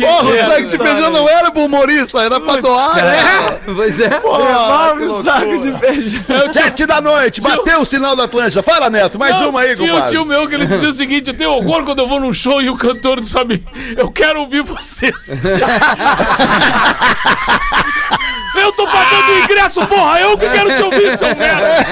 Porra, 0.00 0.28
o 0.28 0.36
saco 0.48 0.62
de 0.62 0.78
feijão 0.78 1.10
não 1.10 1.28
era 1.28 1.50
pro 1.50 1.64
humorista, 1.64 2.20
era 2.20 2.40
pra 2.40 2.60
doar. 2.60 2.96
né? 2.96 3.58
Pois 3.74 4.00
é. 4.00 4.08
Porra, 4.20 4.44
Devolve 4.44 5.04
o 5.04 5.22
saco 5.22 5.58
de 5.58 5.78
feijão! 5.78 6.22
Sete 6.52 6.86
da 6.86 7.00
noite, 7.00 7.40
bateu 7.40 7.80
o 7.80 7.84
sinal 7.84 8.14
da 8.16 8.24
Atlântida. 8.24 8.62
Fala, 8.62 8.88
Neto, 8.90 9.18
mais 9.18 9.38
Não, 9.40 9.50
uma 9.50 9.60
aí, 9.62 9.74
tinha 9.74 9.92
um 9.92 9.96
compadre. 9.96 10.14
tio 10.14 10.24
meu 10.24 10.46
que 10.48 10.54
ele 10.54 10.66
dizia 10.66 10.88
o 10.88 10.92
seguinte: 10.92 11.28
eu 11.28 11.34
tenho 11.36 11.50
horror 11.50 11.84
quando 11.84 11.98
eu 12.00 12.08
vou 12.08 12.20
num 12.20 12.32
show 12.32 12.62
e 12.62 12.70
o 12.70 12.76
cantor 12.76 13.20
diz 13.20 13.30
pra 13.30 13.44
mim: 13.44 13.62
Eu 13.96 14.10
quero 14.10 14.40
ouvir 14.40 14.62
vocês. 14.62 15.42
eu 18.58 18.72
tô 18.72 18.84
pagando 18.86 19.32
o 19.32 19.38
ingresso, 19.44 19.86
porra! 19.86 20.20
Eu 20.20 20.36
que 20.38 20.48
quero 20.48 20.76
te 20.76 20.82
ouvir, 20.82 21.16
seu 21.18 21.28
merda! 21.36 21.86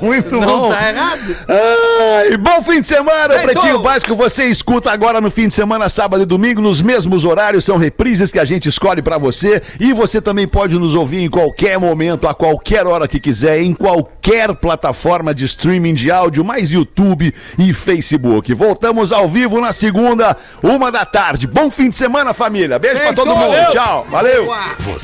Muito 0.02 0.36
Não 0.36 0.60
bom. 0.60 0.68
tá 0.70 0.88
errado. 0.88 1.36
Ai, 1.48 2.36
bom 2.36 2.62
fim 2.62 2.80
de 2.80 2.86
semana, 2.88 3.34
Feito. 3.34 3.44
Pretinho 3.44 3.78
Básico. 3.80 4.14
Você 4.16 4.44
escuta 4.44 4.90
agora 4.90 5.20
no 5.20 5.30
fim 5.30 5.46
de 5.48 5.54
semana, 5.54 5.88
sábado 5.88 6.22
e 6.22 6.26
domingo, 6.26 6.60
nos 6.60 6.80
mesmos 6.82 7.24
horários. 7.24 7.64
São 7.64 7.76
reprises 7.76 8.30
que 8.30 8.38
a 8.38 8.44
gente 8.44 8.68
escolhe 8.68 9.02
pra 9.02 9.18
você. 9.18 9.62
E 9.80 9.92
você 9.92 10.20
também 10.20 10.46
pode 10.46 10.78
nos 10.78 10.94
ouvir 10.94 11.22
em 11.22 11.30
qualquer 11.30 11.78
momento, 11.78 12.26
a 12.28 12.34
qualquer 12.34 12.86
hora 12.86 13.06
que 13.08 13.18
quiser, 13.20 13.60
em 13.60 13.74
qualquer 13.74 14.54
plataforma 14.54 15.34
de 15.34 15.44
streaming 15.44 15.94
de 15.94 16.10
áudio, 16.10 16.44
mais 16.44 16.70
YouTube 16.70 17.34
e 17.58 17.72
Facebook. 17.74 18.52
Voltamos 18.54 19.12
ao 19.12 19.28
vivo 19.28 19.60
na 19.60 19.72
segunda, 19.72 20.36
uma 20.62 20.90
da 20.90 21.04
tarde. 21.04 21.46
Bom 21.46 21.70
fim 21.70 21.88
de 21.88 21.96
semana, 21.96 22.32
família. 22.34 22.78
Beijo 22.78 22.96
pra 22.96 23.06
Feito. 23.06 23.16
todo 23.16 23.36
mundo. 23.36 23.50
Valeu. 23.50 23.70
Tchau. 23.70 24.06
Valeu. 24.08 24.54